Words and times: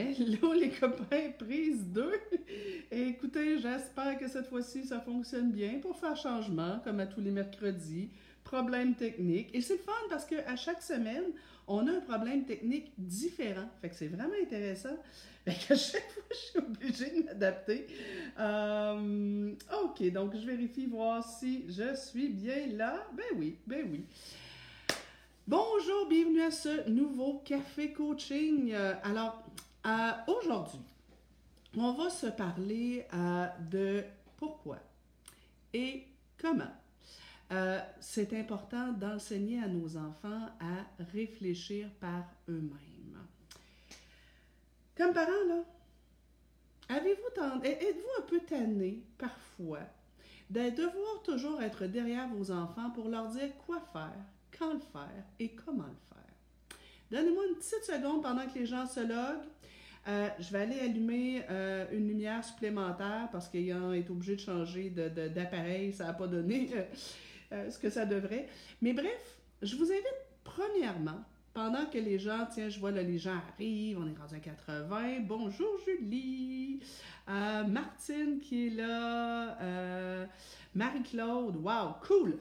Hello 0.00 0.54
les 0.54 0.70
copains, 0.70 1.30
prise 1.38 1.84
2. 1.88 2.10
Écoutez, 2.90 3.58
j'espère 3.58 4.18
que 4.18 4.28
cette 4.28 4.46
fois-ci 4.46 4.86
ça 4.86 4.98
fonctionne 4.98 5.52
bien 5.52 5.78
pour 5.78 5.94
faire 5.94 6.16
changement, 6.16 6.80
comme 6.82 7.00
à 7.00 7.06
tous 7.06 7.20
les 7.20 7.30
mercredis. 7.30 8.08
Problème 8.42 8.94
technique. 8.94 9.50
Et 9.52 9.60
c'est 9.60 9.76
fun 9.76 9.92
parce 10.08 10.24
qu'à 10.24 10.56
chaque 10.56 10.80
semaine, 10.80 11.24
on 11.66 11.86
a 11.86 11.92
un 11.92 12.00
problème 12.00 12.46
technique 12.46 12.92
différent. 12.96 13.68
Fait 13.82 13.90
que 13.90 13.94
c'est 13.94 14.08
vraiment 14.08 14.32
intéressant. 14.42 14.96
Fait 15.44 15.52
qu'à 15.52 15.76
chaque 15.76 16.10
fois, 16.12 16.22
je 16.30 16.36
suis 16.36 16.58
obligée 16.58 17.20
de 17.20 17.26
m'adapter. 17.26 17.86
Euh, 18.38 19.52
ok, 19.84 20.12
donc 20.12 20.34
je 20.34 20.46
vérifie 20.46 20.86
voir 20.86 21.22
si 21.22 21.66
je 21.68 21.94
suis 21.94 22.30
bien 22.30 22.68
là. 22.68 23.06
Ben 23.12 23.38
oui, 23.38 23.58
ben 23.66 23.86
oui. 23.90 24.06
Bonjour, 25.46 26.08
bienvenue 26.08 26.40
à 26.40 26.50
ce 26.50 26.88
nouveau 26.88 27.42
café 27.44 27.92
coaching. 27.92 28.72
Euh, 28.72 28.94
alors, 29.02 29.44
euh, 29.86 30.10
aujourd'hui, 30.26 30.80
on 31.76 31.92
va 31.92 32.10
se 32.10 32.26
parler 32.26 33.06
euh, 33.14 33.46
de 33.70 34.04
pourquoi 34.36 34.78
et 35.72 36.06
comment 36.38 36.72
euh, 37.52 37.80
c'est 38.00 38.38
important 38.38 38.92
d'enseigner 38.92 39.62
à 39.62 39.68
nos 39.68 39.96
enfants 39.96 40.46
à 40.60 41.02
réfléchir 41.12 41.88
par 42.00 42.24
eux-mêmes. 42.48 43.18
Comme 44.96 45.12
parents, 45.12 45.46
là, 45.48 45.64
avez-vous 46.88 47.64
êtes-vous 47.64 48.22
un 48.22 48.26
peu 48.26 48.40
tanné 48.40 49.02
parfois 49.18 49.80
de 50.50 50.70
devoir 50.70 51.22
toujours 51.24 51.62
être 51.62 51.86
derrière 51.86 52.28
vos 52.28 52.50
enfants 52.50 52.90
pour 52.90 53.08
leur 53.08 53.28
dire 53.28 53.56
quoi 53.66 53.80
faire, 53.92 54.24
quand 54.56 54.74
le 54.74 54.80
faire 54.80 55.24
et 55.38 55.54
comment 55.54 55.86
le 55.86 56.14
faire? 56.14 56.19
Donnez-moi 57.10 57.44
une 57.48 57.56
petite 57.56 57.84
seconde 57.84 58.22
pendant 58.22 58.46
que 58.46 58.58
les 58.58 58.66
gens 58.66 58.86
se 58.86 59.00
loguent. 59.00 59.48
Euh, 60.08 60.28
je 60.38 60.50
vais 60.52 60.60
aller 60.60 60.80
allumer 60.80 61.42
euh, 61.50 61.84
une 61.92 62.08
lumière 62.08 62.44
supplémentaire 62.44 63.28
parce 63.32 63.48
qu'ayant 63.48 63.92
été 63.92 64.10
obligé 64.10 64.36
de 64.36 64.40
changer 64.40 64.90
d'appareil, 64.90 65.92
ça 65.92 66.04
n'a 66.06 66.14
pas 66.14 66.26
donné 66.26 66.70
euh, 67.52 67.70
ce 67.70 67.78
que 67.78 67.90
ça 67.90 68.06
devrait. 68.06 68.48
Mais 68.80 68.92
bref, 68.92 69.38
je 69.60 69.76
vous 69.76 69.90
invite 69.90 70.06
premièrement, 70.44 71.22
pendant 71.52 71.84
que 71.86 71.98
les 71.98 72.18
gens, 72.18 72.46
tiens, 72.50 72.68
je 72.68 72.78
vois 72.78 72.92
là, 72.92 73.02
les 73.02 73.18
gens 73.18 73.36
arrivent, 73.52 73.98
on 73.98 74.06
est 74.06 74.16
rendu 74.16 74.36
à 74.36 74.38
80. 74.38 75.20
Bonjour 75.26 75.78
Julie, 75.84 76.80
Martine 77.26 78.38
qui 78.40 78.68
est 78.68 78.70
là, 78.70 79.58
Marie-Claude, 80.74 81.56
wow, 81.56 81.94
cool. 82.06 82.38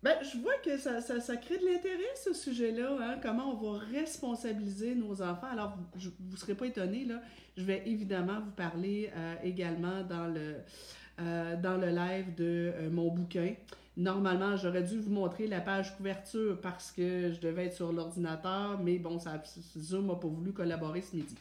Ben, 0.00 0.14
je 0.22 0.38
vois 0.38 0.54
que 0.64 0.78
ça, 0.78 1.00
ça, 1.00 1.36
crée 1.36 1.58
de 1.58 1.66
l'intérêt, 1.66 2.14
ce 2.14 2.32
sujet-là, 2.32 2.96
hein, 3.00 3.18
comment 3.20 3.52
on 3.52 3.56
va 3.56 3.78
responsabiliser 3.78 4.94
nos 4.94 5.22
enfants. 5.22 5.48
Alors, 5.50 5.76
vous 5.96 6.10
ne 6.30 6.36
serez 6.36 6.54
pas 6.54 6.66
étonnés, 6.66 7.04
là, 7.04 7.20
je 7.56 7.64
vais 7.64 7.82
évidemment 7.84 8.40
vous 8.40 8.52
parler 8.52 9.10
euh, 9.16 9.34
également 9.42 10.04
dans 10.04 10.28
le, 10.28 10.58
euh, 11.20 11.56
dans 11.56 11.76
le 11.76 11.88
live 11.88 12.32
de 12.36 12.72
euh, 12.74 12.90
mon 12.90 13.08
bouquin. 13.12 13.54
Normalement, 13.96 14.56
j'aurais 14.56 14.84
dû 14.84 15.00
vous 15.00 15.10
montrer 15.10 15.48
la 15.48 15.60
page 15.60 15.96
couverture 15.96 16.60
parce 16.60 16.92
que 16.92 17.32
je 17.32 17.40
devais 17.40 17.66
être 17.66 17.74
sur 17.74 17.92
l'ordinateur, 17.92 18.78
mais 18.80 18.98
bon, 18.98 19.18
ça, 19.18 19.42
Zoom 19.76 20.06
n'a 20.06 20.14
pas 20.14 20.28
voulu 20.28 20.52
collaborer 20.52 21.02
ce 21.02 21.16
midi. 21.16 21.34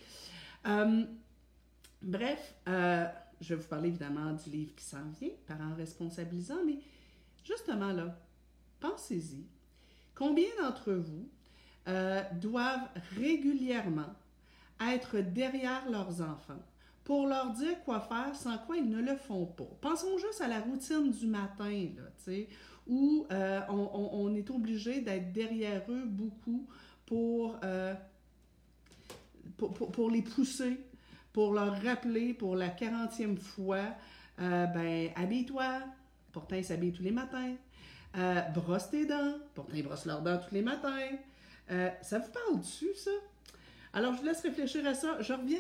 Bref, 2.02 2.56
je 2.66 3.50
vais 3.50 3.56
vous 3.56 3.68
parler 3.68 3.90
évidemment 3.90 4.34
du 4.34 4.50
livre 4.50 4.74
qui 4.76 4.84
s'en 4.84 5.08
vient, 5.22 5.30
Parents 5.46 5.76
responsabilisants, 5.78 6.66
mais 6.66 6.80
justement 7.44 7.92
là, 7.92 8.18
pensez-y. 8.80 9.46
Combien 10.16 10.48
d'entre 10.62 10.94
vous 10.94 11.30
euh, 11.88 12.22
doivent 12.42 12.90
régulièrement 13.18 14.14
être 14.82 15.20
derrière 15.20 15.90
leurs 15.90 16.22
enfants 16.22 16.62
pour 17.04 17.28
leur 17.28 17.52
dire 17.52 17.82
quoi 17.86 18.00
faire 18.02 18.36
sans 18.36 18.58
quoi 18.60 18.78
ils 18.78 18.90
ne 18.90 19.02
le 19.02 19.16
font 19.16 19.46
pas? 19.46 19.70
Pensons 19.82 20.18
juste 20.18 20.42
à 20.42 20.48
la 20.48 20.60
routine 20.60 21.12
du 21.12 21.28
matin, 21.28 21.88
là, 21.96 22.34
où 22.88 23.26
euh, 23.32 23.62
on, 23.70 24.10
on- 24.14 24.36
est 24.36 24.50
obligé 24.50 25.02
d'être 25.02 25.32
derrière 25.32 25.84
eux 25.90 26.06
beaucoup 26.06 26.68
pour, 27.06 27.58
euh, 27.64 27.94
pour, 29.58 30.10
les 30.10 30.22
pousser, 30.22 30.80
pour 31.34 31.54
leur 31.54 31.82
rappeler 31.82 32.34
pour 32.34 32.56
la 32.56 32.70
40e 32.70 33.38
fois, 33.38 33.84
ben, 34.38 35.10
habille-toi, 35.16 35.80
pourtant 36.32 36.56
ils 36.56 36.66
s'habillent 36.66 36.94
tous 36.94 37.04
les 37.04 37.12
matins. 37.12 37.56
Euh, 38.16 38.42
brosse 38.54 38.90
tes 38.90 39.06
dents. 39.06 39.38
Pourtant, 39.54 39.74
ils 39.76 39.84
brossent 39.84 40.06
leurs 40.06 40.22
dents 40.22 40.38
tous 40.38 40.54
les 40.54 40.62
matins. 40.62 40.98
Euh, 41.72 41.90
ça 42.02 42.20
vous 42.20 42.32
parle 42.32 42.60
dessus, 42.60 42.94
ça? 42.96 43.12
Alors, 43.94 44.14
je 44.14 44.20
vous 44.20 44.26
laisse 44.26 44.42
réfléchir 44.42 44.86
à 44.88 44.94
ça. 44.94 45.22
Je 45.22 45.34
reviens. 45.34 45.60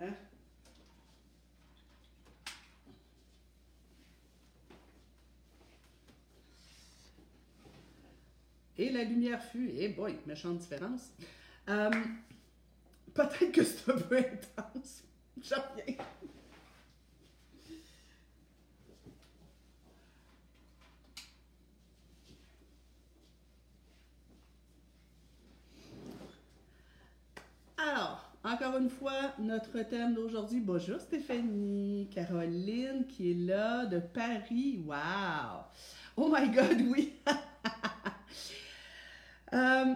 Hein? 0.00 0.12
Et 8.76 8.90
la 8.90 9.04
lumière 9.04 9.42
fut, 9.42 9.70
et 9.70 9.88
boy, 9.88 10.16
méchante 10.26 10.58
différence. 10.58 11.10
Euh, 11.68 11.90
Peut-être 13.18 13.52
que 13.52 13.64
c'est 13.64 13.90
un 13.90 13.96
peu 13.96 14.16
intense. 14.16 15.02
Je 15.42 15.54
reviens. 15.54 15.96
Alors, 27.78 28.28
encore 28.42 28.76
une 28.78 28.90
fois, 28.90 29.32
notre 29.38 29.80
thème 29.82 30.12
d'aujourd'hui, 30.12 30.58
bonjour 30.58 31.00
Stéphanie, 31.00 32.08
Caroline 32.12 33.06
qui 33.06 33.30
est 33.30 33.34
là 33.34 33.86
de 33.86 34.00
Paris. 34.00 34.82
Wow! 34.84 35.62
Oh 36.16 36.28
my 36.28 36.50
God, 36.50 36.80
oui! 36.90 37.14
Euh, 39.54 39.94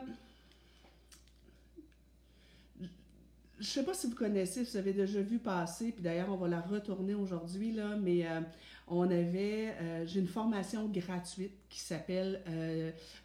je 3.60 3.66
sais 3.66 3.84
pas 3.84 3.92
si 3.92 4.06
vous 4.06 4.14
connaissez, 4.14 4.62
vous 4.64 4.76
avez 4.78 4.94
déjà 4.94 5.20
vu 5.20 5.38
passer, 5.38 5.92
puis 5.92 6.02
d'ailleurs 6.02 6.30
on 6.30 6.36
va 6.36 6.48
la 6.48 6.62
retourner 6.62 7.12
aujourd'hui, 7.12 7.76
mais 8.00 8.26
euh, 8.26 8.40
on 8.88 9.02
avait, 9.10 9.74
euh, 9.78 10.06
j'ai 10.06 10.20
une 10.20 10.26
formation 10.26 10.88
gratuite 10.88 11.52
qui 11.68 11.80
s'appelle 11.80 12.42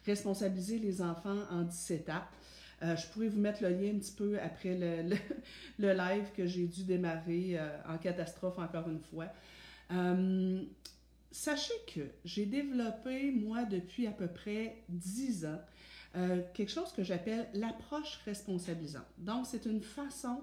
Responsabiliser 0.04 0.78
les 0.78 1.00
enfants 1.00 1.38
en 1.50 1.62
17 1.62 2.00
étapes. 2.02 2.28
Euh, 2.82 2.96
je 2.96 3.06
pourrais 3.08 3.28
vous 3.28 3.40
mettre 3.40 3.62
le 3.62 3.70
lien 3.70 3.90
un 3.94 3.98
petit 3.98 4.12
peu 4.12 4.38
après 4.40 4.74
le, 4.76 5.16
le, 5.78 5.92
live 5.92 6.26
que 6.36 6.46
j'ai 6.46 6.66
dû 6.66 6.84
démarrer 6.84 7.58
euh, 7.58 7.68
en 7.88 7.98
catastrophe 7.98 8.58
encore 8.58 8.88
une 8.88 9.00
fois. 9.00 9.26
Euh, 9.90 10.62
sachez 11.32 11.74
que 11.92 12.02
j'ai 12.24 12.46
développé, 12.46 13.32
moi, 13.32 13.64
depuis 13.64 14.06
à 14.06 14.12
peu 14.12 14.28
près 14.28 14.82
10 14.88 15.46
ans, 15.46 15.60
quelque 16.54 16.70
chose 16.72 16.90
que 16.92 17.04
j'appelle 17.04 17.46
l'approche 17.54 18.18
responsabilisante. 18.24 19.04
Donc, 19.18 19.46
c'est 19.46 19.66
une 19.66 19.82
façon 19.82 20.40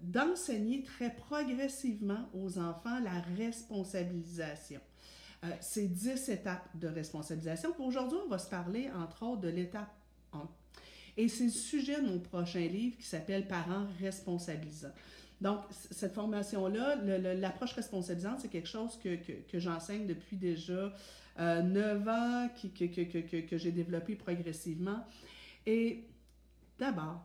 d'enseigner 0.00 0.82
très 0.82 1.14
progressivement 1.14 2.26
aux 2.32 2.58
enfants 2.58 3.00
la 3.00 3.20
responsabilisation. 3.36 4.80
Euh, 5.44 5.48
c'est 5.60 5.86
10 5.86 6.28
étapes 6.28 6.68
de 6.74 6.88
responsabilisation. 6.88 7.74
Aujourd'hui, 7.78 8.18
on 8.24 8.28
va 8.28 8.38
se 8.38 8.50
parler, 8.50 8.90
entre 8.94 9.22
autres, 9.22 9.40
de 9.40 9.48
l'étape 9.48 9.88
1. 9.88 9.99
Et 11.20 11.28
c'est 11.28 11.44
le 11.44 11.50
sujet 11.50 12.00
de 12.00 12.06
mon 12.06 12.18
prochain 12.18 12.60
livre 12.60 12.96
qui 12.96 13.02
s'appelle 13.06 13.46
Parents 13.46 13.86
responsabilisants. 14.00 14.92
Donc, 15.40 15.60
cette 15.90 16.14
formation-là, 16.14 16.96
l'approche 17.34 17.72
responsabilisante, 17.74 18.40
c'est 18.40 18.48
quelque 18.48 18.68
chose 18.68 18.98
que, 19.02 19.16
que, 19.16 19.58
j'enseigne 19.58 20.06
depuis 20.06 20.36
déjà 20.38 20.94
euh, 21.38 21.62
9 21.62 22.08
ans, 22.08 22.48
qui- 22.56 22.70
que, 22.70 22.86
que, 22.86 23.40
que, 23.40 23.58
j'ai 23.58 23.70
développé 23.70 24.14
progressivement. 24.16 25.04
Et 25.66 26.04
d'abord, 26.78 27.20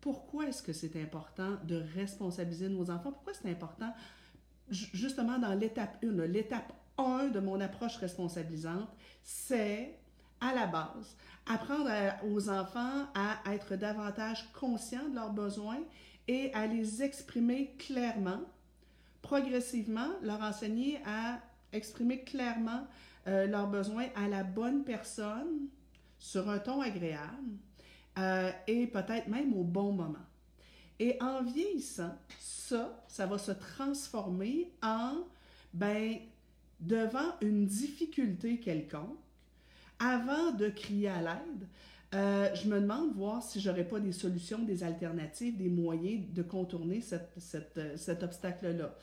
pourquoi 0.00 0.48
est-ce 0.48 0.62
que 0.62 0.72
c'est 0.72 1.00
important 1.00 1.52
de 1.64 1.82
responsabiliser 1.94 2.68
nos 2.68 2.90
enfants? 2.90 3.12
Pourquoi 3.12 3.32
c'est 3.34 3.48
important, 3.50 3.92
ju- 4.70 4.90
justement, 4.92 5.38
dans 5.38 5.54
l'étape 5.54 5.98
1, 6.04 6.12
là, 6.16 6.26
l'étape 6.26 6.72
1 6.98 7.28
de 7.28 7.38
mon 7.38 7.60
approche 7.60 7.96
responsabilisante, 7.98 8.88
c'est, 9.22 9.98
à 10.40 10.54
la 10.54 10.66
base, 10.66 11.16
apprendre 11.46 11.90
aux 12.24 12.48
enfants 12.48 13.06
à 13.14 13.38
être 13.52 13.76
davantage 13.76 14.48
conscients 14.52 15.08
de 15.08 15.14
leurs 15.14 15.32
besoins 15.32 15.80
et 16.28 16.52
à 16.54 16.66
les 16.66 17.02
exprimer 17.02 17.74
clairement, 17.78 18.40
progressivement, 19.22 20.08
leur 20.22 20.40
enseigner 20.42 21.00
à 21.06 21.40
exprimer 21.72 22.22
clairement 22.22 22.86
euh, 23.26 23.46
leurs 23.46 23.68
besoins 23.68 24.06
à 24.14 24.28
la 24.28 24.44
bonne 24.44 24.84
personne, 24.84 25.68
sur 26.18 26.48
un 26.48 26.58
ton 26.58 26.80
agréable 26.80 27.58
euh, 28.18 28.50
et 28.66 28.86
peut-être 28.86 29.28
même 29.28 29.52
au 29.54 29.64
bon 29.64 29.92
moment. 29.92 30.24
Et 30.98 31.18
en 31.20 31.42
vieillissant, 31.42 32.16
ça, 32.38 33.04
ça 33.06 33.26
va 33.26 33.38
se 33.38 33.52
transformer 33.52 34.72
en, 34.82 35.18
ben, 35.74 36.16
devant 36.80 37.34
une 37.42 37.66
difficulté 37.66 38.58
quelconque, 38.58 39.18
avant 39.98 40.52
de 40.52 40.68
crier 40.68 41.08
à 41.08 41.20
l'aide, 41.20 41.68
euh, 42.14 42.54
je 42.54 42.68
me 42.68 42.80
demande 42.80 43.14
voir 43.14 43.42
si 43.42 43.60
j'aurais 43.60 43.86
pas 43.86 43.98
des 43.98 44.12
solutions, 44.12 44.58
des 44.60 44.84
alternatives, 44.84 45.56
des 45.56 45.68
moyens 45.68 46.24
de 46.32 46.42
contourner 46.42 47.02
euh, 47.12 47.96
cet 47.96 48.22
obstacle-là. 48.22 48.94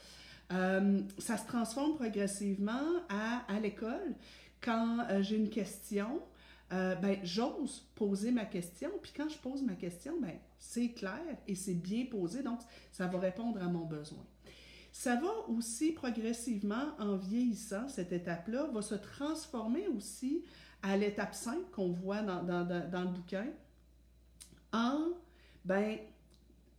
Euh, 0.52 1.02
ça 1.18 1.38
se 1.38 1.46
transforme 1.46 1.96
progressivement 1.96 2.82
à, 3.10 3.60
l'école. 3.60 4.16
Quand 4.62 5.06
j'ai 5.22 5.36
une 5.36 5.50
question, 5.50 6.22
ben, 6.72 7.18
j'ose 7.24 7.86
poser 7.96 8.32
ma 8.32 8.46
question. 8.46 8.90
Puis 9.02 9.12
quand 9.16 9.30
je 9.30 9.38
pose 9.38 9.62
ma 9.62 9.74
question, 9.74 10.14
ben, 10.22 10.34
c'est 10.58 10.90
clair 10.90 11.22
et 11.48 11.56
c'est 11.56 11.74
bien 11.74 12.06
posé, 12.10 12.42
donc 12.42 12.60
ça 12.92 13.08
va 13.08 13.20
répondre 13.20 13.62
à 13.62 13.68
mon 13.68 13.86
besoin. 13.86 14.26
Ça 14.94 15.16
va 15.16 15.50
aussi 15.50 15.92
progressivement, 15.92 16.96
en 17.00 17.18
vieillissant, 17.18 17.90
cette 17.90 18.14
étape-là, 18.14 18.70
va 18.72 18.82
se 18.82 18.96
transformer 18.96 19.88
aussi 19.88 20.44
à 20.84 20.98
l'étape 20.98 21.34
5 21.34 21.72
qu'on 21.72 21.92
voit 21.92 22.22
dans, 22.22 22.44
dans, 22.44 22.66
dans, 22.66 23.02
le 23.02 23.08
bouquin, 23.08 23.48
en, 24.74 25.08
ben, 25.66 25.98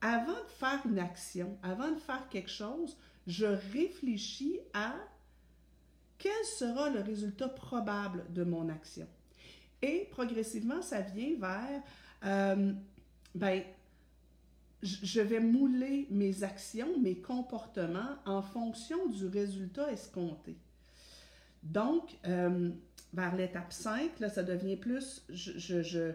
avant 0.01 0.33
de 0.33 0.51
faire 0.59 0.81
une 0.85 0.99
action, 0.99 1.59
avant 1.63 1.91
de 1.91 1.99
faire 1.99 2.29
quelque 2.29 2.51
chose, 2.51 2.97
je 3.27 3.47
réfléchis 3.47 4.61
à 4.75 4.95
quel 6.19 6.45
sera 6.45 6.91
le 6.91 7.01
résultat 7.01 7.49
probable 7.49 8.25
de 8.33 8.45
mon 8.45 8.69
action. 8.69 9.09
Et 9.81 10.07
progressivement, 10.11 10.83
ça 10.83 11.01
vient 11.01 11.37
vers, 11.39 11.83
euh, 12.25 12.73
ben, 13.35 13.63
je 14.83 15.21
vais 15.23 15.41
mouler 15.41 16.07
mes 16.11 16.43
actions, 16.43 16.99
mes 17.01 17.17
comportements 17.17 18.17
en 18.27 18.43
fonction 18.43 19.09
du 19.09 19.27
résultat 19.27 19.91
escompté. 19.91 20.57
Donc, 21.63 22.19
euh, 22.27 22.71
vers 23.15 23.35
l'étape 23.37 23.73
5, 23.73 24.21
là, 24.21 24.29
ça 24.29 24.43
devient 24.43 24.77
plus, 24.77 25.25
je, 25.29 25.83
je, 25.83 26.13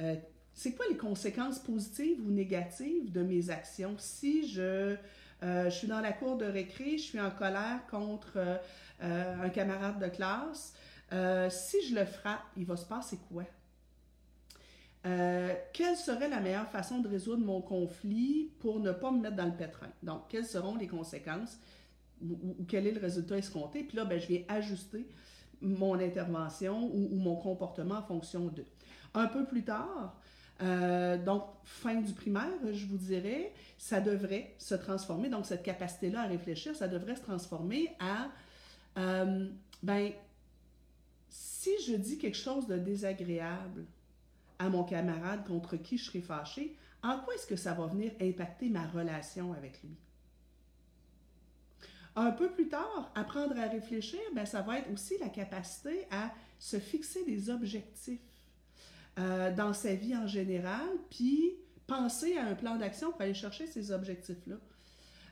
euh, 0.00 0.16
c'est 0.52 0.74
quoi 0.74 0.84
les 0.90 0.96
conséquences 0.96 1.58
positives 1.58 2.20
ou 2.26 2.30
négatives 2.30 3.10
de 3.10 3.22
mes 3.22 3.50
actions? 3.50 3.94
Si 3.98 4.48
je, 4.48 4.96
euh, 5.42 5.70
suis 5.70 5.88
dans 5.88 6.00
la 6.00 6.12
cour 6.12 6.36
de 6.36 6.44
récré, 6.44 6.98
je 6.98 7.02
suis 7.02 7.20
en 7.20 7.30
colère 7.30 7.86
contre 7.90 8.32
euh, 8.36 9.42
un 9.42 9.48
camarade 9.48 9.98
de 9.98 10.08
classe, 10.08 10.74
si 11.50 11.76
je 11.88 11.94
le 11.94 12.06
frappe, 12.06 12.42
il 12.56 12.64
va 12.64 12.76
se 12.76 12.86
passer 12.86 13.18
quoi? 13.28 13.44
Quelle 15.02 15.96
serait 15.96 16.28
la 16.30 16.40
meilleure 16.40 16.70
façon 16.70 17.00
de 17.00 17.08
résoudre 17.08 17.44
mon 17.44 17.60
conflit 17.60 18.50
pour 18.60 18.80
ne 18.80 18.92
pas 18.92 19.10
me 19.10 19.20
mettre 19.20 19.36
dans 19.36 19.44
le 19.44 19.52
pétrin? 19.56 19.88
Donc, 20.02 20.22
quelles 20.30 20.46
seront 20.46 20.74
les 20.76 20.86
conséquences 20.86 21.58
ou, 22.22 22.54
ou 22.60 22.64
quel 22.66 22.86
est 22.86 22.92
le 22.92 23.00
résultat 23.00 23.36
escompté? 23.36 23.82
Puis 23.82 23.96
là, 23.96 24.06
ben, 24.06 24.18
je 24.18 24.28
vais 24.28 24.46
ajuster 24.48 25.06
mon 25.62 25.98
intervention 25.98 26.90
ou, 26.92 27.08
mon 27.12 27.36
comportement 27.36 27.96
en 27.96 28.02
fonction 28.02 28.46
de. 28.46 28.64
Un 29.14 29.26
peu 29.26 29.44
plus 29.44 29.62
tard, 29.62 30.16
euh, 30.62 31.22
donc 31.22 31.44
fin 31.64 32.00
du 32.00 32.12
primaire, 32.12 32.48
je 32.72 32.86
vous 32.86 32.96
dirais, 32.96 33.52
ça 33.78 34.00
devrait 34.00 34.54
se 34.58 34.74
transformer. 34.74 35.28
Donc, 35.28 35.46
cette 35.46 35.62
capacité-là 35.62 36.22
à 36.22 36.26
réfléchir, 36.26 36.74
ça 36.74 36.88
devrait 36.88 37.16
se 37.16 37.22
transformer 37.22 37.94
à, 38.00 38.30
euh, 38.98 39.48
ben, 39.82 40.12
si 41.28 41.70
je 41.86 41.94
dis 41.94 42.18
quelque 42.18 42.36
chose 42.36 42.66
de 42.66 42.76
désagréable 42.76 43.84
à 44.58 44.68
mon 44.68 44.84
camarade 44.84 45.44
contre 45.46 45.76
qui 45.76 45.98
je 45.98 46.04
serai 46.04 46.20
fâché, 46.20 46.76
en 47.02 47.18
quoi 47.18 47.34
est-ce 47.34 47.46
que 47.46 47.56
ça 47.56 47.74
va 47.74 47.86
venir 47.86 48.12
impacter 48.20 48.68
ma 48.68 48.86
relation 48.86 49.52
avec 49.52 49.82
lui? 49.82 49.96
Un 52.14 52.30
peu 52.30 52.50
plus 52.50 52.68
tard, 52.68 53.10
apprendre 53.14 53.58
à 53.58 53.68
réfléchir, 53.68 54.20
ben, 54.34 54.44
ça 54.44 54.60
va 54.60 54.78
être 54.78 54.90
aussi 54.92 55.14
la 55.18 55.28
capacité 55.28 56.06
à 56.10 56.30
se 56.58 56.78
fixer 56.78 57.24
des 57.24 57.48
objectifs 57.48 58.20
euh, 59.18 59.54
dans 59.54 59.72
sa 59.72 59.94
vie 59.94 60.16
en 60.16 60.26
général, 60.26 60.88
puis 61.10 61.54
penser 61.86 62.36
à 62.36 62.44
un 62.44 62.54
plan 62.54 62.76
d'action 62.76 63.12
pour 63.12 63.22
aller 63.22 63.34
chercher 63.34 63.66
ces 63.66 63.92
objectifs-là. 63.92 64.56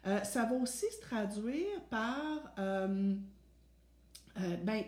Euh, 0.06 0.22
ça 0.24 0.44
va 0.44 0.54
aussi 0.56 0.86
se 0.90 1.00
traduire 1.02 1.82
par, 1.90 2.54
euh, 2.58 3.14
ben, 4.64 4.82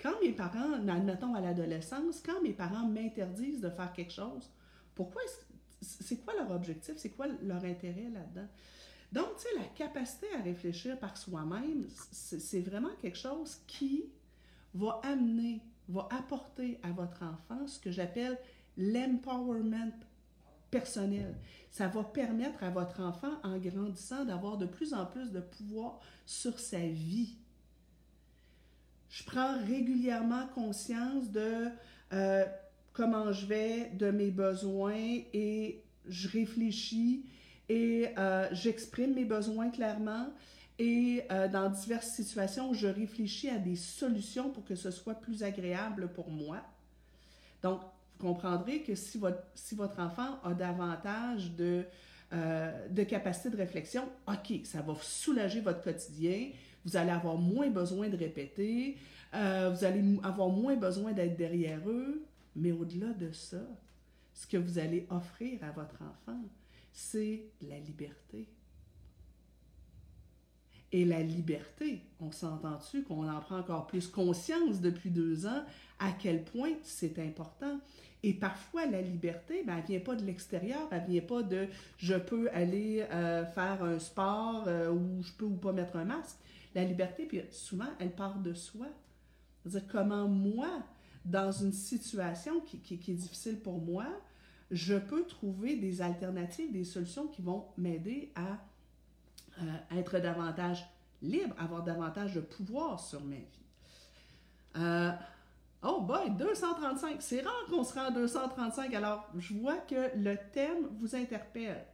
quand 0.00 0.20
mes 0.22 0.32
parents, 0.32 0.72
admettons 0.72 1.34
à 1.34 1.40
l'adolescence, 1.40 2.20
quand 2.24 2.42
mes 2.42 2.52
parents 2.52 2.86
m'interdisent 2.86 3.60
de 3.60 3.70
faire 3.70 3.92
quelque 3.92 4.12
chose, 4.12 4.50
pourquoi 4.94 5.22
c'est 5.80 6.16
quoi 6.24 6.34
leur 6.34 6.50
objectif, 6.50 6.94
c'est 6.96 7.10
quoi 7.10 7.26
leur 7.42 7.64
intérêt 7.64 8.10
là-dedans? 8.12 8.48
Donc, 9.16 9.36
tu 9.38 9.44
sais, 9.44 9.58
la 9.58 9.64
capacité 9.64 10.26
à 10.38 10.42
réfléchir 10.42 10.98
par 10.98 11.16
soi-même, 11.16 11.86
c'est 12.12 12.60
vraiment 12.60 12.94
quelque 13.00 13.16
chose 13.16 13.62
qui 13.66 14.04
va 14.74 15.00
amener, 15.04 15.62
va 15.88 16.06
apporter 16.10 16.78
à 16.82 16.90
votre 16.90 17.22
enfant 17.22 17.66
ce 17.66 17.80
que 17.80 17.90
j'appelle 17.90 18.38
l'empowerment 18.76 19.98
personnel. 20.70 21.34
Ça 21.70 21.88
va 21.88 22.04
permettre 22.04 22.62
à 22.62 22.68
votre 22.68 23.00
enfant, 23.00 23.40
en 23.42 23.56
grandissant, 23.56 24.26
d'avoir 24.26 24.58
de 24.58 24.66
plus 24.66 24.92
en 24.92 25.06
plus 25.06 25.32
de 25.32 25.40
pouvoir 25.40 25.98
sur 26.26 26.60
sa 26.60 26.80
vie. 26.80 27.38
Je 29.08 29.24
prends 29.24 29.58
régulièrement 29.64 30.46
conscience 30.48 31.30
de 31.30 31.68
euh, 32.12 32.44
comment 32.92 33.32
je 33.32 33.46
vais, 33.46 33.88
de 33.94 34.10
mes 34.10 34.30
besoins 34.30 35.22
et 35.32 35.82
je 36.06 36.28
réfléchis 36.28 37.24
et 37.68 38.08
euh, 38.18 38.48
j'exprime 38.52 39.14
mes 39.14 39.24
besoins 39.24 39.70
clairement. 39.70 40.28
Et 40.78 41.22
euh, 41.30 41.48
dans 41.48 41.70
diverses 41.70 42.08
situations, 42.08 42.74
je 42.74 42.86
réfléchis 42.86 43.48
à 43.48 43.58
des 43.58 43.76
solutions 43.76 44.50
pour 44.50 44.64
que 44.64 44.74
ce 44.74 44.90
soit 44.90 45.14
plus 45.14 45.42
agréable 45.42 46.08
pour 46.08 46.30
moi. 46.30 46.58
Donc, 47.62 47.80
vous 48.18 48.26
comprendrez 48.28 48.82
que 48.82 48.94
si 48.94 49.18
votre, 49.18 49.42
si 49.54 49.74
votre 49.74 49.98
enfant 49.98 50.38
a 50.44 50.52
davantage 50.52 51.52
de, 51.52 51.84
euh, 52.32 52.88
de 52.88 53.02
capacité 53.04 53.50
de 53.50 53.56
réflexion, 53.56 54.04
OK, 54.28 54.60
ça 54.64 54.82
va 54.82 54.94
soulager 55.00 55.60
votre 55.60 55.80
quotidien, 55.80 56.50
vous 56.84 56.96
allez 56.96 57.10
avoir 57.10 57.36
moins 57.36 57.70
besoin 57.70 58.08
de 58.08 58.16
répéter, 58.16 58.96
vous 59.32 59.84
allez 59.84 60.02
avoir 60.22 60.48
moins 60.48 60.76
besoin 60.76 61.12
d'être 61.12 61.36
derrière 61.36 61.80
eux, 61.90 62.22
mais 62.54 62.72
au-delà 62.72 63.08
de 63.08 63.32
ça, 63.32 63.58
ce 64.32 64.46
que 64.46 64.56
vous 64.56 64.78
allez 64.78 65.06
offrir 65.10 65.62
à 65.64 65.72
votre 65.72 65.96
enfant, 66.00 66.40
c'est 66.96 67.44
la 67.60 67.78
liberté. 67.78 68.48
Et 70.92 71.04
la 71.04 71.22
liberté, 71.22 72.00
on 72.20 72.32
s'entend-tu 72.32 73.02
qu'on 73.02 73.28
en 73.28 73.38
prend 73.40 73.58
encore 73.58 73.86
plus 73.86 74.08
conscience 74.08 74.80
depuis 74.80 75.10
deux 75.10 75.46
ans 75.46 75.62
à 75.98 76.10
quel 76.12 76.42
point 76.42 76.70
c'est 76.82 77.18
important? 77.18 77.80
Et 78.22 78.32
parfois, 78.32 78.86
la 78.86 79.02
liberté, 79.02 79.62
ben, 79.66 79.74
elle 79.74 79.82
ne 79.82 79.86
vient 79.86 80.00
pas 80.00 80.16
de 80.16 80.24
l'extérieur, 80.24 80.88
elle 80.90 81.02
ne 81.02 81.06
vient 81.06 81.20
pas 81.20 81.42
de 81.42 81.68
je 81.98 82.14
peux 82.14 82.48
aller 82.52 83.06
euh, 83.10 83.44
faire 83.44 83.84
un 83.84 83.98
sport 83.98 84.64
euh, 84.66 84.90
ou 84.90 85.22
je 85.22 85.32
peux 85.32 85.44
ou 85.44 85.56
pas 85.56 85.72
mettre 85.72 85.96
un 85.96 86.04
masque. 86.06 86.38
La 86.74 86.84
liberté, 86.84 87.26
puis 87.26 87.42
souvent, 87.50 87.88
elle 87.98 88.12
part 88.12 88.38
de 88.38 88.54
soi. 88.54 88.86
C'est-à-dire 89.62 89.86
comment 89.92 90.28
moi, 90.28 90.82
dans 91.26 91.52
une 91.52 91.72
situation 91.72 92.60
qui, 92.60 92.78
qui, 92.78 92.98
qui, 92.98 93.10
est 93.12 93.16
difficile 93.16 93.60
pour 93.60 93.82
moi, 93.82 94.06
je 94.70 94.94
peux 94.94 95.24
trouver 95.24 95.76
des 95.76 96.02
alternatives, 96.02 96.72
des 96.72 96.84
solutions 96.84 97.28
qui 97.28 97.42
vont 97.42 97.66
m'aider 97.76 98.32
à 98.34 98.58
euh, 99.62 99.98
être 99.98 100.18
davantage 100.18 100.84
libre, 101.22 101.54
avoir 101.58 101.82
davantage 101.82 102.34
de 102.34 102.40
pouvoir 102.40 103.00
sur 103.00 103.24
ma 103.24 103.36
vie. 103.36 103.44
Euh, 104.76 105.12
oh 105.82 106.00
boy, 106.02 106.30
235. 106.30 107.22
C'est 107.22 107.40
rare 107.40 107.64
qu'on 107.70 107.84
se 107.84 107.94
rend 107.94 108.06
à 108.06 108.10
235. 108.10 108.92
Alors, 108.94 109.28
je 109.38 109.54
vois 109.54 109.78
que 109.78 110.16
le 110.16 110.36
thème 110.52 110.88
vous 110.98 111.14
interpelle. 111.14 111.84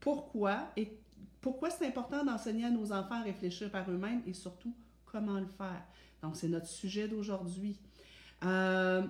Pourquoi 0.00 0.68
et 0.76 0.96
pourquoi 1.40 1.70
c'est 1.70 1.86
important 1.86 2.24
d'enseigner 2.24 2.66
à 2.66 2.70
nos 2.70 2.92
enfants 2.92 3.20
à 3.20 3.22
réfléchir 3.22 3.70
par 3.70 3.88
eux-mêmes 3.90 4.22
et 4.26 4.32
surtout 4.32 4.74
comment 5.06 5.38
le 5.38 5.46
faire? 5.46 5.82
Donc, 6.22 6.36
c'est 6.36 6.48
notre 6.48 6.66
sujet 6.66 7.08
d'aujourd'hui. 7.08 7.78
Euh, 8.44 9.02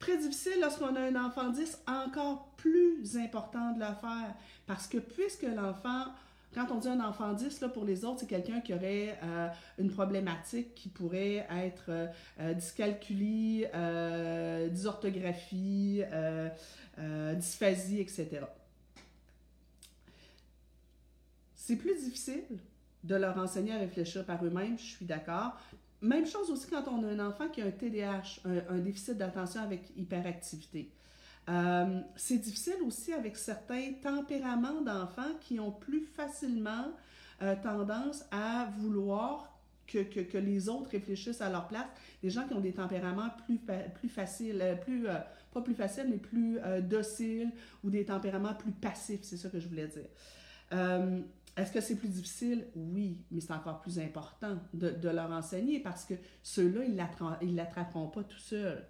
très 0.00 0.16
difficile 0.16 0.58
lorsqu'on 0.60 0.96
a 0.96 1.00
un 1.00 1.14
enfant 1.24 1.50
10, 1.50 1.82
encore 1.86 2.50
plus 2.56 3.16
important 3.16 3.72
de 3.72 3.78
le 3.78 3.86
faire 3.86 4.34
parce 4.66 4.88
que 4.88 4.98
puisque 4.98 5.42
l'enfant, 5.42 6.06
quand 6.54 6.66
on 6.70 6.78
dit 6.78 6.88
un 6.88 7.00
enfant 7.00 7.32
10, 7.34 7.60
là, 7.60 7.68
pour 7.68 7.84
les 7.84 8.04
autres, 8.04 8.20
c'est 8.20 8.26
quelqu'un 8.26 8.60
qui 8.60 8.74
aurait 8.74 9.18
euh, 9.22 9.48
une 9.78 9.90
problématique 9.90 10.74
qui 10.74 10.88
pourrait 10.88 11.46
être 11.50 11.90
euh, 11.90 12.54
dyscalculie, 12.54 13.66
euh, 13.74 14.68
dysorthographie, 14.68 16.02
euh, 16.12 16.48
euh, 16.98 17.34
dysphasie, 17.34 18.00
etc. 18.00 18.40
C'est 21.54 21.76
plus 21.76 21.94
difficile 22.02 22.58
de 23.04 23.14
leur 23.14 23.38
enseigner 23.38 23.72
à 23.72 23.78
réfléchir 23.78 24.24
par 24.24 24.44
eux-mêmes, 24.44 24.78
je 24.78 24.84
suis 24.84 25.06
d'accord. 25.06 25.56
Même 26.02 26.26
chose 26.26 26.50
aussi 26.50 26.66
quand 26.68 26.84
on 26.88 27.02
a 27.04 27.08
un 27.08 27.28
enfant 27.28 27.48
qui 27.48 27.60
a 27.60 27.66
un 27.66 27.70
TDAH, 27.70 28.40
un, 28.68 28.78
déficit 28.78 29.18
d'attention 29.18 29.62
avec 29.62 29.90
hyperactivité. 29.96 30.90
Euh, 31.48 32.00
c'est 32.16 32.38
difficile 32.38 32.82
aussi 32.86 33.12
avec 33.12 33.36
certains 33.36 33.92
tempéraments 34.02 34.80
d'enfants 34.80 35.34
qui 35.40 35.60
ont 35.60 35.72
plus 35.72 36.02
facilement 36.02 36.92
euh, 37.42 37.54
tendance 37.62 38.24
à 38.30 38.70
vouloir 38.78 39.58
que, 39.86 39.98
que, 39.98 40.38
les 40.38 40.68
autres 40.68 40.90
réfléchissent 40.90 41.40
à 41.40 41.50
leur 41.50 41.66
place, 41.66 41.86
des 42.22 42.30
gens 42.30 42.46
qui 42.46 42.54
ont 42.54 42.60
des 42.60 42.72
tempéraments 42.72 43.30
plus, 43.44 43.58
plus 43.94 44.08
faciles, 44.08 44.60
euh, 44.62 44.76
plus, 44.76 45.06
pas 45.52 45.60
plus 45.60 45.74
faciles, 45.74 46.06
mais 46.08 46.18
plus 46.18 46.58
dociles 46.82 47.50
ou 47.82 47.90
des 47.90 48.04
tempéraments 48.04 48.54
plus 48.54 48.72
passifs, 48.72 49.22
c'est 49.22 49.36
ça 49.36 49.48
que 49.48 49.58
je 49.58 49.68
voulais 49.68 49.88
dire. 49.88 50.06
Est-ce 51.56 51.72
que 51.72 51.80
c'est 51.80 51.96
plus 51.96 52.08
difficile? 52.08 52.66
Oui, 52.74 53.18
mais 53.30 53.40
c'est 53.40 53.52
encore 53.52 53.80
plus 53.80 53.98
important 53.98 54.58
de, 54.72 55.08
leur 55.08 55.30
enseigner 55.30 55.80
parce 55.80 56.04
que 56.04 56.14
ceux-là, 56.42 56.84
ils 56.84 57.50
ne 57.50 57.56
l'attraperont 57.56 58.08
pas 58.08 58.22
tout 58.22 58.38
seuls. 58.38 58.84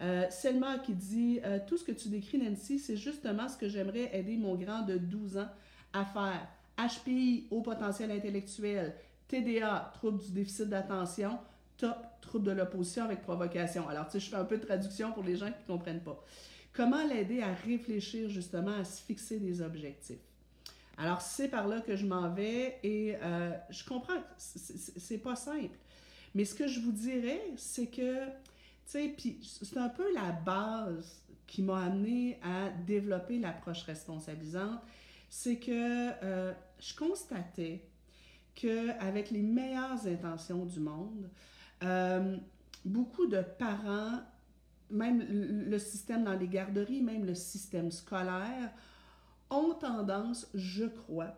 Euh, 0.00 0.24
Selma 0.30 0.78
qui 0.78 0.94
dit 0.94 1.40
Tout 1.66 1.76
ce 1.76 1.84
que 1.84 1.92
tu 1.92 2.08
décris, 2.08 2.38
Nancy, 2.38 2.78
c'est 2.78 2.96
justement 2.96 3.48
ce 3.48 3.56
que 3.56 3.68
j'aimerais 3.68 4.10
aider 4.16 4.36
mon 4.38 4.54
grand 4.56 4.82
de 4.82 4.96
12 4.96 5.38
ans 5.38 5.48
à 5.92 6.04
faire. 6.04 6.48
HPI, 6.78 7.48
haut 7.50 7.60
potentiel 7.60 8.10
intellectuel, 8.10 8.94
TDA, 9.28 9.90
trouble 9.94 10.18
du 10.18 10.32
déficit 10.32 10.68
d'attention, 10.68 11.38
top, 11.76 11.96
trouble 12.20 12.46
de 12.46 12.52
l'opposition 12.52 13.04
avec 13.04 13.22
provocation. 13.22 13.88
Alors, 13.88 14.06
tu 14.06 14.12
sais, 14.12 14.20
je 14.20 14.30
fais 14.30 14.36
un 14.36 14.44
peu 14.44 14.58
de 14.58 14.64
traduction 14.64 15.12
pour 15.12 15.22
les 15.22 15.36
gens 15.36 15.46
qui 15.46 15.62
ne 15.68 15.76
comprennent 15.76 16.02
pas. 16.02 16.24
Comment 16.72 17.04
l'aider 17.04 17.42
à 17.42 17.52
réfléchir 17.52 18.28
justement, 18.28 18.72
à 18.72 18.84
se 18.84 19.02
fixer 19.02 19.38
des 19.38 19.60
objectifs? 19.60 20.18
Alors, 21.00 21.22
c'est 21.22 21.48
par 21.48 21.66
là 21.66 21.80
que 21.80 21.96
je 21.96 22.04
m'en 22.04 22.28
vais 22.28 22.78
et 22.82 23.16
euh, 23.22 23.52
je 23.70 23.84
comprends 23.86 24.18
que 24.18 24.26
c'est 24.36 25.18
pas 25.18 25.34
simple. 25.34 25.78
Mais 26.34 26.44
ce 26.44 26.54
que 26.54 26.68
je 26.68 26.78
vous 26.78 26.92
dirais, 26.92 27.40
c'est 27.56 27.86
que, 27.86 28.26
tu 28.26 28.30
sais, 28.84 29.14
puis 29.16 29.38
c'est 29.42 29.78
un 29.78 29.88
peu 29.88 30.12
la 30.12 30.30
base 30.32 31.22
qui 31.46 31.62
m'a 31.62 31.84
amené 31.84 32.38
à 32.42 32.68
développer 32.86 33.38
l'approche 33.38 33.82
responsabilisante, 33.84 34.80
c'est 35.30 35.56
que 35.56 36.10
euh, 36.22 36.52
je 36.78 36.94
constatais 36.94 37.88
qu'avec 38.54 39.30
les 39.30 39.42
meilleures 39.42 40.06
intentions 40.06 40.66
du 40.66 40.80
monde, 40.80 41.30
euh, 41.82 42.36
beaucoup 42.84 43.26
de 43.26 43.40
parents, 43.40 44.20
même 44.90 45.24
le 45.30 45.78
système 45.78 46.24
dans 46.24 46.34
les 46.34 46.48
garderies, 46.48 47.00
même 47.00 47.24
le 47.24 47.34
système 47.34 47.90
scolaire, 47.90 48.70
ont 49.50 49.74
tendance, 49.74 50.48
je 50.54 50.84
crois, 50.84 51.34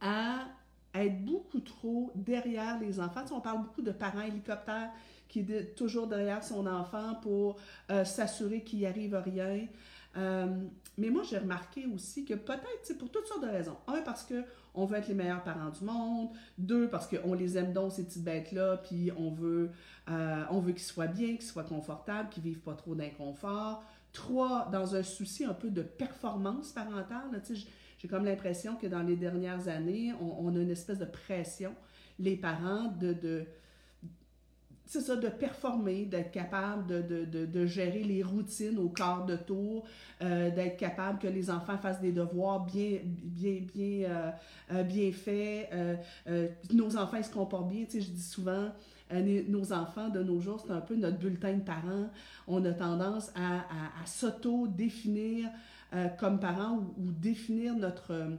à 0.00 0.46
être 0.94 1.24
beaucoup 1.24 1.60
trop 1.60 2.10
derrière 2.14 2.78
les 2.78 3.00
enfants. 3.00 3.24
on 3.30 3.40
parle 3.40 3.62
beaucoup 3.62 3.82
de 3.82 3.92
parents 3.92 4.22
hélicoptères 4.22 4.90
qui 5.28 5.40
est 5.40 5.74
toujours 5.74 6.06
derrière 6.06 6.44
son 6.44 6.66
enfant 6.66 7.14
pour 7.22 7.56
euh, 7.90 8.04
s'assurer 8.04 8.62
qu'il 8.62 8.80
n'y 8.80 8.86
arrive 8.86 9.14
rien. 9.14 9.66
Euh, 10.16 10.46
mais 10.98 11.08
moi, 11.08 11.22
j'ai 11.22 11.38
remarqué 11.38 11.86
aussi 11.86 12.26
que 12.26 12.34
peut-être, 12.34 12.98
pour 12.98 13.10
toutes 13.10 13.26
sortes 13.26 13.42
de 13.42 13.48
raisons. 13.48 13.76
Un, 13.86 14.02
parce 14.02 14.26
qu'on 14.26 14.84
veut 14.84 14.98
être 14.98 15.08
les 15.08 15.14
meilleurs 15.14 15.42
parents 15.42 15.70
du 15.70 15.84
monde. 15.84 16.28
Deux, 16.58 16.88
parce 16.88 17.06
qu'on 17.06 17.32
les 17.32 17.56
aime 17.56 17.72
donc, 17.72 17.92
ces 17.92 18.04
petites 18.04 18.24
bêtes-là, 18.24 18.76
puis 18.76 19.10
on 19.16 19.30
veut, 19.30 19.70
euh, 20.10 20.44
on 20.50 20.60
veut 20.60 20.72
qu'ils 20.72 20.82
soient 20.82 21.06
bien, 21.06 21.28
qu'ils 21.28 21.42
soient 21.42 21.64
confortables, 21.64 22.28
qu'ils 22.28 22.42
vivent 22.42 22.60
pas 22.60 22.74
trop 22.74 22.94
d'inconfort. 22.94 23.82
Trois, 24.12 24.68
dans 24.70 24.94
un 24.94 25.02
souci 25.02 25.44
un 25.44 25.54
peu 25.54 25.70
de 25.70 25.82
performance 25.82 26.72
parentale. 26.72 27.42
J'ai 27.98 28.08
comme 28.08 28.24
l'impression 28.24 28.76
que 28.76 28.86
dans 28.86 29.02
les 29.02 29.16
dernières 29.16 29.68
années, 29.68 30.12
on, 30.20 30.54
a 30.54 30.58
une 30.58 30.70
espèce 30.70 30.98
de 30.98 31.04
pression, 31.04 31.74
les 32.18 32.36
parents, 32.36 32.88
de, 33.00 33.12
de 33.12 33.46
c'est 34.92 35.00
ça, 35.00 35.16
de 35.16 35.28
performer, 35.28 36.04
d'être 36.04 36.30
capable 36.30 36.86
de, 36.86 37.24
de, 37.24 37.46
de, 37.46 37.66
gérer 37.66 38.02
les 38.02 38.22
routines 38.22 38.76
au 38.78 38.90
quart 38.90 39.24
de 39.24 39.36
tour, 39.36 39.86
euh, 40.20 40.50
d'être 40.50 40.76
capable 40.76 41.18
que 41.18 41.28
les 41.28 41.48
enfants 41.48 41.78
fassent 41.78 42.02
des 42.02 42.12
devoirs 42.12 42.66
bien, 42.66 42.98
bien, 43.04 43.60
bien, 43.74 44.10
euh, 44.10 44.30
euh, 44.72 44.82
bien 44.82 45.10
faits. 45.12 45.70
nos 46.74 46.96
enfants, 46.98 47.16
ils 47.16 47.24
se 47.24 47.32
comportent 47.32 47.70
bien. 47.70 47.86
Tu 47.86 47.92
sais, 47.92 48.00
je 48.02 48.10
dis 48.10 48.22
souvent, 48.22 48.70
nos 49.20 49.72
enfants 49.72 50.08
de 50.08 50.22
nos 50.22 50.40
jours, 50.40 50.62
c'est 50.64 50.72
un 50.72 50.80
peu 50.80 50.96
notre 50.96 51.18
bulletin 51.18 51.54
de 51.54 51.62
parents. 51.62 52.10
On 52.46 52.64
a 52.64 52.72
tendance 52.72 53.30
à, 53.34 53.64
s'auto-définir 54.06 55.48
comme 56.18 56.40
parents 56.40 56.78
ou, 56.98 57.10
définir 57.10 57.74
notre... 57.74 58.38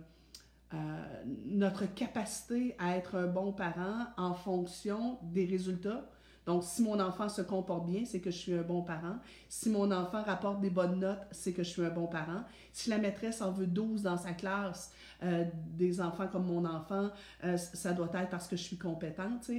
notre 1.45 1.85
capacité 1.93 2.75
à 2.79 2.97
être 2.97 3.15
un 3.15 3.27
bon 3.27 3.51
parent 3.51 4.07
en 4.17 4.33
fonction 4.33 5.19
des 5.21 5.45
résultats 5.45 6.09
donc, 6.45 6.63
si 6.63 6.81
mon 6.81 6.99
enfant 6.99 7.29
se 7.29 7.41
comporte 7.41 7.85
bien, 7.85 8.03
c'est 8.05 8.19
que 8.19 8.29
je 8.29 8.37
suis 8.37 8.53
un 8.53 8.63
bon 8.63 8.81
parent. 8.81 9.17
Si 9.47 9.69
mon 9.69 9.91
enfant 9.91 10.21
rapporte 10.23 10.59
des 10.59 10.69
bonnes 10.69 10.99
notes, 10.99 11.25
c'est 11.31 11.53
que 11.53 11.63
je 11.63 11.69
suis 11.69 11.85
un 11.85 11.89
bon 11.89 12.07
parent. 12.07 12.43
Si 12.73 12.89
la 12.89 12.97
maîtresse 12.97 13.41
en 13.41 13.51
veut 13.51 13.67
12 13.67 14.03
dans 14.03 14.17
sa 14.17 14.33
classe, 14.33 14.91
euh, 15.23 15.45
des 15.53 16.01
enfants 16.01 16.27
comme 16.27 16.45
mon 16.45 16.65
enfant, 16.65 17.09
euh, 17.45 17.55
ça 17.57 17.93
doit 17.93 18.09
être 18.13 18.29
parce 18.29 18.47
que 18.47 18.57
je 18.57 18.63
suis 18.63 18.77
compétente. 18.77 19.49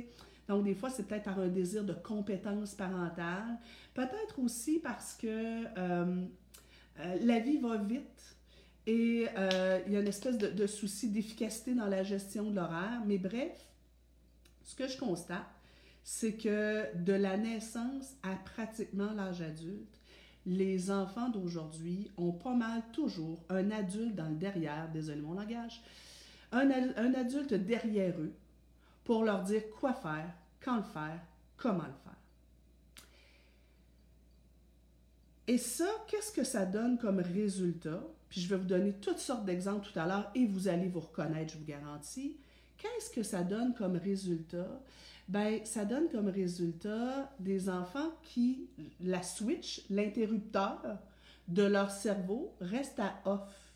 Donc, 0.48 0.64
des 0.64 0.74
fois, 0.74 0.90
c'est 0.90 1.06
peut-être 1.06 1.24
par 1.24 1.38
un 1.38 1.48
désir 1.48 1.84
de 1.84 1.94
compétence 1.94 2.74
parentale. 2.74 3.58
Peut-être 3.94 4.38
aussi 4.38 4.78
parce 4.78 5.14
que 5.14 5.64
euh, 5.78 6.26
la 7.20 7.38
vie 7.40 7.58
va 7.58 7.76
vite. 7.76 8.36
Et 8.86 9.26
il 9.86 9.92
y 9.92 9.96
a 9.96 10.00
une 10.00 10.08
espèce 10.08 10.36
de, 10.36 10.66
souci 10.66 11.08
d'efficacité 11.08 11.74
dans 11.74 11.86
la 11.86 12.02
gestion 12.02 12.50
de 12.50 12.56
l'horaire. 12.56 13.00
Mais 13.06 13.16
bref, 13.16 13.58
ce 14.62 14.74
que 14.74 14.86
je 14.86 14.98
constate, 14.98 15.46
c'est 16.02 16.34
que 16.34 16.94
de 16.96 17.14
la 17.14 17.38
naissance 17.38 18.14
à 18.22 18.34
pratiquement 18.36 19.12
l'âge 19.12 19.40
adulte, 19.40 19.98
les 20.46 20.90
enfants 20.90 21.30
d'aujourd'hui 21.30 22.10
ont 22.18 22.32
pas 22.32 22.54
mal 22.54 22.82
toujours 22.92 23.42
un 23.48 23.70
adulte 23.70 24.14
dans 24.14 24.28
le 24.28 24.36
derrière, 24.36 24.90
désolé 24.92 25.20
mon 25.20 25.32
langage, 25.32 25.82
un, 26.52 26.70
adulte 27.14 27.54
derrière 27.54 28.14
eux 28.20 28.32
pour 29.04 29.24
leur 29.24 29.42
dire 29.42 29.62
quoi 29.78 29.92
faire, 29.92 30.32
quand 30.60 30.76
le 30.76 30.82
faire, 30.82 31.20
comment 31.56 31.84
le 31.84 31.92
faire. 32.04 32.12
Et 35.46 35.58
ça, 35.58 35.88
qu'est-ce 36.08 36.32
que 36.32 36.44
ça 36.44 36.64
donne 36.64 36.98
comme 36.98 37.20
résultat? 37.20 38.02
Puis 38.30 38.40
je 38.40 38.48
vais 38.48 38.56
vous 38.56 38.66
donner 38.66 38.94
toutes 38.94 39.18
sortes 39.18 39.44
d'exemples 39.44 39.86
tout 39.92 39.98
à 39.98 40.06
l'heure 40.06 40.30
et 40.34 40.46
vous 40.46 40.68
allez 40.68 40.88
vous 40.88 41.00
reconnaître, 41.00 41.52
je 41.52 41.58
vous 41.58 41.66
garantis. 41.66 42.36
Qu'est-ce 42.78 43.10
que 43.10 43.22
ça 43.22 43.42
donne 43.42 43.74
comme 43.74 43.96
résultat? 43.96 44.80
ben, 45.28 45.64
ça 45.64 45.84
donne 45.84 46.08
comme 46.08 46.28
résultat 46.28 47.32
des 47.38 47.68
enfants 47.68 48.10
qui, 48.22 48.68
la 49.00 49.22
switch, 49.22 49.82
l'interrupteur 49.90 50.80
de 51.48 51.62
leur 51.62 51.90
cerveau 51.90 52.54
reste 52.60 53.00
à 53.00 53.20
off. 53.24 53.72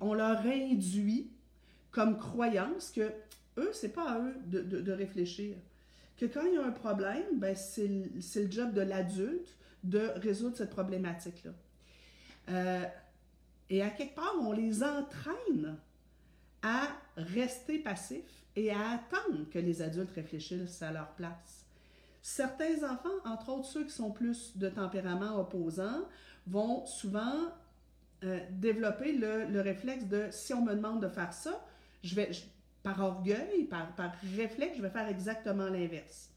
on 0.00 0.14
leur 0.14 0.40
induit 0.40 1.30
comme 1.90 2.18
croyance 2.18 2.90
que 2.90 3.12
eux, 3.58 3.70
c'est 3.72 3.92
pas 3.92 4.10
à 4.10 4.18
eux 4.20 4.36
de, 4.46 4.60
de, 4.60 4.92
réfléchir. 4.92 5.56
Que 6.16 6.26
quand 6.26 6.44
il 6.44 6.54
y 6.54 6.56
a 6.56 6.64
un 6.64 6.72
problème, 6.72 7.38
ben, 7.38 7.54
c'est 7.54 7.86
le 7.88 8.50
job 8.50 8.72
de 8.72 8.80
l'adulte 8.80 9.56
de 9.84 10.10
résoudre 10.16 10.56
cette 10.56 10.70
problématique-là. 10.70 11.52
Euh, 12.50 12.84
et 13.70 13.82
à 13.82 13.90
quelque 13.90 14.14
part, 14.14 14.34
on 14.40 14.52
les 14.52 14.82
entraîne 14.82 15.76
à 16.62 16.88
rester 17.16 17.78
passifs 17.78 18.44
et 18.56 18.70
à 18.70 18.90
attendre 18.90 19.48
que 19.50 19.58
les 19.58 19.82
adultes 19.82 20.10
réfléchissent 20.10 20.82
à 20.82 20.90
leur 20.90 21.08
place. 21.14 21.66
Certains 22.22 22.82
enfants, 22.90 23.08
entre 23.24 23.50
autres 23.50 23.66
ceux 23.66 23.84
qui 23.84 23.92
sont 23.92 24.10
plus 24.10 24.56
de 24.56 24.68
tempérament 24.68 25.38
opposant, 25.38 26.04
vont 26.46 26.84
souvent 26.86 27.52
euh, 28.24 28.40
développer 28.50 29.12
le, 29.12 29.60
réflexe 29.60 30.06
de 30.06 30.26
si 30.30 30.52
on 30.52 30.62
me 30.62 30.74
demande 30.74 31.00
de 31.00 31.08
faire 31.08 31.32
ça, 31.32 31.64
je 32.02 32.14
vais, 32.16 32.30
par 32.88 33.04
orgueil, 33.04 33.64
par, 33.64 34.12
réflexe, 34.36 34.76
je 34.76 34.82
vais 34.82 34.90
faire 34.90 35.08
exactement 35.08 35.68
l'inverse. 35.68 36.30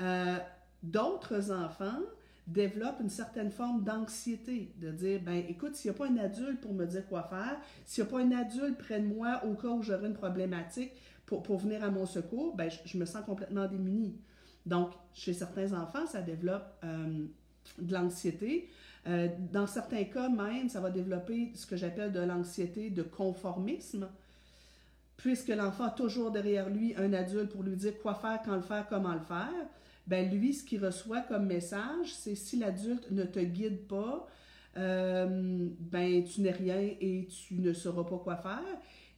Euh, 0.00 0.38
d'autres 0.82 1.50
enfants 1.50 2.00
développe 2.46 3.00
une 3.00 3.10
certaine 3.10 3.50
forme 3.50 3.82
d'anxiété, 3.82 4.72
de 4.76 4.90
dire, 4.90 5.20
ben 5.22 5.44
écoute, 5.48 5.74
s'il 5.74 5.90
n'y 5.90 5.96
a 5.96 5.98
pas 5.98 6.06
un 6.06 6.16
adulte 6.16 6.60
pour 6.60 6.72
me 6.72 6.86
dire 6.86 7.06
quoi 7.08 7.24
faire, 7.24 7.58
s'il 7.84 8.04
n'y 8.04 8.08
a 8.08 8.12
pas 8.12 8.20
un 8.20 8.32
adulte 8.32 8.78
près 8.78 9.00
de 9.00 9.06
moi 9.06 9.42
au 9.44 9.54
cas 9.54 9.68
où 9.68 9.82
j'aurais 9.82 10.06
une 10.06 10.14
problématique 10.14 10.92
pour, 11.26 11.42
pour, 11.42 11.58
venir 11.58 11.82
à 11.82 11.90
mon 11.90 12.06
secours, 12.06 12.54
ben 12.56 12.70
je, 12.70 12.96
me 12.96 13.04
sens 13.04 13.24
complètement 13.24 13.66
démunie. 13.66 14.16
Donc, 14.64 14.92
chez 15.12 15.32
certains 15.32 15.72
enfants, 15.72 16.06
ça 16.06 16.22
développe 16.22 16.72
euh, 16.84 17.26
de 17.78 17.92
l'anxiété. 17.92 18.70
Euh, 19.08 19.28
dans 19.52 19.66
certains 19.66 20.04
cas 20.04 20.28
même, 20.28 20.68
ça 20.68 20.80
va 20.80 20.90
développer 20.90 21.52
ce 21.54 21.66
que 21.66 21.76
j'appelle 21.76 22.12
de 22.12 22.20
l'anxiété 22.20 22.90
de 22.90 23.02
conformisme, 23.02 24.08
puisque 25.18 25.48
l'enfant 25.48 25.84
a 25.84 25.90
toujours 25.90 26.30
derrière 26.30 26.70
lui 26.70 26.94
un 26.96 27.12
adulte 27.12 27.52
pour 27.52 27.62
lui 27.62 27.76
dire 27.76 27.98
quoi 28.00 28.14
faire, 28.14 28.40
quand 28.42 28.56
le 28.56 28.62
faire, 28.62 28.86
comment 28.88 29.12
le 29.12 29.20
faire 29.20 29.68
ben 30.08 30.30
lui, 30.30 30.54
ce 30.54 30.64
qu'il 30.64 30.82
reçoit 30.82 31.20
comme 31.20 31.46
message, 31.46 32.14
c'est 32.14 32.34
si 32.34 32.58
l'adulte 32.58 33.10
ne 33.10 33.24
te 33.24 33.40
guide 33.40 33.86
pas, 33.86 34.26
euh, 34.78 35.68
ben 35.78 36.24
tu 36.24 36.40
n'es 36.40 36.50
rien 36.50 36.80
et 36.80 37.28
tu 37.28 37.56
ne 37.56 37.74
sauras 37.74 38.04
pas 38.04 38.16
quoi 38.16 38.36
faire. 38.36 38.64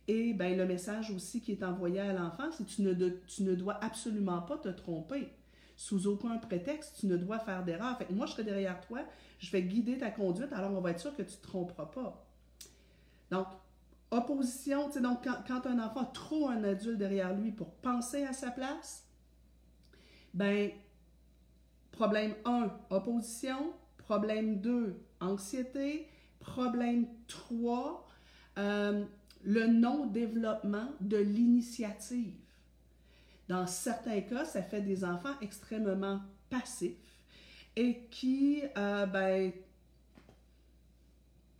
Et 0.09 0.35
ben 0.35 0.57
le 0.57 0.67
message 0.67 1.13
aussi 1.13 1.41
qui 1.41 1.53
est 1.53 1.63
envoyé 1.63 2.01
à 2.01 2.13
l'enfant, 2.13 2.51
c'est 2.51 2.67
tu 2.67 2.83
ne, 2.83 2.93
tu 2.93 3.45
ne 3.45 3.55
dois 3.55 3.79
absolument 3.85 4.43
pas 4.43 4.59
te 4.59 4.69
tromper. 4.69 5.29
Sous 5.77 6.09
aucun 6.09 6.37
prétexte, 6.39 6.97
tu 6.99 7.07
ne 7.07 7.17
dois 7.17 7.39
faire 7.39 7.65
d'erreur. 7.65 7.97
Fait 7.97 8.11
moi, 8.11 8.27
je 8.27 8.33
serai 8.33 8.43
derrière 8.43 8.81
toi, 8.81 8.99
je 9.39 9.51
vais 9.53 9.63
guider 9.63 9.97
ta 9.97 10.11
conduite, 10.11 10.53
alors 10.53 10.73
on 10.73 10.81
va 10.81 10.91
être 10.91 11.01
sûr 11.01 11.15
que 11.15 11.23
tu 11.23 11.37
ne 11.37 11.41
te 11.41 11.43
tromperas 11.47 11.87
pas. 11.87 12.27
Donc, 13.31 13.47
opposition, 14.11 14.87
tu 14.89 14.95
sais, 14.95 15.01
donc 15.01 15.25
quand, 15.25 15.67
un 15.67 15.79
enfant 15.79 16.01
a 16.01 16.07
trop 16.07 16.49
un 16.49 16.65
adulte 16.65 16.99
derrière 16.99 17.35
lui 17.35 17.53
pour 17.53 17.71
penser 17.71 18.25
à 18.25 18.33
sa 18.33 18.51
place, 18.51 19.05
ben, 20.35 20.71
problème 21.93 22.35
1, 22.45 22.71
opposition, 22.91 23.73
problème 23.99 24.61
2, 24.61 25.01
anxiété, 25.21 26.09
problème 26.41 27.07
3, 27.29 28.09
euh, 28.59 29.05
le 29.45 29.67
non-développement 29.67 30.89
de 31.01 31.17
l'initiative. 31.17 32.35
Dans 33.49 33.67
certains 33.67 34.21
cas, 34.21 34.45
ça 34.45 34.63
fait 34.63 34.83
des 34.83 35.05
enfants 35.05 35.35
extrêmement 35.41 36.21
passifs 36.51 36.95
et 37.77 38.07
qui, 38.11 38.63
euh, 38.77 39.07
ben, 39.07 39.53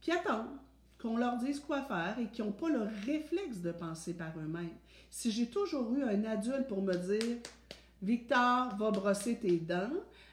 qui 0.01 0.13
attendent 0.13 0.59
qu'on 1.01 1.17
leur 1.17 1.37
dise 1.39 1.61
quoi 1.61 1.83
faire 1.83 2.17
et 2.19 2.27
qui 2.27 2.43
n'ont 2.43 2.53
pas 2.53 2.69
le 2.69 2.83
réflexe 3.07 3.59
de 3.59 3.73
penser 3.73 4.15
par 4.15 4.39
eux-mêmes. 4.39 4.77
Si 5.11 5.31
j'ai 5.33 5.49
toujours 5.49 5.95
eu 5.95 6.03
un 6.03 6.25
adulte 6.25 6.69
pour 6.69 6.83
me 6.83 6.95
dire 6.95 7.39
Victor, 8.03 8.77
va 8.77 8.91
brosser 8.91 9.37
tes 9.37 9.59
dents, 9.59 9.91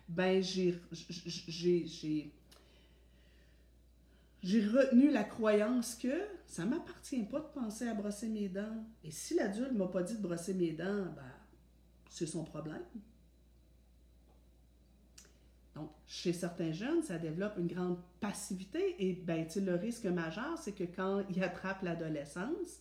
ben 0.07 0.41
j'ai 0.41 0.79
retenu 4.43 5.09
la 5.11 5.23
croyance 5.23 5.95
que 5.95 6.13
ça 6.45 6.63
ne 6.63 6.71
m'appartient 6.71 7.23
pas 7.23 7.39
de 7.39 7.47
penser 7.53 7.87
à 7.87 7.93
brosser 7.93 8.29
mes 8.29 8.47
dents. 8.47 8.85
Et 9.03 9.11
si 9.11 9.33
l'adulte 9.33 9.73
ne 9.73 9.77
m'a 9.77 9.87
pas 9.87 10.03
dit 10.03 10.15
de 10.15 10.21
brosser 10.21 10.53
mes 10.53 10.71
dents, 10.71 11.05
ben, 11.15 11.33
c'est 12.09 12.27
son 12.27 12.43
problème. 12.43 12.83
Donc, 15.77 15.91
chez 16.07 16.33
certains 16.33 16.71
jeunes, 16.71 17.03
ça 17.03 17.19
développe 17.19 17.57
une 17.59 17.67
grande 17.67 17.97
passivité 18.19 18.95
et 18.97 19.13
ben, 19.13 19.45
le 19.55 19.75
risque 19.75 20.05
majeur, 20.05 20.57
c'est 20.57 20.71
que 20.71 20.85
quand 20.85 21.21
ils 21.29 21.43
attrapent 21.43 21.83
l'adolescence, 21.83 22.79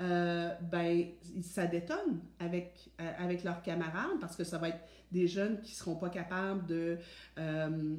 euh, 0.00 0.54
ben, 0.70 1.06
ça 1.42 1.66
détonne 1.66 2.20
avec, 2.38 2.90
euh, 3.00 3.12
avec 3.18 3.42
leurs 3.42 3.62
camarades 3.62 4.20
parce 4.20 4.36
que 4.36 4.44
ça 4.44 4.56
va 4.58 4.68
être 4.68 4.78
des 5.10 5.26
jeunes 5.26 5.60
qui 5.60 5.72
ne 5.72 5.76
seront 5.76 5.96
pas 5.96 6.08
capables 6.08 6.66
de, 6.66 6.98
euh, 7.38 7.96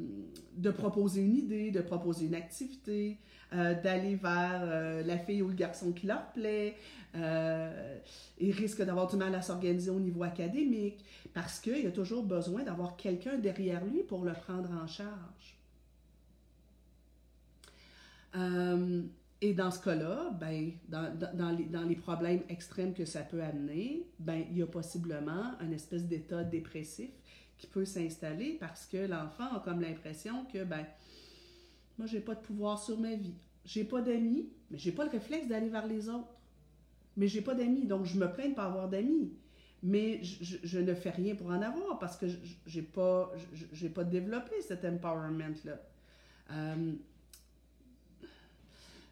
de 0.56 0.72
proposer 0.72 1.22
une 1.22 1.36
idée, 1.36 1.72
de 1.72 1.82
proposer 1.82 2.27
une 2.27 2.36
activité, 2.36 3.18
d'aller 3.51 4.15
vers 4.15 5.03
la 5.03 5.18
fille 5.18 5.41
ou 5.41 5.48
le 5.48 5.56
garçon 5.56 5.91
qui 5.91 6.06
leur 6.06 6.32
plaît. 6.34 6.75
ils 7.15 8.51
risquent 8.51 8.84
d'avoir 8.86 9.08
du 9.08 9.15
mal 9.15 9.34
à 9.34 9.41
s'organiser 9.41 9.89
au 9.89 10.00
niveau 10.00 10.22
académique 10.22 11.03
parce 11.34 11.60
qu'il 11.60 11.82
y 11.82 11.88
a 11.88 11.91
toujours 11.91 12.24
besoin 12.24 12.62
d'avoir 12.62 12.96
quelqu'un 12.96 13.39
derrière 13.39 13.84
lui 13.86 14.03
pour 14.03 14.24
le 14.24 14.34
prendre 14.34 14.70
en 14.72 14.86
charge. 14.86 15.58
Et 19.41 19.53
dans 19.53 19.72
ce 19.72 19.79
cas-là, 19.79 20.31
ben, 20.39 20.72
dans, 20.89 21.17
dans, 21.34 21.51
les, 21.51 21.65
dans, 21.65 21.84
les, 21.84 21.96
problèmes 21.96 22.41
extrêmes 22.50 22.93
que 22.93 23.05
ça 23.05 23.22
peut 23.22 23.41
amener, 23.41 24.05
ben, 24.19 24.43
il 24.51 24.58
y 24.58 24.62
a 24.62 24.67
possiblement 24.67 25.53
un 25.62 25.72
espèce 25.72 26.05
d'état 26.05 26.43
dépressif 26.43 27.10
qui 27.58 27.67
peut 27.67 27.86
s'installer 27.86 28.58
parce 28.60 28.86
que 28.86 28.98
l'enfant 28.98 29.55
a 29.55 29.62
comme 29.62 29.79
l'impression 29.81 30.46
que, 30.46 30.65
ben, 30.65 30.86
moi, 31.98 32.05
j'ai 32.05 32.19
pas 32.19 32.36
de 32.36 32.41
pouvoir 32.41 32.84
sur 32.84 33.00
ma 33.00 33.15
vie. 33.15 33.36
J'ai 33.63 33.86
pas 33.86 34.01
d'amis, 34.01 34.50
mais 34.72 34.77
j'ai 34.77 34.91
pas 34.91 35.05
le 35.05 35.12
réflexe 35.12 35.48
d'aller 35.48 35.69
vers 35.69 35.88
les 35.88 36.10
autres. 36.10 36.34
Mais 37.15 37.27
j'ai 37.27 37.41
pas 37.41 37.55
d'amis, 37.55 37.86
donc 37.86 38.05
je 38.05 38.17
me 38.17 38.31
plains 38.31 38.50
de 38.50 38.55
pas 38.55 38.65
avoir 38.65 38.89
d'amis. 38.89 39.34
Mais 39.84 40.22
je, 40.22 40.58
je, 40.63 40.79
ne 40.79 40.93
fais 40.93 41.10
rien 41.12 41.36
pour 41.36 41.48
en 41.48 41.62
avoir 41.62 42.00
parce 42.00 42.17
que 42.17 42.25
j'ai 42.65 42.81
pas, 42.81 43.31
j'ai 43.72 43.89
pas 43.89 44.03
développé 44.03 44.62
cet 44.62 44.84
empowerment-là. 44.84 45.79
Euh, 46.51 46.93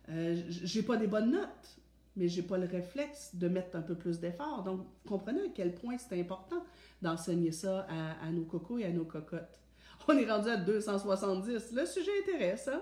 euh, 0.09 0.41
j'ai 0.49 0.83
pas 0.83 0.97
des 0.97 1.07
bonnes 1.07 1.31
notes, 1.31 1.77
mais 2.15 2.27
j'ai 2.27 2.41
pas 2.41 2.57
le 2.57 2.65
réflexe 2.65 3.35
de 3.35 3.47
mettre 3.47 3.75
un 3.75 3.81
peu 3.81 3.95
plus 3.95 4.19
d'effort. 4.19 4.63
Donc, 4.63 4.85
comprenez 5.07 5.41
à 5.41 5.49
quel 5.53 5.73
point 5.73 5.97
c'est 5.97 6.19
important 6.19 6.63
d'enseigner 7.01 7.51
ça 7.51 7.87
à, 8.21 8.29
nos 8.31 8.43
cocos 8.43 8.79
et 8.79 8.85
à 8.85 8.91
nos 8.91 9.05
cocottes. 9.05 9.59
On 10.07 10.17
est 10.17 10.29
rendu 10.29 10.49
à 10.49 10.57
270. 10.57 11.73
Le 11.73 11.85
sujet 11.85 12.11
intéresse, 12.21 12.69
hein? 12.69 12.81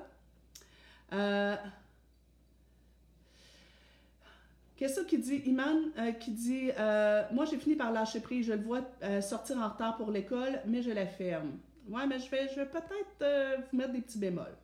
Euh, 1.14 1.56
Qu'est-ce 4.78 5.02
qui 5.02 5.18
dit 5.18 5.42
Iman? 5.46 5.90
Euh, 5.98 6.12
qui 6.12 6.32
dit 6.32 6.70
Moi, 7.34 7.46
j'ai 7.46 7.58
fini 7.58 7.76
par 7.76 7.92
lâcher 7.92 8.20
prise. 8.20 8.46
Je 8.46 8.54
le 8.54 8.62
vois 8.62 8.82
sortir 9.22 9.58
en 9.58 9.70
retard 9.70 9.98
pour 9.98 10.12
l'école, 10.12 10.60
mais 10.68 10.82
je 10.82 10.92
la 10.92 11.08
ferme. 11.08 11.58
Ouais, 11.90 12.06
mais 12.06 12.20
je 12.20 12.30
vais, 12.30 12.48
je 12.50 12.56
vais 12.56 12.66
peut-être 12.66 13.66
vous 13.72 13.78
mettre 13.78 13.94
des 13.94 14.02
petits 14.02 14.20
bémols. 14.20 14.56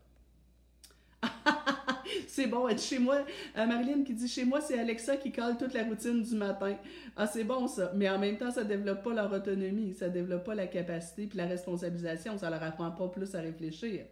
c'est 2.27 2.47
bon 2.47 2.67
être 2.67 2.81
chez 2.81 2.99
moi. 2.99 3.25
Euh, 3.57 3.65
Marilyn 3.65 4.03
qui 4.03 4.13
dit 4.13 4.27
chez 4.27 4.45
moi, 4.45 4.61
c'est 4.61 4.79
Alexa 4.79 5.17
qui 5.17 5.31
colle 5.31 5.57
toute 5.57 5.73
la 5.73 5.83
routine 5.83 6.21
du 6.21 6.35
matin. 6.35 6.75
Ah, 7.15 7.27
c'est 7.27 7.43
bon 7.43 7.67
ça. 7.67 7.91
Mais 7.95 8.09
en 8.09 8.19
même 8.19 8.37
temps, 8.37 8.51
ça 8.51 8.63
développe 8.63 9.03
pas 9.03 9.13
leur 9.13 9.31
autonomie, 9.31 9.93
ça 9.93 10.09
développe 10.09 10.43
pas 10.43 10.55
la 10.55 10.67
capacité 10.67 11.27
puis 11.27 11.37
la 11.37 11.45
responsabilisation, 11.45 12.37
ça 12.37 12.49
leur 12.49 12.63
apprend 12.63 12.91
pas 12.91 13.07
plus 13.09 13.35
à 13.35 13.41
réfléchir. 13.41 14.05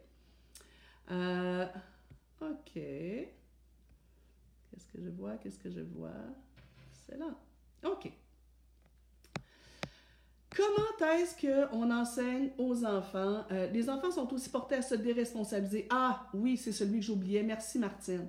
Euh, 1.10 1.66
ok. 2.40 2.72
Qu'est-ce 2.74 3.26
que 4.92 5.02
je 5.02 5.10
vois? 5.10 5.36
Qu'est-ce 5.36 5.58
que 5.58 5.70
je 5.70 5.80
vois? 5.80 6.10
C'est 7.06 7.18
là. 7.18 7.34
OK. 7.84 8.10
Comment 10.56 11.12
est-ce 11.12 11.46
qu'on 11.70 11.90
enseigne 11.90 12.50
aux 12.58 12.84
enfants? 12.84 13.44
Euh, 13.52 13.70
les 13.70 13.88
enfants 13.88 14.10
sont 14.10 14.32
aussi 14.34 14.50
portés 14.50 14.76
à 14.76 14.82
se 14.82 14.96
déresponsabiliser? 14.96 15.86
Ah, 15.90 16.26
oui, 16.34 16.56
c'est 16.56 16.72
celui 16.72 16.98
que 16.98 17.06
j'oubliais. 17.06 17.42
Merci, 17.44 17.78
Martine. 17.78 18.28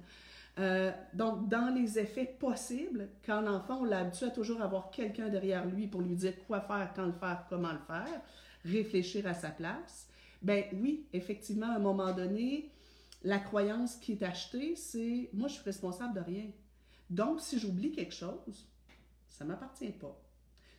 Euh, 0.59 0.91
donc, 1.13 1.49
dans 1.49 1.73
les 1.73 1.97
effets 1.97 2.25
possibles, 2.25 3.09
quand 3.25 3.41
l'enfant, 3.41 3.79
on 3.81 3.85
l'a 3.85 3.99
habitué 3.99 4.27
à 4.27 4.29
toujours 4.29 4.61
avoir 4.61 4.91
quelqu'un 4.91 5.29
derrière 5.29 5.65
lui 5.65 5.87
pour 5.87 6.01
lui 6.01 6.15
dire 6.15 6.33
quoi 6.45 6.61
faire, 6.61 6.91
quand 6.95 7.05
le 7.05 7.13
faire, 7.13 7.45
comment 7.49 7.71
le 7.71 7.79
faire, 7.87 8.21
réfléchir 8.65 9.25
à 9.25 9.33
sa 9.33 9.49
place, 9.49 10.07
ben 10.41 10.65
oui, 10.73 11.07
effectivement, 11.13 11.71
à 11.71 11.75
un 11.75 11.79
moment 11.79 12.13
donné, 12.13 12.69
la 13.23 13.39
croyance 13.39 13.95
qui 13.95 14.13
est 14.13 14.23
achetée, 14.23 14.75
c'est 14.75 15.29
moi, 15.33 15.47
je 15.47 15.53
suis 15.53 15.63
responsable 15.63 16.13
de 16.13 16.19
rien. 16.19 16.51
Donc, 17.09 17.41
si 17.41 17.57
j'oublie 17.57 17.91
quelque 17.91 18.13
chose, 18.13 18.67
ça 19.27 19.43
ne 19.43 19.49
m'appartient 19.49 19.91
pas. 19.91 20.19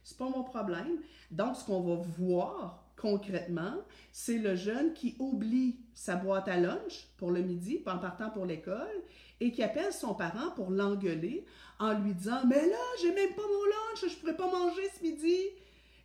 C'est 0.03 0.19
pas 0.19 0.29
mon 0.29 0.43
problème. 0.43 0.99
Donc, 1.31 1.57
ce 1.57 1.65
qu'on 1.65 1.81
va 1.81 2.03
voir 2.19 2.83
concrètement, 2.97 3.75
c'est 4.13 4.39
le 4.39 4.55
jeune 4.55 4.93
qui 4.93 5.17
oublie 5.19 5.81
sa 5.95 6.17
boîte 6.17 6.49
à 6.49 6.57
lunch 6.57 7.09
pour 7.17 7.31
le 7.31 7.43
midi, 7.43 7.83
en 7.87 7.99
partant 7.99 8.31
pour 8.31 8.47
l'école, 8.47 9.03
et 9.41 9.51
qui 9.51 9.63
appelle 9.63 9.93
son 9.93 10.15
parent 10.15 10.51
pour 10.53 10.71
l'engueuler 10.71 11.45
en 11.79 11.99
lui 11.99 12.15
disant 12.15 12.45
Mais 12.47 12.67
là, 12.67 12.79
j'ai 13.01 13.13
même 13.13 13.35
pas 13.35 13.43
mon 13.43 13.65
lunch, 13.65 14.13
je 14.13 14.17
pourrais 14.19 14.37
pas 14.37 14.51
manger 14.51 14.83
ce 14.97 15.03
midi. 15.03 15.37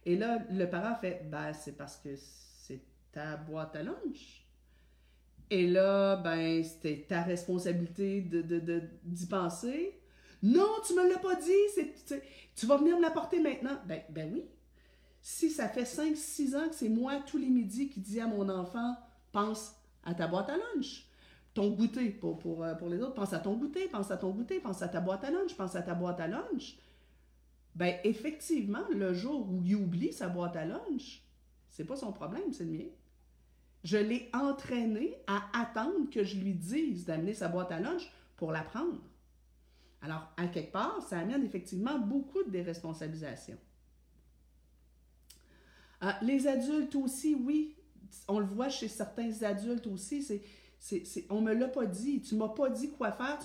Et 0.05 0.15
là, 0.15 0.39
le 0.49 0.65
parent 0.65 0.95
fait 0.95 1.29
Ben, 1.29 1.53
c'est 1.53 1.77
parce 1.77 1.97
que 1.97 2.09
c'est 2.15 2.81
ta 3.11 3.37
boîte 3.37 3.75
à 3.75 3.83
lunch. 3.83 4.47
Et 5.49 5.67
là, 5.67 6.17
ben, 6.17 6.63
c'était 6.63 7.05
ta 7.07 7.21
responsabilité 7.21 8.21
d'y 8.21 8.43
de, 8.43 8.59
de, 8.59 8.81
penser. 9.29 9.96
Non, 10.43 10.69
tu 10.85 10.93
me 10.93 11.09
l'as 11.09 11.19
pas 11.19 11.35
dit. 11.35 12.21
Tu 12.55 12.65
vas 12.65 12.77
venir 12.77 12.97
me 12.97 13.01
l'apporter 13.01 13.39
maintenant. 13.39 13.77
Ben, 13.85 14.01
ben 14.09 14.31
oui. 14.33 14.43
Si 15.21 15.49
ça 15.49 15.67
fait 15.67 15.83
5-6 15.83 16.55
ans 16.55 16.69
que 16.69 16.75
c'est 16.75 16.89
moi 16.89 17.19
tous 17.25 17.37
les 17.37 17.49
midis 17.49 17.89
qui 17.89 17.99
dis 17.99 18.19
à 18.19 18.27
mon 18.27 18.47
enfant, 18.49 18.95
pense 19.31 19.75
à 20.03 20.13
ta 20.13 20.27
boîte 20.27 20.49
à 20.49 20.57
lunch. 20.57 21.05
Ton 21.53 21.71
goûter 21.71 22.19
euh, 22.23 22.75
pour 22.75 22.89
les 22.89 23.01
autres, 23.01 23.15
pense 23.15 23.33
à 23.33 23.39
ton 23.39 23.57
goûter, 23.57 23.87
pense 23.89 24.11
à 24.11 24.17
ton 24.17 24.29
goûter, 24.29 24.59
pense 24.59 24.81
à 24.81 24.87
ta 24.87 25.01
boîte 25.01 25.23
à 25.23 25.31
lunch, 25.31 25.55
pense 25.55 25.75
à 25.75 25.81
ta 25.81 25.95
boîte 25.95 26.19
à 26.19 26.27
lunch. 26.27 26.77
Ben 27.75 27.95
effectivement, 28.03 28.87
le 28.89 29.13
jour 29.13 29.49
où 29.51 29.61
il 29.65 29.75
oublie 29.75 30.13
sa 30.13 30.29
boîte 30.29 30.55
à 30.55 30.65
lunch, 30.65 31.23
c'est 31.69 31.85
pas 31.85 31.95
son 31.95 32.11
problème, 32.11 32.53
c'est 32.53 32.63
le 32.63 32.71
mien. 32.71 32.85
Je 33.83 33.97
l'ai 33.97 34.29
entraîné 34.33 35.15
à 35.27 35.43
attendre 35.61 36.09
que 36.11 36.23
je 36.23 36.37
lui 36.37 36.53
dise 36.53 37.05
d'amener 37.05 37.33
sa 37.33 37.47
boîte 37.47 37.71
à 37.71 37.79
lunch 37.79 38.11
pour 38.35 38.51
la 38.51 38.61
prendre. 38.61 38.99
Alors, 40.01 40.31
à 40.37 40.47
quelque 40.47 40.71
part, 40.71 41.01
ça 41.01 41.19
amène 41.19 41.43
effectivement 41.43 41.97
beaucoup 41.97 42.43
de 42.43 42.51
déresponsabilisation. 42.51 43.57
Euh, 46.03 46.11
les 46.21 46.47
adultes 46.47 46.95
aussi, 46.95 47.35
oui, 47.35 47.75
on 48.27 48.39
le 48.39 48.45
voit 48.45 48.69
chez 48.69 48.87
certains 48.87 49.41
adultes 49.41 49.87
aussi, 49.87 50.21
c'est, 50.21 50.41
c'est, 50.79 51.25
on 51.29 51.41
me 51.41 51.53
l'a 51.53 51.67
pas 51.67 51.85
dit, 51.85 52.21
tu 52.21 52.35
m'as 52.35 52.49
pas 52.49 52.69
dit 52.69 52.91
quoi 52.91 53.11
faire 53.11 53.39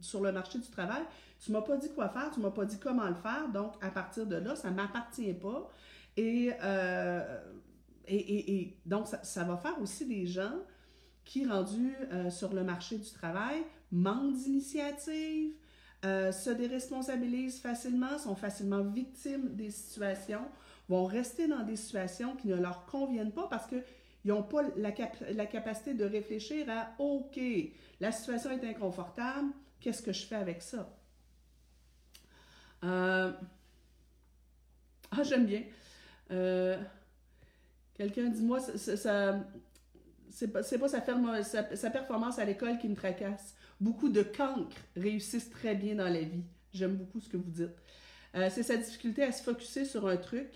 sur 0.00 0.22
le 0.22 0.32
marché 0.32 0.58
du 0.58 0.68
travail, 0.70 1.02
tu 1.38 1.52
m'as 1.52 1.60
pas 1.60 1.76
dit 1.76 1.90
quoi 1.90 2.08
faire, 2.08 2.30
tu 2.32 2.40
m'as 2.40 2.50
pas 2.50 2.64
dit 2.64 2.78
comment 2.78 3.06
le 3.06 3.14
faire, 3.14 3.48
donc 3.52 3.74
à 3.82 3.90
partir 3.90 4.26
de 4.26 4.36
là, 4.36 4.56
ça 4.56 4.70
m'appartient 4.70 5.34
pas. 5.34 5.70
Et, 6.16 6.52
euh, 6.62 7.40
donc, 8.86 9.06
ça, 9.06 9.44
va 9.44 9.56
faire 9.58 9.80
aussi 9.80 10.06
des 10.06 10.26
gens 10.26 10.58
qui, 11.24 11.46
rendus 11.46 11.94
euh, 12.12 12.30
sur 12.30 12.52
le 12.52 12.64
marché 12.64 12.98
du 12.98 13.10
travail, 13.10 13.62
manquent 13.92 14.34
d'initiative, 14.34 15.52
euh, 16.04 16.32
se 16.32 16.50
déresponsabilisent 16.50 17.60
facilement, 17.60 18.18
sont 18.18 18.34
facilement 18.34 18.82
victimes 18.82 19.54
des 19.54 19.70
situations, 19.70 20.46
vont 20.88 21.04
rester 21.04 21.46
dans 21.46 21.62
des 21.62 21.76
situations 21.76 22.36
qui 22.36 22.48
ne 22.48 22.56
leur 22.56 22.86
conviennent 22.86 23.32
pas 23.32 23.46
parce 23.48 23.66
qu'ils 23.66 23.84
n'ont 24.24 24.42
pas 24.42 24.62
la, 24.76 24.92
capacité 25.46 25.94
de 25.94 26.04
réfléchir 26.04 26.66
à 26.70 26.94
OK, 26.98 27.38
la 28.00 28.12
situation 28.12 28.50
est 28.50 28.64
inconfortable, 28.64 29.48
qu'est-ce 29.80 30.02
que 30.02 30.12
je 30.12 30.26
fais 30.26 30.36
avec 30.36 30.62
ça? 30.62 30.90
Euh, 32.82 33.32
ah, 35.10 35.22
j'aime 35.22 35.44
bien. 35.44 35.62
Euh, 36.30 36.78
quelqu'un 37.94 38.28
dit 38.28 38.42
moi, 38.42 38.60
ça, 38.60 38.96
ça 38.96 39.44
c'est 40.30 40.48
pas, 40.48 40.62
sa, 40.88 41.90
performance 41.90 42.38
à 42.38 42.44
l'école 42.44 42.78
qui 42.78 42.88
me 42.88 42.94
tracasse. 42.94 43.54
Beaucoup 43.80 44.10
de 44.10 44.22
cancres 44.22 44.76
réussissent 44.96 45.50
très 45.50 45.74
bien 45.74 45.94
dans 45.94 46.08
la 46.08 46.20
vie. 46.20 46.44
J'aime 46.72 46.96
beaucoup 46.96 47.20
ce 47.20 47.28
que 47.28 47.36
vous 47.36 47.50
dites. 47.50 47.74
Euh, 48.34 48.48
c'est 48.50 48.62
sa 48.62 48.76
difficulté 48.76 49.22
à 49.22 49.32
se 49.32 49.42
focuser 49.42 49.84
sur 49.84 50.06
un 50.06 50.16
truc 50.16 50.48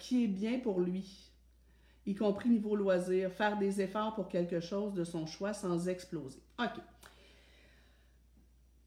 qui 0.00 0.24
est 0.24 0.28
bien 0.28 0.58
pour 0.58 0.80
lui, 0.80 1.30
y 2.04 2.14
compris 2.14 2.48
niveau 2.48 2.74
loisir, 2.74 3.30
faire 3.32 3.56
des 3.56 3.80
efforts 3.80 4.14
pour 4.14 4.28
quelque 4.28 4.60
chose 4.60 4.92
de 4.92 5.04
son 5.04 5.24
choix 5.24 5.52
sans 5.52 5.88
exploser. 5.88 6.42
OK. 6.58 6.80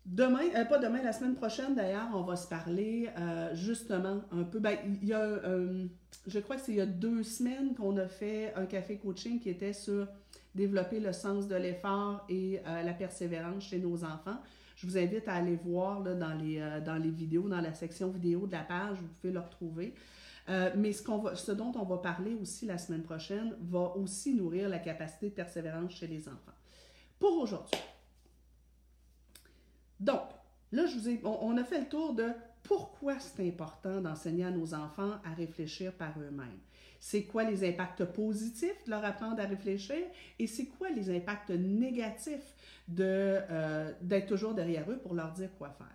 Demain, 0.05 0.49
euh, 0.55 0.65
pas 0.65 0.79
demain, 0.79 1.03
la 1.03 1.13
semaine 1.13 1.35
prochaine 1.35 1.75
d'ailleurs, 1.75 2.09
on 2.13 2.23
va 2.23 2.35
se 2.35 2.47
parler 2.47 3.09
euh, 3.19 3.53
justement 3.53 4.21
un 4.31 4.43
peu. 4.43 4.59
Ben, 4.59 4.77
il 4.83 5.07
y 5.07 5.13
a, 5.13 5.21
euh, 5.21 5.85
je 6.25 6.39
crois 6.39 6.55
que 6.55 6.63
c'est 6.63 6.71
il 6.71 6.79
y 6.79 6.81
a 6.81 6.87
deux 6.87 7.21
semaines 7.21 7.75
qu'on 7.75 7.95
a 7.97 8.07
fait 8.07 8.51
un 8.55 8.65
café 8.65 8.97
coaching 8.97 9.39
qui 9.39 9.49
était 9.49 9.73
sur 9.73 10.07
développer 10.55 10.99
le 10.99 11.13
sens 11.13 11.47
de 11.47 11.55
l'effort 11.55 12.25
et 12.29 12.61
la 12.65 12.93
persévérance 12.93 13.63
chez 13.63 13.79
nos 13.79 14.03
enfants. 14.03 14.37
Je 14.75 14.87
vous 14.87 14.97
invite 14.97 15.27
à 15.27 15.35
aller 15.35 15.55
voir 15.55 16.01
là, 16.01 16.13
dans, 16.13 16.33
les, 16.33 16.59
dans 16.85 16.97
les 16.97 17.11
vidéos, 17.11 17.47
dans 17.47 17.61
la 17.61 17.73
section 17.73 18.09
vidéo 18.09 18.47
de 18.47 18.51
la 18.51 18.63
page, 18.63 18.97
vous 18.99 19.07
pouvez 19.19 19.33
le 19.33 19.39
retrouver. 19.39 19.93
mais 20.75 20.91
ce, 20.91 21.03
qu'on 21.03 21.19
va, 21.19 21.35
ce 21.35 21.51
dont 21.51 21.71
on 21.75 21.85
va 21.85 21.97
parler 21.97 22.33
aussi 22.33 22.65
la 22.65 22.77
semaine 22.77 23.03
prochaine 23.03 23.55
va 23.61 23.95
aussi 23.95 24.33
nourrir 24.33 24.67
la 24.69 24.79
capacité 24.79 25.29
de 25.29 25.35
persévérance 25.35 25.93
chez 25.93 26.07
les 26.07 26.27
enfants. 26.27 26.57
Pour 27.19 27.37
aujourd'hui, 27.37 27.79
donc, 30.01 30.21
là, 30.71 30.87
je 30.87 30.97
vous 30.97 31.09
ai, 31.09 31.21
on, 31.23 31.55
a 31.57 31.63
fait 31.63 31.79
le 31.79 31.85
tour 31.85 32.13
de 32.13 32.31
pourquoi 32.63 33.19
c'est 33.19 33.47
important 33.47 34.01
d'enseigner 34.01 34.45
à 34.45 34.51
nos 34.51 34.73
enfants 34.73 35.13
à 35.23 35.33
réfléchir 35.35 35.93
par 35.93 36.19
eux-mêmes. 36.19 36.59
C'est 37.03 37.23
quoi 37.23 37.43
les 37.43 37.67
impacts 37.67 38.05
positifs 38.05 38.85
de 38.85 38.91
leur 38.91 39.03
apprendre 39.03 39.41
à 39.41 39.45
réfléchir 39.45 39.97
et 40.37 40.45
c'est 40.45 40.67
quoi 40.67 40.91
les 40.91 41.09
impacts 41.09 41.49
négatifs 41.49 42.53
euh, 42.99 43.91
d'être 44.01 44.27
toujours 44.27 44.53
derrière 44.53 44.89
eux 44.89 44.99
pour 44.99 45.15
leur 45.15 45.31
dire 45.31 45.49
quoi 45.57 45.71
faire. 45.71 45.87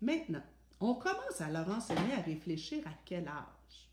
Maintenant, 0.00 0.42
on 0.78 0.94
commence 0.94 1.40
à 1.40 1.50
leur 1.50 1.68
enseigner 1.68 2.14
à 2.16 2.20
réfléchir 2.20 2.86
à 2.86 2.92
quel 3.04 3.26
âge? 3.26 3.90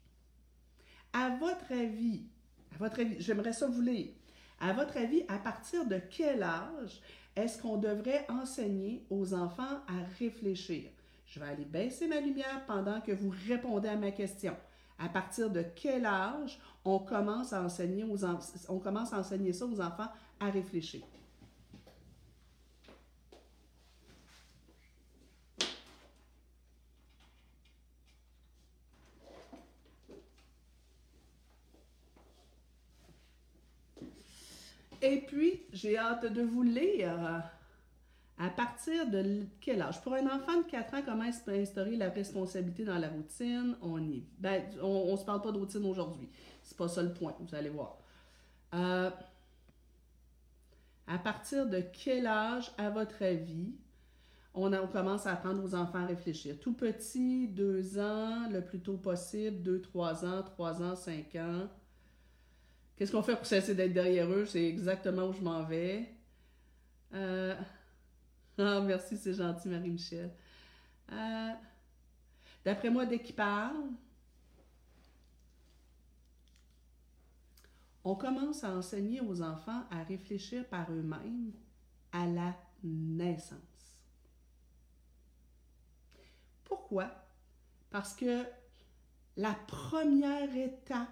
À 1.13 1.31
votre 1.31 1.71
avis, 1.71 2.27
à 2.75 2.77
votre 2.77 2.99
avis, 2.99 3.15
j'aimerais 3.17 3.53
ça 3.53 3.65
vous 3.65 3.81
lire. 3.81 4.13
À 4.59 4.71
votre 4.71 4.97
avis, 4.97 5.23
à 5.27 5.39
partir 5.39 5.87
de 5.87 5.99
quel 6.11 6.43
âge 6.43 7.01
est-ce 7.35 7.59
qu'on 7.59 7.77
devrait 7.77 8.23
enseigner 8.29 9.03
aux 9.09 9.33
enfants 9.33 9.81
à 9.87 10.03
réfléchir? 10.19 10.91
Je 11.25 11.39
vais 11.39 11.47
aller 11.47 11.65
baisser 11.65 12.07
ma 12.07 12.19
lumière 12.19 12.63
pendant 12.67 13.01
que 13.01 13.13
vous 13.13 13.33
répondez 13.47 13.89
à 13.89 13.95
ma 13.95 14.11
question. 14.11 14.55
À 14.97 15.09
partir 15.09 15.49
de 15.49 15.61
quel 15.61 16.05
âge 16.05 16.59
on 16.85 16.99
commence 16.99 17.51
à 17.53 17.61
enseigner, 17.61 18.03
aux 18.03 18.25
on 18.69 18.79
commence 18.79 19.13
à 19.13 19.19
enseigner 19.19 19.53
ça 19.53 19.65
aux 19.65 19.81
enfants 19.81 20.09
à 20.39 20.49
réfléchir? 20.49 21.01
Et 35.01 35.21
puis, 35.21 35.61
j'ai 35.71 35.97
hâte 35.97 36.25
de 36.25 36.41
vous 36.41 36.63
lire. 36.63 37.43
À 38.37 38.49
partir 38.49 39.09
de 39.09 39.45
quel 39.61 39.81
âge? 39.81 40.01
Pour 40.01 40.13
un 40.13 40.25
enfant 40.27 40.57
de 40.57 40.69
4 40.69 40.93
ans, 40.95 41.01
comment 41.05 41.23
instaurer 41.23 41.95
la 41.95 42.09
responsabilité 42.09 42.83
dans 42.83 42.97
la 42.97 43.07
routine? 43.07 43.77
On 43.81 44.01
y... 44.01 44.25
Ben, 44.39 44.63
on 44.81 45.11
ne 45.13 45.17
se 45.17 45.23
parle 45.23 45.41
pas 45.41 45.53
de 45.53 45.57
routine 45.57 45.85
aujourd'hui. 45.85 46.27
C'est 46.61 46.77
pas 46.77 46.89
ça 46.89 47.01
le 47.01 47.13
point, 47.13 47.33
vous 47.39 47.55
allez 47.55 47.69
voir. 47.69 47.97
Euh, 48.73 49.09
à 51.07 51.17
partir 51.17 51.65
de 51.67 51.79
quel 51.79 52.27
âge, 52.27 52.71
à 52.77 52.89
votre 52.89 53.23
avis, 53.23 53.73
on, 54.53 54.69
commence 54.87 55.27
à 55.27 55.33
apprendre 55.33 55.63
aux 55.63 55.73
enfants 55.73 55.99
à 55.99 56.05
réfléchir? 56.05 56.59
Tout 56.59 56.73
petit, 56.73 57.47
2 57.47 57.99
ans, 57.99 58.49
le 58.49 58.61
plus 58.61 58.79
tôt 58.81 58.97
possible, 58.97 59.61
2, 59.61 59.79
3 59.79 60.25
ans, 60.25 60.43
3 60.43 60.81
ans, 60.81 60.95
5 60.95 61.35
ans. 61.35 61.69
Qu'est-ce 62.97 63.13
qu'on 63.13 63.23
fait 63.23 63.35
pour 63.35 63.45
cesser 63.45 63.75
d'être 63.75 63.93
derrière 63.93 64.29
eux? 64.29 64.45
C'est 64.45 64.65
exactement 64.65 65.27
où 65.27 65.33
je 65.33 65.41
m'en 65.41 65.63
vais. 65.63 66.09
Euh... 67.13 67.55
Ah, 68.57 68.79
merci, 68.79 69.17
c'est 69.17 69.33
gentil, 69.33 69.67
Marie-Michel. 69.67 70.31
Euh... 71.11 71.51
D'après 72.63 72.89
moi, 72.89 73.05
dès 73.05 73.19
qu'ils 73.19 73.35
parlent, 73.35 73.91
on 78.03 78.15
commence 78.15 78.63
à 78.63 78.75
enseigner 78.75 79.21
aux 79.21 79.41
enfants 79.41 79.83
à 79.91 80.03
réfléchir 80.03 80.65
par 80.67 80.91
eux-mêmes 80.91 81.51
à 82.11 82.25
la 82.25 82.55
naissance. 82.83 83.59
Pourquoi? 86.63 87.11
Parce 87.91 88.15
que 88.15 88.43
la 89.37 89.53
première 89.67 90.55
étape 90.55 91.09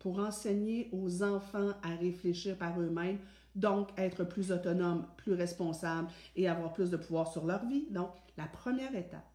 pour 0.00 0.18
enseigner 0.18 0.88
aux 0.92 1.22
enfants 1.22 1.72
à 1.82 1.94
réfléchir 1.96 2.56
par 2.56 2.80
eux-mêmes, 2.80 3.20
donc 3.54 3.88
être 3.98 4.24
plus 4.24 4.52
autonomes, 4.52 5.06
plus 5.16 5.34
responsables 5.34 6.08
et 6.36 6.48
avoir 6.48 6.72
plus 6.72 6.90
de 6.90 6.96
pouvoir 6.96 7.30
sur 7.32 7.46
leur 7.46 7.66
vie. 7.66 7.86
Donc, 7.90 8.10
la 8.36 8.46
première 8.46 8.94
étape, 8.94 9.28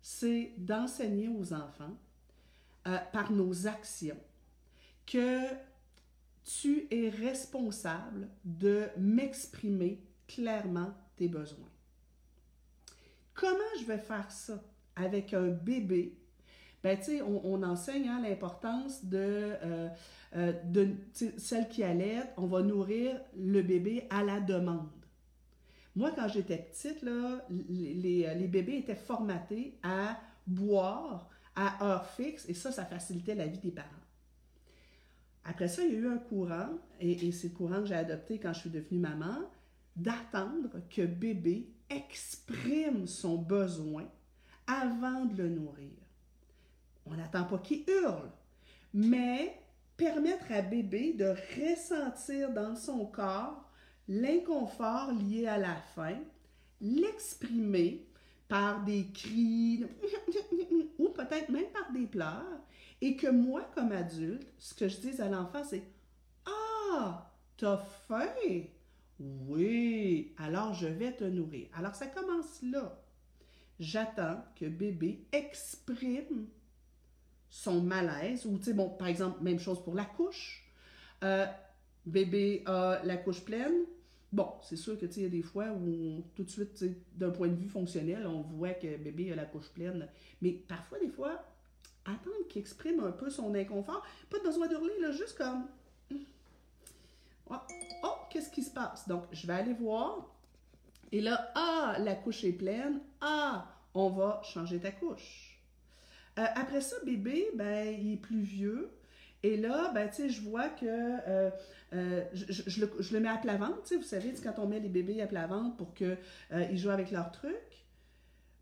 c'est 0.00 0.52
d'enseigner 0.58 1.28
aux 1.28 1.52
enfants 1.52 1.96
euh, 2.86 2.98
par 3.12 3.32
nos 3.32 3.66
actions 3.66 4.18
que 5.06 5.40
tu 6.44 6.86
es 6.90 7.08
responsable 7.08 8.28
de 8.44 8.88
m'exprimer 8.98 10.02
clairement 10.26 10.92
tes 11.16 11.28
besoins. 11.28 11.70
Comment 13.34 13.58
je 13.80 13.84
vais 13.84 13.98
faire 13.98 14.30
ça 14.30 14.62
avec 14.96 15.34
un 15.34 15.48
bébé 15.48 16.16
ben, 16.84 16.98
on, 17.44 17.62
enseigne 17.62 18.08
hein, 18.10 18.20
l'importance 18.22 19.06
de, 19.06 19.16
euh, 19.16 19.88
euh, 20.36 20.52
celle 21.38 21.66
qui 21.70 21.82
allait, 21.82 22.20
on 22.36 22.46
va 22.46 22.60
nourrir 22.60 23.18
le 23.38 23.62
bébé 23.62 24.06
à 24.10 24.22
la 24.22 24.38
demande. 24.38 24.90
Moi, 25.96 26.12
quand 26.14 26.28
j'étais 26.28 26.58
petite, 26.58 27.02
les, 27.48 28.34
les, 28.34 28.46
bébés 28.48 28.76
étaient 28.76 28.94
formatés 28.94 29.78
à 29.82 30.20
boire 30.46 31.30
à 31.56 31.82
heure 31.82 32.06
fixe 32.06 32.46
et 32.50 32.54
ça, 32.54 32.70
ça 32.70 32.84
facilitait 32.84 33.34
la 33.34 33.46
vie 33.46 33.60
des 33.60 33.70
parents. 33.70 33.88
Après 35.44 35.68
ça, 35.68 35.82
il 35.84 35.94
y 35.94 35.96
a 35.96 36.00
eu 36.00 36.08
un 36.08 36.18
courant, 36.18 36.68
et, 37.00 37.12
et 37.12 37.32
c'est 37.32 37.48
le 37.48 37.54
courant 37.54 37.80
que 37.80 37.86
j'ai 37.86 37.94
adopté 37.94 38.38
quand 38.38 38.52
je 38.52 38.60
suis 38.60 38.70
devenue 38.70 38.98
maman, 38.98 39.38
d'attendre 39.96 40.82
que 40.94 41.06
bébé 41.06 41.66
exprime 41.88 43.06
son 43.06 43.38
besoin 43.38 44.04
avant 44.66 45.24
de 45.24 45.44
le 45.44 45.48
nourrir. 45.48 46.03
On 47.06 47.14
n'attend 47.14 47.44
pas 47.44 47.58
qu'il 47.58 47.84
hurle, 47.88 48.30
mais 48.92 49.60
permettre 49.96 50.50
à 50.50 50.62
bébé 50.62 51.12
de 51.12 51.34
ressentir 51.60 52.52
dans 52.52 52.74
son 52.74 53.06
corps 53.06 53.70
l'inconfort 54.08 55.12
lié 55.12 55.46
à 55.46 55.58
la 55.58 55.76
faim, 55.94 56.18
l'exprimer 56.80 58.06
par 58.48 58.84
des 58.84 59.06
cris 59.12 59.84
ou 60.98 61.08
peut-être 61.08 61.48
même 61.48 61.70
par 61.72 61.90
des 61.92 62.06
pleurs, 62.06 62.60
et 63.00 63.16
que 63.16 63.28
moi, 63.28 63.68
comme 63.74 63.92
adulte, 63.92 64.46
ce 64.58 64.74
que 64.74 64.88
je 64.88 64.98
dis 64.98 65.20
à 65.20 65.28
l'enfant, 65.28 65.62
c'est 65.64 65.82
Ah, 66.46 67.30
t'as 67.56 67.78
faim? 68.08 68.28
Oui, 69.20 70.34
alors 70.38 70.74
je 70.74 70.86
vais 70.86 71.12
te 71.12 71.24
nourrir. 71.24 71.68
Alors 71.74 71.94
ça 71.94 72.06
commence 72.06 72.60
là. 72.62 73.00
J'attends 73.78 74.42
que 74.56 74.66
bébé 74.66 75.26
exprime 75.32 76.46
son 77.54 77.80
malaise, 77.82 78.46
ou 78.46 78.58
tu 78.58 78.64
sais, 78.64 78.72
bon, 78.72 78.88
par 78.88 79.06
exemple, 79.06 79.40
même 79.40 79.60
chose 79.60 79.80
pour 79.80 79.94
la 79.94 80.04
couche. 80.04 80.64
Euh, 81.22 81.46
bébé 82.04 82.64
a 82.66 83.00
la 83.04 83.16
couche 83.16 83.44
pleine. 83.44 83.84
Bon, 84.32 84.48
c'est 84.60 84.74
sûr 84.74 84.98
que 84.98 85.06
tu 85.06 85.12
sais, 85.12 85.20
il 85.20 85.22
y 85.22 85.26
a 85.26 85.30
des 85.30 85.42
fois 85.42 85.66
où 85.68 86.24
tout 86.34 86.42
de 86.42 86.50
suite, 86.50 86.84
d'un 87.16 87.30
point 87.30 87.46
de 87.46 87.54
vue 87.54 87.68
fonctionnel, 87.68 88.26
on 88.26 88.40
voit 88.40 88.74
que 88.74 88.96
bébé 88.96 89.30
a 89.30 89.36
la 89.36 89.44
couche 89.44 89.68
pleine. 89.68 90.08
Mais 90.42 90.50
parfois, 90.50 90.98
des 90.98 91.08
fois, 91.08 91.44
attendre 92.04 92.48
qu'il 92.48 92.60
exprime 92.60 92.98
un 92.98 93.12
peu 93.12 93.30
son 93.30 93.54
inconfort, 93.54 94.02
pas 94.30 94.40
besoin 94.40 94.66
d'hurler, 94.66 94.98
là, 95.00 95.12
juste 95.12 95.38
comme. 95.38 95.68
Oh, 97.50 97.54
oh 98.02 98.16
qu'est-ce 98.30 98.50
qui 98.50 98.64
se 98.64 98.72
passe? 98.72 99.06
Donc, 99.06 99.26
je 99.30 99.46
vais 99.46 99.52
aller 99.52 99.74
voir. 99.74 100.28
Et 101.12 101.20
là, 101.20 101.52
ah, 101.54 101.98
la 102.00 102.16
couche 102.16 102.42
est 102.42 102.52
pleine. 102.52 103.00
Ah, 103.20 103.68
on 103.94 104.10
va 104.10 104.42
changer 104.42 104.80
ta 104.80 104.90
couche. 104.90 105.53
Euh, 106.38 106.44
après 106.56 106.80
ça, 106.80 106.96
bébé, 107.04 107.50
ben, 107.54 107.94
il 108.00 108.14
est 108.14 108.16
plus 108.16 108.40
vieux. 108.40 108.90
Et 109.42 109.56
là, 109.56 109.92
ben, 109.92 110.08
tu 110.08 110.16
sais, 110.16 110.28
je 110.30 110.42
vois 110.42 110.68
que 110.68 110.86
euh, 110.86 111.50
euh, 111.92 112.24
je, 112.32 112.80
le, 112.80 113.20
mets 113.20 113.28
à 113.28 113.36
plat 113.36 113.56
ventre. 113.56 113.94
Vous 113.94 114.02
savez, 114.02 114.32
quand 114.42 114.58
on 114.58 114.66
met 114.66 114.80
les 114.80 114.88
bébés 114.88 115.20
à 115.22 115.26
plat 115.26 115.46
ventre 115.46 115.76
pour 115.76 115.94
qu'ils 115.94 116.18
jouent 116.72 116.90
avec 116.90 117.10
leurs 117.10 117.30
trucs. 117.30 117.84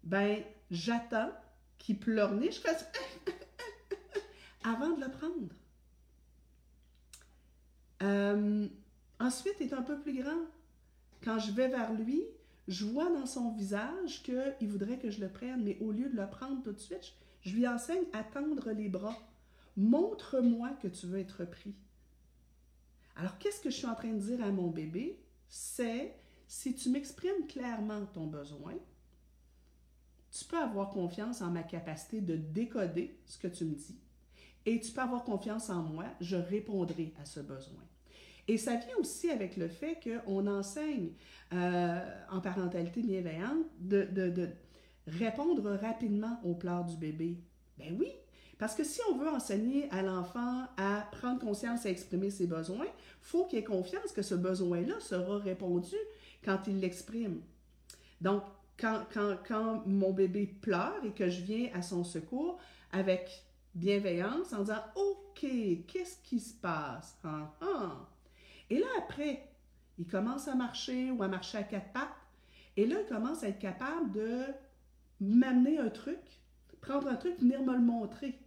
ben, 0.05 0.43
j'attends 0.71 1.31
qu'il 1.79 1.99
pleurniche, 1.99 2.57
je 2.57 2.61
fasse 2.61 2.87
avant 4.65 4.91
de 4.91 5.01
le 5.01 5.11
prendre. 5.11 5.49
Ensuite, 9.21 9.55
il 9.61 9.69
est 9.69 9.75
un 9.75 9.83
peu 9.83 9.99
plus 10.01 10.21
grand. 10.21 10.41
Quand 11.23 11.39
je 11.39 11.53
vais 11.53 11.69
vers 11.69 11.93
lui, 11.93 12.25
je 12.67 12.85
vois 12.85 13.09
dans 13.11 13.27
son 13.27 13.53
visage 13.53 14.23
qu'il 14.23 14.69
voudrait 14.69 14.99
que 14.99 15.11
je 15.11 15.21
le 15.21 15.29
prenne, 15.29 15.63
mais 15.63 15.79
au 15.81 15.93
lieu 15.93 16.09
de 16.09 16.17
le 16.17 16.29
prendre 16.29 16.63
tout 16.63 16.73
de 16.73 16.81
suite, 16.81 17.15
je 17.43 17.55
lui 17.55 17.67
enseigne 17.69 18.05
à 18.13 18.25
tendre 18.25 18.71
les 18.73 18.89
bras. 18.89 19.17
Montre-moi 19.77 20.71
que 20.81 20.89
tu 20.89 21.07
veux 21.07 21.19
être 21.19 21.45
pris. 21.45 21.75
Alors, 23.17 23.39
qu'est-ce 23.39 23.61
que 23.61 23.71
je 23.71 23.77
suis 23.77 23.87
en 23.87 23.95
train 23.95 24.13
de 24.13 24.19
dire 24.19 24.43
à 24.45 24.51
mon 24.51 24.69
bébé? 24.69 25.21
C'est, 25.49 26.15
si 26.47 26.75
tu 26.75 26.89
m'exprimes 26.91 27.47
clairement 27.47 28.07
ton 28.07 28.27
besoin, 28.27 28.75
tu 30.31 30.45
peux 30.47 30.59
avoir 30.59 30.91
confiance 30.91 31.43
en 31.43 31.51
ma 31.51 31.63
capacité 31.63 32.21
de 32.21 32.37
décoder 32.37 33.19
ce 33.27 33.39
que 33.39 33.49
tu 33.49 33.65
me 33.67 33.75
dis 33.75 33.99
et 34.65 34.81
tu 34.81 34.93
peux 34.93 35.01
avoir 35.01 35.25
confiance 35.25 35.71
en 35.71 35.83
moi, 35.83 36.07
je 36.21 36.37
répondrai 36.37 37.13
à 37.21 37.25
ce 37.25 37.41
besoin. 37.41 37.83
Et 38.49 38.59
ça 38.59 38.77
vient 38.77 38.97
aussi 38.99 39.31
avec 39.31 39.57
le 39.57 39.69
fait 39.69 39.99
qu'on 40.03 40.47
enseigne 40.47 41.11
euh, 41.53 42.01
en 42.31 42.41
parentalité 42.41 43.03
bienveillante 43.03 43.67
de, 43.81 44.49
répondre 45.07 45.71
rapidement 45.81 46.41
aux 46.45 46.55
pleurs 46.55 46.85
du 46.85 46.97
bébé? 46.97 47.39
Ben 47.79 47.97
oui, 47.99 48.13
parce 48.59 48.75
que 48.75 48.85
si 48.85 49.01
on 49.11 49.17
veut 49.17 49.29
enseigner 49.29 49.91
à 49.91 50.03
l'enfant 50.03 50.67
à 50.77 51.09
prendre 51.13 51.41
conscience 51.41 51.85
et 51.85 51.91
exprimer 51.91 52.31
ses 52.31 52.47
besoins, 52.47 52.87
faut 53.21 53.45
qu'il 53.47 53.59
ait 53.59 53.65
confiance 53.65 54.13
que 54.13 54.23
ce 54.23 54.35
besoin-là 54.35 55.01
sera 55.01 55.39
répondu 55.39 55.97
quand 56.45 56.67
il 56.67 56.79
l'exprime. 56.79 57.41
Donc, 58.21 58.45
quand, 58.79 59.03
quand, 59.13 59.37
quand, 59.47 59.87
mon 59.87 60.13
bébé 60.13 60.47
pleure 60.47 61.05
et 61.05 61.11
que 61.11 61.29
je 61.29 61.41
viens 61.43 61.71
à 61.75 61.83
son 61.83 62.05
secours 62.05 62.59
avec 62.93 63.45
bienveillance 63.75 64.53
en 64.53 64.61
disant 64.61 64.83
OK, 64.95 65.41
qu'est-ce 65.41 66.19
qui 66.23 66.41
se 66.41 66.55
passe? 66.55 67.17
Ah, 67.25 67.53
ah. 67.61 68.09
Et 68.71 68.79
là, 68.79 68.87
après, 68.99 69.49
il 69.99 70.07
commence 70.07 70.49
à 70.49 70.55
marcher 70.55 71.11
ou 71.11 71.23
à 71.23 71.29
marcher 71.29 71.59
à 71.59 71.63
quatre 71.63 71.93
pattes. 71.93 72.09
Et 72.77 72.87
là, 72.87 72.97
il 73.01 73.07
commence 73.07 73.43
à 73.43 73.49
être 73.49 73.59
capable 73.59 74.13
de 74.13 74.45
m'amener 75.23 75.79
un 75.79 75.89
truc, 75.89 76.19
prendre 76.81 77.09
un 77.09 77.17
truc, 77.17 77.39
venir 77.39 77.63
me 77.63 77.73
le 77.73 77.81
montrer. 77.81 78.39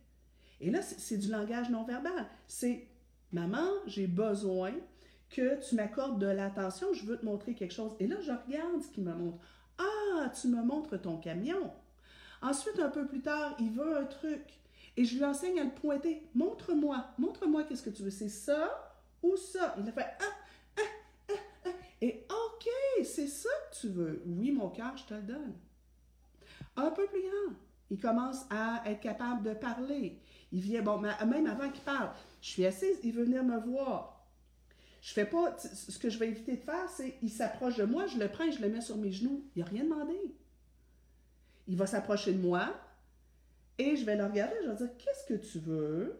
Et 0.62 0.70
là, 0.72 0.82
c'est 0.82 1.18
du 1.18 1.30
langage 1.30 1.70
non 1.70 1.84
verbal. 1.84 2.28
C'est 2.48 2.88
Maman, 3.32 3.68
j'ai 3.88 4.08
besoin 4.08 4.72
que 5.30 5.60
tu 5.68 5.76
m'accordes 5.76 6.20
de 6.20 6.28
l'attention, 6.28 6.94
je 6.94 7.06
veux 7.06 7.18
te 7.18 7.26
montrer 7.26 7.54
quelque 7.54 7.74
chose. 7.74 7.92
Et 8.00 8.08
là, 8.08 8.16
je 8.22 8.32
regarde 8.32 8.82
ce 8.82 8.88
qu'il 8.88 9.04
me 9.04 9.14
montre. 9.14 9.40
Ah, 9.78 10.30
tu 10.30 10.48
me 10.48 10.64
montres 10.64 11.02
ton 11.02 11.18
camion. 11.18 11.72
Ensuite, 12.42 12.80
un 12.80 12.90
peu 12.90 13.06
plus 13.06 13.22
tard, 13.22 13.56
il 13.60 13.72
veut 13.72 13.98
un 13.98 14.06
truc. 14.06 14.60
Et 14.96 15.04
je 15.04 15.18
lui 15.18 15.26
enseigne 15.26 15.60
à 15.60 15.66
le 15.66 15.72
pointer. 15.72 16.24
Montre-moi, 16.36 17.06
montre-moi 17.18 17.64
qu'est-ce 17.64 17.84
que 17.84 17.90
tu 17.90 18.04
veux. 18.04 18.10
C'est 18.10 18.30
ça 18.30 18.96
ou 19.22 19.36
ça? 19.36 19.76
Il 19.80 19.90
a 19.90 19.92
fait 19.92 20.06
ah, 20.22 20.26
ah, 20.78 20.82
ah, 21.30 21.34
ah. 21.66 21.70
Et 22.02 22.26
OK, 22.30 22.70
c'est 23.04 23.28
ça 23.28 23.50
que 23.70 23.80
tu 23.82 23.90
veux. 23.90 24.24
Oui, 24.26 24.52
mon 24.52 24.70
cœur, 24.70 24.96
je 24.96 25.04
te 25.04 25.14
le 25.14 25.24
donne. 25.24 25.54
Un 26.76 26.92
peu 26.92 27.06
plus 27.08 27.22
grand. 27.22 27.56
Il 27.90 28.00
commence 28.00 28.46
à 28.50 28.84
être 28.86 29.02
capable 29.02 29.44
de 29.44 29.54
parler. 29.54 30.20
Il 30.52 30.62
vient, 30.62 30.82
bon, 30.82 31.00
même 31.00 31.48
avant 31.48 31.70
qu'il 31.70 31.84
parle, 31.84 32.12
je 32.42 32.50
suis 32.50 32.66
assise, 32.66 32.98
il 33.04 33.14
veut 33.14 33.24
venir 33.24 33.44
me 33.44 33.60
voir. 33.60 34.28
Je 35.02 35.14
fais 35.14 35.26
pas, 35.26 35.56
ce 35.58 36.00
que 36.00 36.10
je 36.10 36.18
vais 36.18 36.30
éviter 36.30 36.56
de 36.56 36.62
faire, 36.62 36.90
c'est, 36.90 37.18
il 37.22 37.30
s'approche 37.30 37.78
de 37.78 37.84
moi, 37.84 38.08
je 38.08 38.18
le 38.18 38.28
prends 38.28 38.46
et 38.46 38.52
je 38.52 38.62
le 38.62 38.70
mets 38.70 38.82
sur 38.82 38.98
mes 38.98 39.12
genoux. 39.12 39.46
Il 39.56 39.60
n'a 39.60 39.70
rien 39.70 39.84
demandé. 39.84 40.16
Il 41.68 41.78
va 41.78 41.86
s'approcher 41.86 42.34
de 42.34 42.42
moi 42.42 42.74
et 43.78 43.96
je 43.96 44.06
vais 44.06 44.16
le 44.16 44.26
regarder, 44.26 44.56
je 44.64 44.70
vais 44.70 44.76
dire, 44.76 44.98
qu'est-ce 44.98 45.26
que 45.26 45.40
tu 45.40 45.60
veux? 45.60 46.20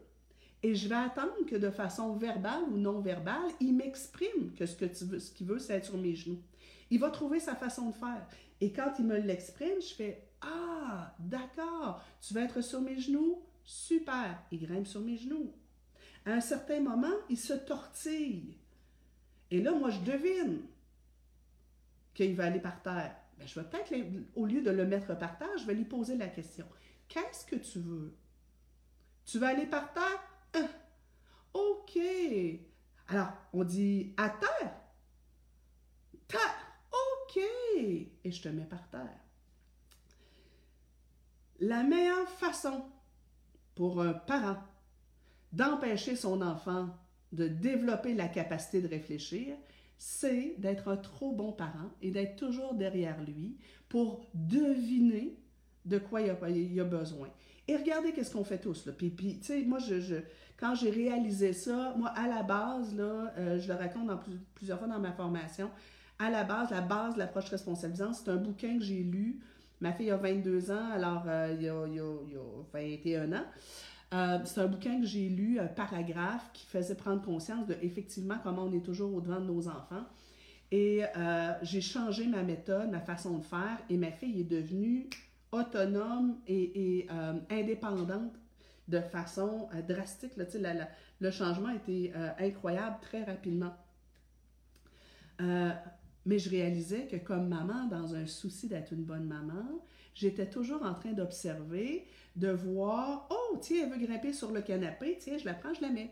Et 0.62 0.76
je 0.76 0.88
vais 0.88 0.96
attendre 0.96 1.34
que 1.48 1.56
de 1.56 1.70
façon 1.70 2.16
verbale 2.16 2.64
ou 2.72 2.78
non 2.78 3.00
verbale, 3.00 3.52
il 3.60 3.76
m'exprime 3.76 4.54
que 4.56 4.66
ce 4.66 4.76
que 4.76 4.94
ce 4.94 5.32
qu'il 5.32 5.48
veut, 5.48 5.60
c'est 5.60 5.74
être 5.74 5.86
sur 5.86 5.98
mes 5.98 6.16
genoux. 6.16 6.42
Il 6.90 7.00
va 7.00 7.10
trouver 7.10 7.40
sa 7.40 7.56
façon 7.56 7.90
de 7.90 7.96
faire. 7.96 8.28
Et 8.62 8.72
quand 8.72 8.94
il 9.00 9.06
me 9.06 9.18
l'exprime, 9.18 9.82
je 9.82 9.94
fais 9.94 10.28
Ah, 10.46 11.16
d'accord, 11.20 12.04
tu 12.22 12.34
vas 12.34 12.42
être 12.42 12.62
sur 12.62 12.82
mes 12.82 13.00
genoux? 13.00 13.42
Super. 13.64 14.44
Il 14.52 14.66
grimpe 14.66 14.86
sur 14.86 15.02
mes 15.02 15.18
genoux. 15.18 15.52
À 16.26 16.32
un 16.32 16.42
certain 16.42 16.80
moment, 16.82 17.16
il 17.30 17.38
se 17.38 17.54
tortille. 17.54 18.58
Et 19.50 19.62
là, 19.62 19.72
moi, 19.74 19.90
je 19.90 20.00
devine 20.00 20.62
qu'il 22.14 22.36
va 22.36 22.46
aller 22.46 22.60
par 22.60 22.82
terre. 22.82 23.16
Ben, 23.38 23.48
je 23.48 23.60
vais 23.60 23.66
peut-être, 23.68 23.94
au 24.36 24.46
lieu 24.46 24.62
de 24.62 24.72
le 24.72 24.86
mettre 24.86 25.18
par 25.18 25.38
terre, 25.38 25.58
je 25.58 25.66
vais 25.66 25.74
lui 25.74 25.86
poser 25.86 26.16
la 26.16 26.28
question. 26.28 26.68
Qu'est-ce 27.08 27.46
que 27.46 27.56
tu 27.56 27.80
veux? 27.80 28.16
Tu 29.26 29.40
veux 29.40 29.48
aller 29.48 29.66
par 29.66 29.94
terre? 29.94 30.24
Hein? 30.54 30.70
OK. 31.54 32.00
Alors, 33.08 33.34
on 33.54 33.64
dit 33.64 34.14
à 34.18 34.30
terre? 34.30 34.76
Terre. 36.28 36.80
OK. 36.92 37.38
Et 37.38 38.32
je 38.32 38.42
te 38.42 38.50
mets 38.50 38.66
par 38.66 38.88
terre. 38.90 39.25
La 41.66 41.82
meilleure 41.82 42.30
façon 42.30 42.84
pour 43.74 44.00
un 44.00 44.14
parent 44.14 44.58
d'empêcher 45.52 46.16
son 46.16 46.44
enfant 46.44 46.90
de 47.32 47.48
développer 47.48 48.14
la 48.14 48.28
capacité 48.28 48.84
de 48.84 48.88
réfléchir, 48.88 49.56
c'est 49.98 50.54
d'être 50.60 50.90
un 50.90 50.98
trop 50.98 51.32
bon 51.32 51.54
parent 51.54 51.90
et 52.04 52.12
d'être 52.12 52.36
toujours 52.36 52.76
derrière 52.76 53.20
lui 53.24 53.58
pour 53.90 54.28
deviner 54.36 55.40
de 55.86 55.98
quoi 55.98 56.22
il 56.22 56.80
a, 56.80 56.84
besoin. 56.84 57.30
Et 57.68 57.76
regardez 57.76 58.12
qu'est-ce 58.12 58.32
qu'on 58.32 58.44
fait 58.44 58.60
tous. 58.60 58.86
Là. 58.86 58.92
Puis, 58.92 59.18
moi, 59.66 59.80
je, 59.80 60.22
quand 60.58 60.76
j'ai 60.76 60.92
réalisé 60.92 61.52
ça, 61.52 61.96
moi, 61.98 62.10
à 62.10 62.28
la 62.28 62.44
base, 62.44 62.96
euh, 63.00 63.60
je 63.60 63.68
le 63.68 63.74
raconte 63.74 64.12
plusieurs 64.54 64.78
fois 64.78 64.88
dans 64.88 65.00
ma 65.00 65.14
formation, 65.14 65.72
à 66.20 66.30
la 66.30 66.44
base, 66.44 66.70
la 66.70 66.82
base 66.82 67.16
de 67.16 67.20
l'approche 67.20 67.50
responsabilisante, 67.50 68.14
c'est 68.14 68.30
un 68.30 68.38
bouquin 68.38 68.78
que 68.78 68.84
j'ai 68.84 69.02
lu. 69.02 69.42
Ma 69.82 69.94
fille 69.94 70.12
a 70.12 70.18
22 70.18 70.72
ans, 70.72 70.90
alors 70.92 71.24
euh, 71.28 71.54
il, 71.58 71.64
y 71.64 71.70
a, 71.70 71.86
il, 71.88 71.96
y 71.96 72.00
a, 72.00 72.42
21 72.74 73.34
ans. 73.34 73.46
Euh, 74.14 74.40
c'est 74.46 74.62
un 74.62 74.68
bouquin 74.68 75.00
que 75.02 75.06
j'ai 75.06 75.28
lu, 75.30 75.60
un 75.60 75.68
paragraphe 75.68 76.50
qui 76.54 76.66
faisait 76.66 76.96
prendre 76.96 77.22
conscience 77.22 77.68
de 77.68 77.76
effectivement 77.82 78.38
comment 78.44 78.64
on 78.64 78.74
est 78.74 78.86
toujours 78.86 79.14
au-devant 79.14 79.40
de 79.40 79.46
nos 79.46 79.68
enfants. 79.68 80.06
Et 80.72 81.04
j'ai 81.62 81.80
changé 81.80 82.26
ma 82.28 82.44
méthode, 82.44 82.90
ma 82.90 83.00
façon 83.00 83.38
de 83.38 83.44
faire, 83.44 83.78
et 83.90 83.96
ma 83.98 84.12
fille 84.12 84.42
est 84.42 84.44
devenue 84.44 85.08
autonome 85.56 86.38
et, 86.48 87.08
euh, 87.12 87.34
indépendante 87.50 88.34
de 88.88 89.00
façon 89.00 89.68
euh, 89.74 89.82
drastique. 89.82 90.34
le 90.38 91.32
changement 91.32 91.70
a 91.70 91.76
été 91.76 92.14
euh, 92.16 92.30
incroyable 92.40 92.98
très 93.02 93.24
rapidement. 93.24 93.74
Mais 96.26 96.40
je 96.40 96.50
réalisais 96.50 97.08
que 97.08 97.18
comme 97.18 97.48
maman, 97.48 97.86
dans 97.86 98.16
un 98.16 98.26
souci 98.26 98.68
d'être 98.68 98.92
une 98.94 99.04
bonne 99.04 99.26
maman, 99.26 99.86
j'étais 100.16 100.50
toujours 100.50 100.84
en 100.84 100.94
train 100.94 101.12
d'observer, 101.12 102.08
de 102.36 102.50
voir, 102.50 103.28
oh, 103.30 103.58
tiens, 103.62 103.84
elle 103.84 103.92
veut 103.92 104.06
grimper 104.06 104.34
sur 104.34 104.52
le 104.52 104.62
canapé, 104.62 105.18
tiens, 105.20 105.38
je 105.38 105.46
la 105.46 105.54
prends, 105.54 105.74
je 105.74 105.82
la 105.82 105.90
mets. 105.90 106.12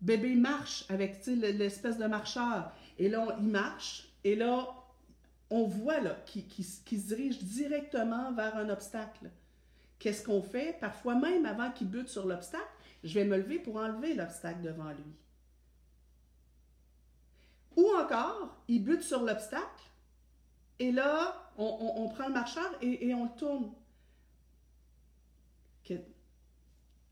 bébé 0.00 0.34
marche 0.34 0.86
avec 0.88 1.24
l'espèce 1.26 1.98
de 1.98 2.06
marcheur. 2.06 2.72
Et 2.98 3.08
là, 3.08 3.36
il 3.40 3.48
marche. 3.48 4.08
Et 4.22 4.36
là, 4.36 4.68
on 5.50 5.64
voit 5.64 6.00
qu'il 6.26 6.64
se 6.64 7.06
dirige 7.06 7.38
directement 7.42 8.32
vers 8.32 8.56
un 8.56 8.70
obstacle. 8.70 9.30
Qu'est-ce 9.98 10.24
qu'on 10.24 10.42
fait? 10.42 10.78
Parfois 10.80 11.14
même 11.14 11.46
avant 11.46 11.70
qu'il 11.70 11.88
bute 11.88 12.08
sur 12.08 12.26
l'obstacle, 12.26 12.64
je 13.02 13.14
vais 13.14 13.24
me 13.24 13.36
lever 13.36 13.58
pour 13.58 13.76
enlever 13.76 14.14
l'obstacle 14.14 14.62
devant 14.62 14.90
lui. 14.90 15.14
Ou 17.76 17.88
encore, 17.96 18.56
il 18.68 18.84
bute 18.84 19.02
sur 19.02 19.22
l'obstacle 19.22 19.84
et 20.78 20.92
là, 20.92 21.50
on, 21.56 22.08
prend 22.08 22.26
le 22.26 22.34
marcheur 22.34 22.70
et, 22.82 23.14
on 23.14 23.24
le 23.24 23.38
tourne. 23.38 23.72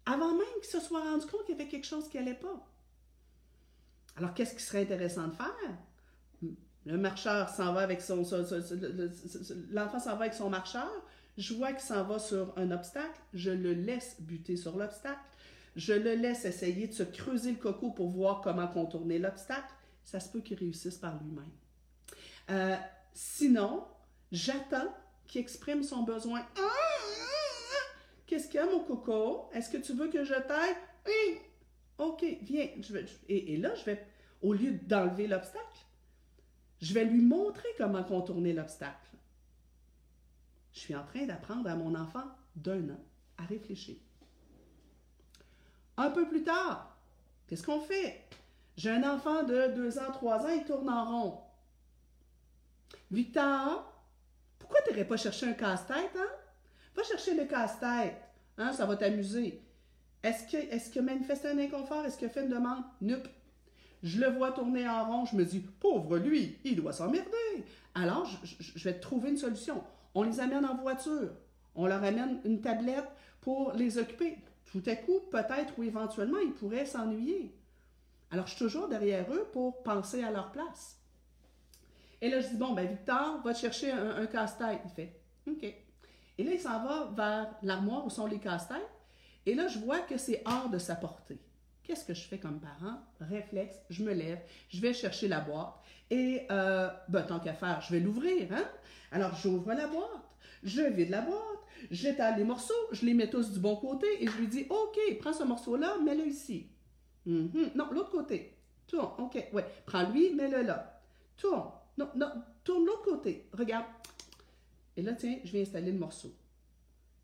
Avant 0.05 0.33
même 0.33 0.47
qu'il 0.61 0.71
se 0.71 0.81
soit 0.81 1.01
rendu 1.01 1.27
compte 1.27 1.45
qu'il 1.47 1.57
y 1.57 1.61
avait 1.61 1.71
quelque 1.71 1.87
chose 1.87 2.09
qui 2.09 2.19
n'allait 2.19 2.35
pas. 2.35 2.67
Alors, 4.17 4.35
qu'est-ce 4.35 4.55
qui 4.55 4.63
serait 4.63 4.83
intéressant 4.83 5.29
de 5.29 5.35
faire? 5.35 6.53
Le 6.85 6.99
marcheur 6.99 7.49
s'en 7.49 7.73
va 7.73 7.83
avec 7.83 8.01
son. 8.01 8.25
L'enfant 9.71 10.01
s'en 10.01 10.17
va 10.17 10.25
avec 10.25 10.35
son 10.35 10.51
marcheur. 10.51 10.91
Je 11.39 11.55
vois 11.55 11.73
qu'il 11.73 11.81
s'en 11.81 12.03
va 12.03 12.19
sur 12.19 12.53
un 12.59 12.73
obstacle. 12.73 13.21
Je 13.33 13.53
le 13.53 13.73
laisse 13.75 14.21
buter 14.21 14.57
sur 14.57 14.77
l'obstacle. 14.77 15.21
Je 15.77 15.93
le 15.93 16.15
laisse 16.15 16.45
essayer 16.45 16.89
de 16.89 16.93
se 16.93 17.05
creuser 17.05 17.53
le 17.53 17.59
coco 17.59 17.93
pour 17.93 18.11
voir 18.11 18.41
comment 18.41 18.67
contourner 18.67 19.21
l'obstacle. 19.21 19.73
Ça 20.05 20.21
se 20.21 20.31
peut 20.31 20.41
qu'il 20.41 20.59
réussisse 20.59 20.97
par 20.97 21.23
lui-même. 21.23 21.51
Euh, 22.51 22.77
sinon, 23.13 23.85
j'attends 24.31 24.93
qu'il 25.27 25.41
exprime 25.41 25.83
son 25.83 26.03
besoin. 26.03 26.45
Qu'est-ce 28.27 28.47
qu'il 28.49 28.57
y 28.57 28.63
a, 28.63 28.67
mon 28.67 28.81
coco? 28.81 29.51
Est-ce 29.53 29.71
que 29.71 29.77
tu 29.79 29.93
veux 29.93 30.09
que 30.09 30.25
je 30.25 30.35
t'aide? 30.35 30.77
Oui. 31.07 31.39
OK, 31.99 32.25
viens. 32.43 32.69
et 33.29 33.57
là, 33.59 33.75
je 33.75 33.85
vais, 33.85 34.07
au 34.41 34.53
lieu 34.53 34.73
d'enlever 34.73 35.27
l'obstacle, 35.27 35.87
je 36.83 36.95
vais 36.95 37.05
lui 37.05 37.23
montrer 37.23 37.69
comment 37.79 38.03
contourner 38.03 38.53
l'obstacle. 38.53 39.17
je 40.73 40.81
suis 40.81 40.97
en 40.97 41.05
train 41.05 41.27
d'apprendre 41.27 41.71
à 41.71 41.77
mon 41.77 41.95
enfant 41.95 42.25
d'un 42.57 42.91
an 42.91 43.01
à 43.39 43.45
réfléchir. 43.45 43.97
Un 45.97 46.11
peu 46.11 46.27
plus 46.29 46.43
tard, 46.43 46.99
qu'est-ce 47.47 47.63
qu'on 47.63 47.81
fait? 47.81 48.25
J'ai 48.77 48.91
un 48.91 49.03
enfant 49.09 49.43
de 49.43 49.75
2 49.75 49.99
ans, 49.99 50.11
3 50.13 50.47
ans, 50.47 50.49
il 50.49 50.65
tourne 50.65 50.89
en 50.89 51.05
rond. 51.05 51.39
Victor, 53.11 53.93
pourquoi 54.59 54.81
tu 54.83 54.93
n'irais 54.93 55.07
pas 55.07 55.17
chercher 55.17 55.47
un 55.47 55.53
casse-tête, 55.53 56.17
hein? 56.17 56.31
Va 56.97 57.03
chercher 57.03 57.35
le 57.35 57.45
casse-tête, 57.45 58.17
hein? 58.59 58.73
Ça 58.73 58.87
va 58.87 58.97
t'amuser. 58.97 59.63
Est-ce 60.23 60.51
que, 60.51 60.57
est-ce 60.57 60.91
que 60.91 61.01
manifesté 61.01 61.49
un 61.49 61.59
inconfort? 61.59 62.05
Est-ce 62.05 62.17
qu'il 62.17 62.29
fait 62.29 62.45
une 62.45 62.49
demande? 62.49 62.83
Nope. 63.01 63.29
Je 64.03 64.21
le 64.21 64.29
vois 64.29 64.53
tourner 64.53 64.89
en 64.89 65.05
rond, 65.05 65.25
je 65.27 65.37
me 65.37 65.45
dis, 65.45 65.61
pauvre 65.61 66.19
lui, 66.19 66.59
il 66.65 66.77
doit 66.77 66.93
s'emmerder. 66.93 67.65
Alors, 67.95 68.27
je, 68.43 68.55
je, 68.59 68.85
vais 68.85 68.99
trouver 68.99 69.31
une 69.31 69.37
solution. 69.37 69.83
On 70.15 70.23
les 70.23 70.41
amène 70.41 70.65
en 70.65 70.77
voiture. 70.77 71.31
On 71.75 71.87
leur 71.87 72.03
amène 72.03 72.41
une 72.45 72.61
tablette 72.61 73.09
pour 73.41 73.73
les 73.73 73.99
occuper. 73.99 74.39
Tout 74.65 74.83
à 74.87 74.97
coup, 74.97 75.21
peut-être 75.31 75.79
ou 75.79 75.83
éventuellement, 75.83 76.39
ils 76.39 76.53
pourraient 76.53 76.87
s'ennuyer. 76.87 77.55
Alors, 78.33 78.47
je 78.47 78.55
suis 78.55 78.65
toujours 78.65 78.89
derrière 78.89 79.31
eux 79.31 79.47
pour 79.53 79.83
penser 79.83 80.25
à 80.25 80.31
leur 80.31 80.53
place. 80.53 80.99
Et 82.23 82.31
là, 82.31 82.41
je 82.41 82.49
dis, 82.49 82.57
bon, 82.57 82.73
ben 82.73 82.89
Victor, 82.89 83.43
va 83.43 83.53
chercher 83.53 83.93
un, 83.93 84.27
casse-tête. 84.27 84.81
Il 84.87 84.91
fait, 84.91 85.21
OK. 85.47 85.63
Et 86.39 86.45
là, 86.45 86.53
il 86.53 86.59
s'en 86.59 86.83
va 86.83 87.13
vers 87.15 87.55
l'armoire 87.63 88.07
où 88.07 88.11
sont 88.11 88.27
les 88.27 88.39
casse-têtes. 88.39 88.79
Et 89.45 89.55
là, 89.55 89.69
je 89.69 89.79
vois 89.81 90.01
que 90.01 90.17
c'est 90.17 90.43
hors 90.47 90.71
de 90.71 90.79
sa 90.79 90.97
portée. 90.97 91.43
Qu'est-ce 91.83 92.07
que 92.07 92.15
je 92.15 92.23
fais 92.23 92.39
comme 92.39 92.59
parent? 92.59 93.01
Réflexe, 93.21 93.77
je 93.91 94.03
me 94.03 94.15
lève, 94.15 94.41
je 94.71 94.81
vais 94.81 94.95
chercher 94.95 95.29
la 95.29 95.41
boîte. 95.41 95.75
Et, 96.11 96.47
euh, 96.51 96.89
ben, 97.09 97.23
tant 97.23 97.39
qu'à 97.39 97.53
faire, 97.53 97.83
je 97.83 97.93
vais 97.93 98.01
l'ouvrir, 98.01 98.51
hein? 98.53 98.65
Alors, 99.11 99.35
j'ouvre 99.35 99.75
la 99.75 99.89
boîte, 99.89 100.23
je 100.63 100.81
vide 100.81 101.11
la 101.11 101.21
boîte, 101.21 101.41
j'étale 101.91 102.39
les 102.39 102.45
morceaux, 102.45 102.73
je 102.93 103.05
les 103.05 103.13
mets 103.13 103.29
tous 103.29 103.53
du 103.53 103.59
bon 103.59 103.77
côté 103.77 104.07
et 104.21 104.27
je 104.27 104.39
lui 104.39 104.47
dis, 104.47 104.67
OK, 104.71 104.99
prends 105.21 105.35
ce 105.35 105.45
morceau-là, 105.45 105.99
mets-le 106.03 106.27
ici. 106.27 106.71
Mhm. 107.27 107.73
Non, 107.75 107.91
l'autre 107.93 108.11
côté. 108.11 108.57
Tourne, 108.87 109.13
OK, 109.19 109.49
ouais. 109.53 109.65
Prends-lui, 109.87 110.35
mets-le 110.35 110.63
là. 110.63 111.01
Tourne. 111.37 111.71
Non, 111.99 112.09
non, 112.17 112.31
tourne 112.65 112.85
l'autre 112.85 113.03
côté. 113.03 113.49
Regarde. 113.53 113.87
Et 114.97 115.03
là, 115.03 115.13
tiens, 115.15 115.39
je 115.45 115.53
vais 115.53 115.63
installer 115.63 115.93
le 115.93 115.99
morceau. 115.99 116.35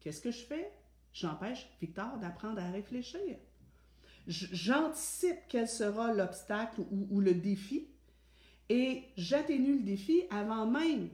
Qu'est-ce 0.01 0.21
que 0.21 0.31
je 0.31 0.45
fais? 0.45 0.73
J'empêche 1.13 1.69
Victor 1.81 2.17
d'apprendre 2.19 2.61
à 2.61 2.71
réfléchir. 2.71 3.37
J'anticipe 4.27 5.39
quel 5.49 5.67
sera 5.67 6.13
l'obstacle 6.13 6.83
ou, 7.11 7.21
le 7.21 7.35
défi 7.35 7.89
et 8.69 9.05
j'atténue 9.17 9.79
le 9.79 9.83
défi 9.83 10.25
avant 10.31 10.67
même 10.67 11.09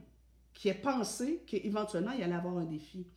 qu'il 0.53 0.71
ait 0.71 0.73
pensé 0.73 1.43
qu'éventuellement 1.47 2.11
il 2.11 2.23
allait 2.23 2.35
avoir 2.35 2.57
un 2.57 2.65
défi. 2.65 3.07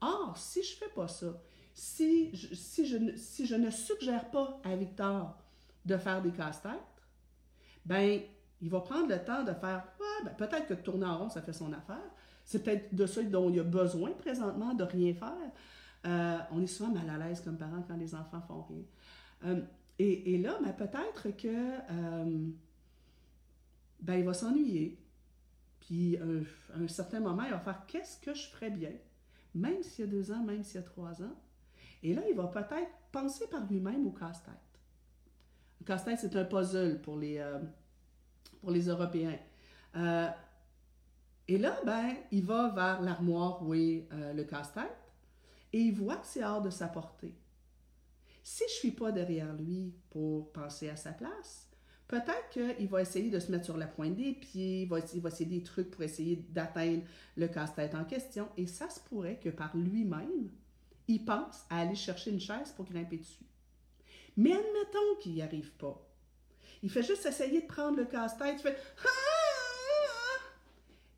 Or, 0.00 0.38
si 0.38 0.62
je 0.62 0.74
ne 0.74 0.76
fais 0.76 0.94
pas 0.94 1.08
ça, 1.08 1.42
si 1.78 2.34
je, 2.34 2.54
si, 2.56 2.86
je, 2.86 3.16
si 3.16 3.46
je 3.46 3.54
ne 3.54 3.70
suggère 3.70 4.28
pas 4.32 4.60
à 4.64 4.74
Victor 4.74 5.38
de 5.84 5.96
faire 5.96 6.20
des 6.20 6.32
casse-têtes, 6.32 6.72
ben 7.86 8.20
il 8.60 8.68
va 8.68 8.80
prendre 8.80 9.08
le 9.08 9.24
temps 9.24 9.44
de 9.44 9.52
faire 9.52 9.86
ben, 10.24 10.34
peut-être 10.36 10.66
que 10.66 10.74
tourner 10.74 11.06
en 11.06 11.18
rond, 11.18 11.28
ça 11.30 11.40
fait 11.40 11.52
son 11.52 11.72
affaire. 11.72 12.10
C'est 12.44 12.64
peut-être 12.64 12.92
de 12.92 13.06
ça 13.06 13.22
dont 13.22 13.48
il 13.48 13.60
a 13.60 13.62
besoin 13.62 14.10
présentement, 14.10 14.74
de 14.74 14.82
rien 14.82 15.14
faire. 15.14 15.52
Euh, 16.04 16.38
on 16.50 16.60
est 16.60 16.66
souvent 16.66 16.90
mal 16.90 17.08
à 17.10 17.28
l'aise 17.28 17.40
comme 17.42 17.56
parents 17.56 17.84
quand 17.86 17.96
les 17.96 18.12
enfants 18.12 18.40
font 18.40 18.62
rien. 18.62 18.82
Euh, 19.44 19.62
et, 20.00 20.36
là, 20.38 20.58
ben, 20.60 20.72
peut-être 20.72 21.36
que 21.36 21.46
euh, 21.46 22.48
ben, 24.00 24.14
il 24.14 24.24
va 24.24 24.34
s'ennuyer. 24.34 24.98
Puis 25.78 26.16
à 26.16 26.78
un 26.78 26.88
certain 26.88 27.20
moment, 27.20 27.44
il 27.44 27.50
va 27.50 27.60
faire 27.60 27.86
qu'est-ce 27.86 28.18
que 28.18 28.34
je 28.34 28.48
ferais 28.48 28.70
bien, 28.70 28.92
même 29.54 29.80
s'il 29.84 30.06
y 30.06 30.08
a 30.08 30.10
deux 30.10 30.32
ans, 30.32 30.42
même 30.42 30.64
s'il 30.64 30.80
y 30.80 30.84
a 30.84 30.86
trois 30.86 31.22
ans. 31.22 31.36
Et 32.02 32.14
là, 32.14 32.22
il 32.28 32.36
va 32.36 32.46
peut-être 32.46 32.90
penser 33.12 33.46
par 33.48 33.66
lui-même 33.66 34.06
au 34.06 34.12
casse-tête. 34.12 34.54
Le 35.80 35.86
casse-tête, 35.86 36.18
c'est 36.20 36.36
un 36.36 36.44
puzzle 36.44 37.00
pour 37.00 37.16
les, 37.16 37.42
pour 38.60 38.70
les 38.70 38.88
Européens. 38.88 39.38
Euh, 39.96 40.28
et 41.46 41.58
là, 41.58 41.80
ben, 41.84 42.14
il 42.30 42.44
va 42.44 42.68
vers 42.68 43.00
l'armoire 43.00 43.66
où 43.66 43.74
est 43.74 44.06
euh, 44.12 44.32
le 44.34 44.44
casse-tête 44.44 44.96
et 45.72 45.78
il 45.78 45.94
voit 45.94 46.16
que 46.16 46.26
c'est 46.26 46.44
hors 46.44 46.62
de 46.62 46.70
sa 46.70 46.88
portée. 46.88 47.34
Si 48.42 48.64
je 48.68 48.74
ne 48.74 48.78
suis 48.78 48.90
pas 48.92 49.12
derrière 49.12 49.52
lui 49.54 49.94
pour 50.10 50.52
penser 50.52 50.88
à 50.88 50.96
sa 50.96 51.12
place, 51.12 51.68
peut-être 52.06 52.48
qu'il 52.50 52.88
va 52.88 53.02
essayer 53.02 53.30
de 53.30 53.38
se 53.38 53.50
mettre 53.50 53.64
sur 53.64 53.76
la 53.76 53.86
pointe 53.86 54.16
des 54.16 54.32
pieds, 54.32 54.82
il 54.82 54.88
va 54.88 54.98
essayer 54.98 55.46
des 55.46 55.62
trucs 55.62 55.90
pour 55.90 56.02
essayer 56.02 56.36
d'atteindre 56.50 57.02
le 57.36 57.48
casse-tête 57.48 57.94
en 57.94 58.04
question. 58.04 58.48
Et 58.56 58.66
ça 58.66 58.88
se 58.88 59.00
pourrait 59.00 59.38
que 59.38 59.50
par 59.50 59.76
lui-même, 59.76 60.50
il 61.08 61.24
pense 61.24 61.64
à 61.70 61.80
aller 61.80 61.94
chercher 61.94 62.30
une 62.30 62.40
chaise 62.40 62.72
pour 62.76 62.84
grimper 62.84 63.16
dessus. 63.16 63.44
Mais 64.36 64.52
admettons 64.52 65.16
qu'il 65.20 65.32
n'y 65.32 65.42
arrive 65.42 65.72
pas. 65.72 66.00
Il 66.82 66.90
fait 66.90 67.02
juste 67.02 67.26
essayer 67.26 67.62
de 67.62 67.66
prendre 67.66 67.96
le 67.96 68.04
casse-tête. 68.04 68.56
Il 68.58 68.62
fait 68.62 68.78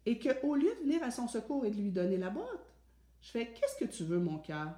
Et 0.06 0.18
qu'au 0.18 0.54
lieu 0.54 0.74
de 0.76 0.84
venir 0.84 1.02
à 1.02 1.10
son 1.10 1.28
secours 1.28 1.66
et 1.66 1.70
de 1.70 1.76
lui 1.76 1.90
donner 1.90 2.16
la 2.16 2.30
boîte, 2.30 2.72
je 3.20 3.30
fais 3.30 3.52
Qu'est-ce 3.52 3.84
que 3.84 3.90
tu 3.90 4.04
veux, 4.04 4.18
mon 4.18 4.38
cœur 4.38 4.72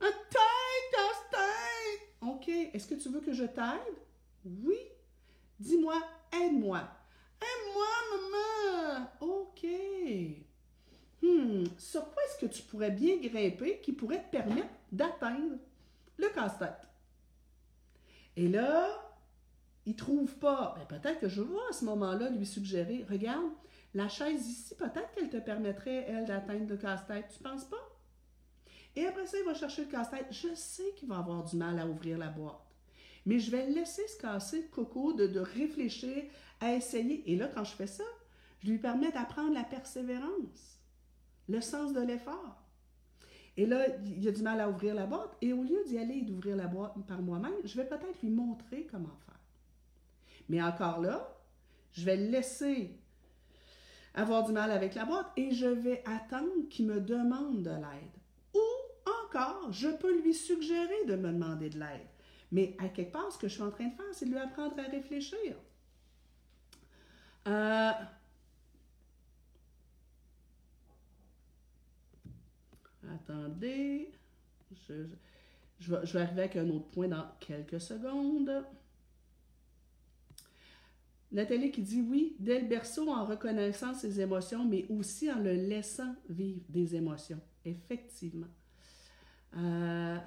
Un 0.00 0.10
tête, 0.10 0.90
casse-tête 0.92 2.08
Ok, 2.20 2.48
est-ce 2.48 2.86
que 2.86 2.96
tu 2.96 3.08
veux 3.08 3.20
que 3.20 3.32
je 3.32 3.44
t'aide? 3.44 3.96
Oui. 4.44 4.78
Dis-moi, 5.58 5.94
aide-moi. 6.32 6.86
Aide-moi, 7.40 7.86
maman. 8.12 9.10
Ok. 9.20 9.66
Hmm, 11.22 11.64
sur 11.76 12.10
quoi 12.12 12.22
est-ce 12.24 12.46
que 12.46 12.52
tu 12.52 12.62
pourrais 12.62 12.90
bien 12.90 13.16
grimper 13.18 13.80
qui 13.80 13.92
pourrait 13.92 14.22
te 14.22 14.30
permettre 14.30 14.68
d'atteindre 14.92 15.56
le 16.16 16.28
casse-tête? 16.28 16.88
Et 18.36 18.48
là, 18.48 18.88
il 19.86 19.96
trouve 19.96 20.34
pas, 20.36 20.74
ben, 20.76 20.98
peut-être 20.98 21.20
que 21.20 21.28
je 21.28 21.42
vais 21.42 21.58
à 21.68 21.72
ce 21.72 21.84
moment-là 21.84 22.30
lui 22.30 22.46
suggérer, 22.46 23.04
regarde, 23.10 23.52
la 23.94 24.08
chaise 24.08 24.46
ici, 24.46 24.74
peut-être 24.76 25.10
qu'elle 25.14 25.30
te 25.30 25.38
permettrait, 25.38 26.06
elle, 26.08 26.24
d'atteindre 26.24 26.68
le 26.68 26.76
casse-tête. 26.76 27.26
Tu 27.36 27.42
penses 27.42 27.64
pas? 27.64 27.76
Et 28.94 29.04
après 29.06 29.26
ça, 29.26 29.36
il 29.38 29.44
va 29.44 29.54
chercher 29.54 29.84
le 29.84 29.90
casse-tête. 29.90 30.26
Je 30.30 30.54
sais 30.54 30.94
qu'il 30.96 31.08
va 31.08 31.18
avoir 31.18 31.44
du 31.44 31.56
mal 31.56 31.78
à 31.78 31.86
ouvrir 31.86 32.18
la 32.18 32.28
boîte. 32.28 32.60
Mais 33.26 33.38
je 33.38 33.50
vais 33.50 33.66
laisser 33.66 34.06
se 34.06 34.16
casser 34.18 34.68
coco 34.68 35.12
de, 35.12 35.26
de 35.26 35.40
réfléchir, 35.40 36.24
à 36.60 36.72
essayer. 36.74 37.28
Et 37.30 37.36
là, 37.36 37.48
quand 37.48 37.64
je 37.64 37.74
fais 37.74 37.86
ça, 37.86 38.04
je 38.62 38.70
lui 38.70 38.78
permets 38.78 39.10
d'apprendre 39.10 39.54
la 39.54 39.64
persévérance, 39.64 40.79
le 41.50 41.60
sens 41.60 41.92
de 41.92 42.00
l'effort. 42.00 42.62
Et 43.56 43.66
là, 43.66 43.86
il 44.04 44.26
a 44.26 44.32
du 44.32 44.42
mal 44.42 44.60
à 44.60 44.68
ouvrir 44.68 44.94
la 44.94 45.06
boîte. 45.06 45.36
Et 45.42 45.52
au 45.52 45.62
lieu 45.62 45.82
d'y 45.86 45.98
aller 45.98 46.18
et 46.18 46.22
d'ouvrir 46.22 46.56
la 46.56 46.66
boîte 46.66 46.94
par 47.06 47.20
moi-même, 47.20 47.52
je 47.64 47.76
vais 47.76 47.86
peut-être 47.86 48.22
lui 48.22 48.30
montrer 48.30 48.86
comment 48.90 49.18
faire. 49.26 49.40
Mais 50.48 50.62
encore 50.62 51.00
là, 51.00 51.36
je 51.92 52.04
vais 52.04 52.16
laisser 52.16 52.96
avoir 54.14 54.44
du 54.44 54.52
mal 54.52 54.70
avec 54.70 54.94
la 54.94 55.04
boîte 55.04 55.26
et 55.36 55.52
je 55.52 55.66
vais 55.66 56.02
attendre 56.06 56.68
qu'il 56.70 56.86
me 56.86 57.00
demande 57.00 57.62
de 57.62 57.70
l'aide. 57.70 58.16
Ou 58.54 58.60
encore, 59.24 59.72
je 59.72 59.88
peux 59.88 60.20
lui 60.22 60.34
suggérer 60.34 61.04
de 61.06 61.16
me 61.16 61.32
demander 61.32 61.70
de 61.70 61.78
l'aide. 61.78 62.06
Mais 62.52 62.76
à 62.78 62.88
quelque 62.88 63.12
part, 63.12 63.30
ce 63.30 63.38
que 63.38 63.48
je 63.48 63.54
suis 63.54 63.62
en 63.62 63.70
train 63.70 63.86
de 63.86 63.94
faire, 63.94 64.12
c'est 64.12 64.26
de 64.26 64.30
lui 64.30 64.38
apprendre 64.38 64.74
à 64.78 64.90
réfléchir. 64.90 65.54
Euh, 67.46 67.90
attendez, 73.14 74.10
je, 74.88 74.92
vais, 75.92 76.06
je 76.06 76.12
vais 76.12 76.20
arriver 76.20 76.42
avec 76.42 76.56
un 76.56 76.68
autre 76.70 76.88
point 76.88 77.08
dans 77.08 77.26
quelques 77.40 77.80
secondes. 77.80 78.64
Nathalie 81.32 81.70
qui 81.70 81.82
dit 81.82 82.02
oui, 82.02 82.36
dès 82.40 82.60
le 82.60 82.66
berceau 82.66 83.08
en 83.08 83.24
reconnaissant 83.24 83.94
ses 83.94 84.20
émotions, 84.20 84.64
mais 84.64 84.86
aussi 84.88 85.30
en 85.30 85.38
le 85.38 85.52
laissant 85.52 86.14
vivre 86.28 86.64
des 86.68 86.96
émotions. 86.96 87.40
Effectivement. 87.64 88.48
Euh, 89.56 90.18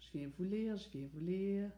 je 0.00 0.18
viens 0.18 0.30
vous 0.38 0.44
lire, 0.44 0.76
je 0.76 0.88
viens 0.90 1.08
vous 1.12 1.20
lire. 1.20 1.70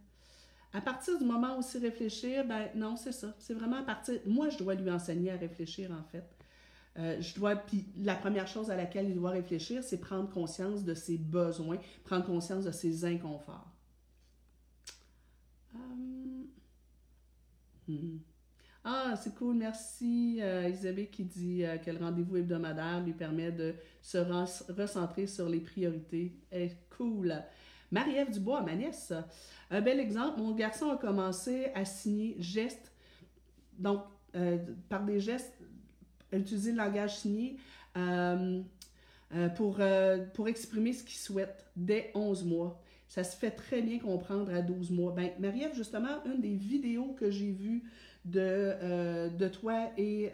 À 0.74 0.80
partir 0.80 1.16
du 1.18 1.24
moment 1.24 1.56
où 1.56 1.62
c'est 1.62 1.78
réfléchir, 1.78 2.44
ben 2.44 2.68
non, 2.74 2.96
c'est 2.96 3.12
ça. 3.12 3.32
C'est 3.38 3.54
vraiment 3.54 3.76
à 3.76 3.84
partir. 3.84 4.20
Moi, 4.26 4.48
je 4.48 4.58
dois 4.58 4.74
lui 4.74 4.90
enseigner 4.90 5.30
à 5.30 5.36
réfléchir, 5.36 5.92
en 5.92 6.02
fait. 6.10 6.24
Euh, 6.98 7.20
je 7.20 7.34
dois, 7.34 7.54
puis 7.54 7.86
la 7.96 8.16
première 8.16 8.48
chose 8.48 8.70
à 8.70 8.76
laquelle 8.76 9.08
il 9.08 9.14
doit 9.14 9.30
réfléchir, 9.30 9.84
c'est 9.84 9.98
prendre 9.98 10.28
conscience 10.30 10.84
de 10.84 10.94
ses 10.94 11.16
besoins, 11.16 11.78
prendre 12.04 12.24
conscience 12.24 12.64
de 12.64 12.72
ses 12.72 13.04
inconforts. 13.04 13.70
Euh, 15.76 15.78
hmm. 17.88 18.18
Ah, 18.82 19.14
c'est 19.16 19.34
cool, 19.36 19.54
merci 19.54 20.40
euh, 20.42 20.68
Isabelle 20.68 21.08
qui 21.08 21.24
dit 21.24 21.64
que 21.84 21.90
le 21.90 21.98
rendez-vous 21.98 22.36
hebdomadaire 22.36 23.02
lui 23.02 23.14
permet 23.14 23.50
de 23.50 23.74
se 24.02 24.18
recentrer 24.72 25.26
sur 25.26 25.48
les 25.48 25.60
priorités. 25.60 26.36
Eh, 26.52 26.70
cool. 26.96 27.42
Marie-Ève 27.90 28.30
Dubois, 28.30 28.62
ma 28.62 28.74
nièce. 28.74 29.12
Un 29.70 29.80
bel 29.80 30.00
exemple, 30.00 30.40
mon 30.40 30.52
garçon 30.52 30.90
a 30.90 30.96
commencé 30.96 31.66
à 31.74 31.84
signer 31.84 32.36
gestes, 32.38 32.92
donc 33.78 34.02
euh, 34.36 34.58
par 34.88 35.04
des 35.04 35.20
gestes, 35.20 35.54
utiliser 36.32 36.72
le 36.72 36.78
langage 36.78 37.18
signé 37.18 37.56
euh, 37.96 38.60
euh, 39.34 39.48
pour, 39.48 40.48
exprimer 40.48 40.92
ce 40.92 41.04
qu'il 41.04 41.18
souhaite 41.18 41.66
dès 41.76 42.10
11 42.14 42.44
mois. 42.44 42.82
Ça 43.06 43.22
se 43.22 43.36
fait 43.36 43.52
très 43.52 43.80
bien 43.80 43.98
comprendre 44.00 44.52
à 44.52 44.60
12 44.60 44.90
mois. 44.90 45.12
Ben, 45.12 45.30
Marie-Ève, 45.38 45.74
justement, 45.74 46.24
une 46.26 46.40
des 46.40 46.54
vidéos 46.54 47.14
que 47.18 47.30
j'ai 47.30 47.52
vues 47.52 47.84
de, 48.24 49.28
de 49.28 49.48
toi 49.48 49.90
et 49.98 50.32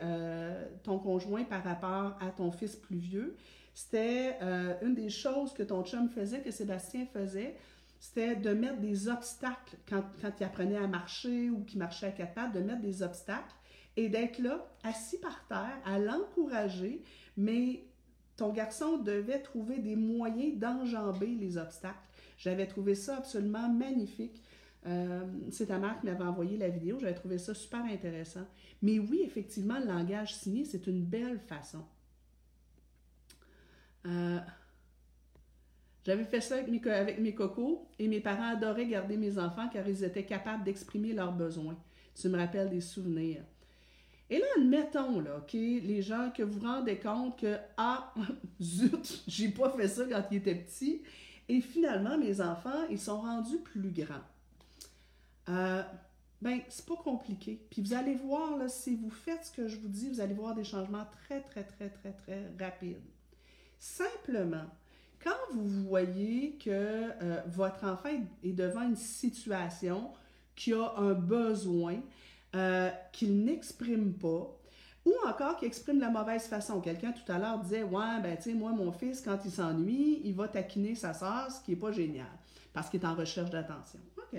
ton 0.83 0.99
conjoint 0.99 1.45
par 1.45 1.63
rapport 1.65 2.17
à 2.21 2.31
ton 2.31 2.51
fils 2.53 2.77
plus 2.77 2.99
vieux, 2.99 3.37
c'était 3.81 4.39
une 4.83 4.95
des 4.95 5.09
choses 5.09 5.55
que 5.55 5.63
ton 5.63 5.83
chum 5.85 6.11
faisait, 6.11 6.41
que 6.41 6.51
Sébastien 6.51 7.07
faisait, 7.07 7.57
c'était 7.99 8.37
de 8.37 8.51
mettre 8.51 8.79
des 8.79 9.09
obstacles 9.09 9.77
quand, 9.89 10.05
quand 10.21 10.33
il 10.39 10.45
apprenait 10.45 10.77
à 10.77 10.87
marcher 10.87 11.49
ou 11.49 11.65
qu'il 11.65 11.79
marchait 11.79 12.07
à 12.07 12.11
quatre 12.11 12.35
pattes, 12.35 12.53
de 12.53 12.61
mettre 12.61 12.83
des 12.83 13.03
obstacles 13.03 13.55
et 13.97 14.09
d'être 14.09 14.39
là, 14.39 14.71
assis 14.85 15.19
par 15.19 15.47
terre, 15.49 15.79
à 15.87 15.99
l'encourager, 15.99 17.03
mais 17.37 17.85
ton 18.37 18.51
garçon 18.51 18.99
devait 18.99 19.41
trouver 19.41 19.79
des 19.79 19.97
moyens 19.97 20.59
d'enjamber 20.59 21.27
les 21.27 21.57
obstacles. 21.57 21.97
J'avais 22.37 22.67
trouvé 22.67 22.95
ça 22.95 23.17
absolument 23.17 23.69
magnifique. 23.69 24.43
Euh, 24.87 25.25
c'est 25.51 25.67
ta 25.67 25.79
mère 25.79 25.99
qui 26.01 26.07
m'avait 26.07 26.25
envoyé 26.25 26.57
la 26.57 26.69
vidéo, 26.69 26.99
j'avais 26.99 27.15
trouvé 27.15 27.39
ça 27.39 27.55
super 27.55 27.85
intéressant. 27.85 28.47
Mais 28.83 28.99
oui, 28.99 29.23
effectivement, 29.25 29.79
le 29.79 29.87
langage 29.87 30.35
signé, 30.35 30.65
c'est 30.65 30.87
une 30.87 31.03
belle 31.03 31.39
façon. 31.39 31.85
Euh, 34.07 34.39
j'avais 36.05 36.25
fait 36.25 36.41
ça 36.41 36.57
avec 36.57 37.19
mes, 37.19 37.35
cocos 37.35 37.87
et 37.99 38.09
mes 38.09 38.21
parents 38.21 38.53
adoraient 38.55 38.87
garder 38.87 39.17
mes 39.17 39.39
enfants 39.39 39.69
car 39.69 39.87
ils 39.87 40.03
étaient 40.03 40.25
capables 40.25 40.65
d'exprimer 40.65 41.13
leurs 41.13 41.33
besoins. 41.33 41.77
Tu 42.15 42.29
me 42.29 42.39
rappelles 42.39 42.71
des 42.71 42.81
souvenirs. 42.81 43.43
Et 44.31 44.39
là, 44.39 44.47
admettons, 44.57 45.21
là, 45.21 45.39
OK, 45.39 45.53
les 45.53 46.03
gens 46.03 46.31
que 46.31 46.43
vous 46.43 46.61
rendez 46.61 46.99
compte 46.99 47.39
que, 47.39 47.57
ah, 47.77 48.15
zut, 48.63 49.25
j'ai 49.27 49.49
pas 49.49 49.71
fait 49.71 49.89
ça 49.89 50.05
quand 50.09 50.23
ils 50.31 50.37
étaient 50.39 50.55
petits. 50.55 51.03
Et 51.49 51.61
finalement, 51.61 52.17
mes 52.17 52.41
enfants, 52.41 52.87
ils 52.91 53.01
sont 53.01 53.21
rendus 53.21 53.59
plus 53.59 53.91
grands. 53.91 54.23
Euh, 55.49 55.83
ben, 56.41 56.61
c'est 56.69 56.87
pas 56.87 56.97
compliqué. 56.97 57.61
Puis 57.71 57.83
vous 57.83 57.93
allez 57.93 58.15
voir, 58.15 58.57
là, 58.57 58.69
si 58.69 58.95
vous 58.95 59.11
faites 59.11 59.47
ce 59.47 59.53
que 59.53 59.67
je 59.67 59.77
vous 59.79 59.89
dis, 59.89 60.09
vous 60.09 60.21
allez 60.21 60.35
voir 60.35 60.55
des 60.55 60.65
changements 60.65 61.07
très, 61.25 61.43
très, 61.43 61.65
très, 61.65 61.91
très, 61.91 62.13
très 62.13 62.53
rapides. 62.59 63.03
Simplement, 63.81 64.67
quand 65.25 65.55
vous 65.55 65.85
voyez 65.89 66.59
que 66.59 66.71
euh, 66.71 67.41
votre 67.47 67.83
enfant 67.85 68.11
est 68.45 68.53
devant 68.53 68.83
une 68.83 68.95
situation 68.95 70.11
qui 70.55 70.75
a 70.75 70.93
un 70.99 71.15
besoin 71.15 71.97
euh, 72.55 72.91
qu'il 73.13 73.43
n'exprime 73.43 74.13
pas, 74.13 74.55
ou 75.07 75.15
encore 75.27 75.57
qu'il 75.57 75.67
exprime 75.67 75.97
de 75.97 76.03
la 76.03 76.11
mauvaise 76.11 76.47
façon. 76.47 76.83
Quelqu'un 76.83 77.13
tout 77.13 77.33
à 77.33 77.39
l'heure 77.39 77.59
disait 77.61 77.83
Ouais, 77.83 78.21
ben, 78.23 78.37
tu 78.37 78.43
sais, 78.43 78.55
moi, 78.55 78.71
mon 78.73 78.93
fils, 78.93 79.23
quand 79.23 79.39
il 79.47 79.51
s'ennuie, 79.51 80.21
il 80.25 80.35
va 80.35 80.47
taquiner 80.47 80.95
sa 80.95 81.15
soeur, 81.15 81.51
ce 81.51 81.65
qui 81.65 81.71
n'est 81.71 81.79
pas 81.79 81.91
génial, 81.91 82.29
parce 82.75 82.91
qu'il 82.91 83.01
est 83.01 83.07
en 83.07 83.15
recherche 83.15 83.49
d'attention. 83.49 84.01
OK. 84.19 84.39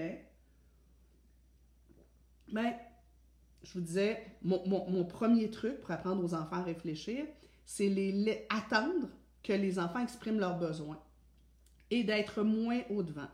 Ben, 2.54 2.74
je 3.64 3.74
vous 3.74 3.82
disais, 3.82 4.24
mon, 4.44 5.04
premier 5.06 5.50
truc 5.50 5.82
pour 5.82 5.90
apprendre 5.90 6.24
aux 6.24 6.36
enfants 6.36 6.58
à 6.58 6.64
réfléchir, 6.64 7.26
c'est 7.66 7.90
les 7.90 8.46
attendre 8.50 9.08
que 9.44 9.54
les 9.54 9.80
enfants 9.80 10.00
expriment 10.00 10.40
leurs 10.40 10.58
besoins 10.58 11.00
et 11.90 12.04
d'être 12.04 12.44
moins 12.44 12.82
au-devant. 12.90 13.30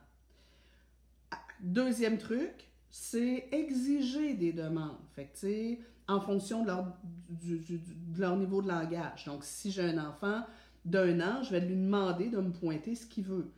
Deuxième 1.60 2.18
truc, 2.18 2.68
c'est 2.90 3.48
exiger 3.52 4.34
des 4.34 4.54
demandes. 4.54 4.98
Fait 5.16 5.80
en 6.08 6.22
fonction 6.22 6.62
de 6.62 6.68
leur, 6.68 6.86
de 7.30 8.20
leur 8.20 8.38
niveau 8.38 8.62
de 8.62 8.68
langage. 8.68 9.26
Donc, 9.26 9.44
si 9.44 9.72
j'ai 9.72 9.84
un 9.84 9.98
enfant 9.98 10.44
d'un 10.86 11.20
an, 11.20 11.44
je 11.44 11.52
vais 11.52 11.60
lui 11.60 11.76
demander 11.76 12.30
de 12.30 12.38
me 12.38 12.52
pointer 12.52 12.96
ce 12.96 13.06
qu'il 13.06 13.26
veut. 13.26 13.52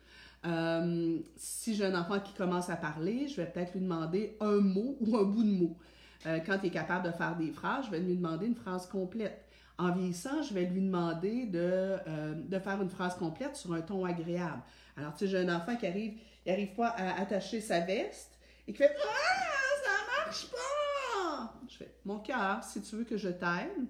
Euh, 0.46 1.20
si 1.36 1.76
j'ai 1.76 1.86
un 1.86 2.00
enfant 2.00 2.20
qui 2.20 2.34
commence 2.34 2.70
à 2.70 2.76
parler, 2.76 3.28
je 3.28 3.36
vais 3.36 3.46
peut-être 3.46 3.74
lui 3.74 3.82
demander 3.82 4.38
un 4.40 4.58
mot 4.62 4.98
ou 5.02 5.18
un 5.18 5.24
bout 5.24 5.44
de 5.44 5.52
mot. 5.52 5.78
Euh, 6.26 6.40
quand 6.46 6.58
il 6.64 6.68
est 6.68 6.72
capable 6.72 7.06
de 7.06 7.12
faire 7.12 7.36
des 7.36 7.52
phrases, 7.52 7.86
je 7.86 7.92
vais 7.92 8.00
lui 8.00 8.16
demander 8.16 8.48
une 8.48 8.56
phrase 8.56 8.88
complète. 8.88 9.46
En 9.80 9.94
vieillissant, 9.94 10.44
je 10.44 10.54
vais 10.54 10.66
lui 10.66 10.82
demander 10.82 11.46
de, 11.46 11.98
euh, 12.06 12.34
de 12.36 12.60
faire 12.60 12.82
une 12.82 12.90
phrase 12.90 13.16
complète 13.16 13.56
sur 13.56 13.72
un 13.72 13.80
ton 13.80 14.04
agréable. 14.04 14.62
Alors, 14.98 15.14
tu 15.14 15.20
sais, 15.20 15.28
j'ai 15.28 15.38
un 15.38 15.56
enfant 15.56 15.78
qui 15.78 15.88
arrive, 15.88 16.20
il 16.46 16.52
n'arrive 16.52 16.76
pas 16.76 16.90
à 16.90 17.22
attacher 17.22 17.62
sa 17.62 17.80
veste 17.80 18.38
et 18.68 18.74
qui 18.74 18.78
fait 18.78 18.94
Ah, 19.02 19.86
ça 19.86 20.26
marche 20.26 20.52
pas! 20.52 21.54
Je 21.70 21.78
fais 21.78 21.96
Mon 22.04 22.20
cœur, 22.20 22.62
si 22.62 22.82
tu 22.82 22.98
veux 22.98 23.04
que 23.06 23.16
je 23.16 23.30
t'aide, 23.30 23.88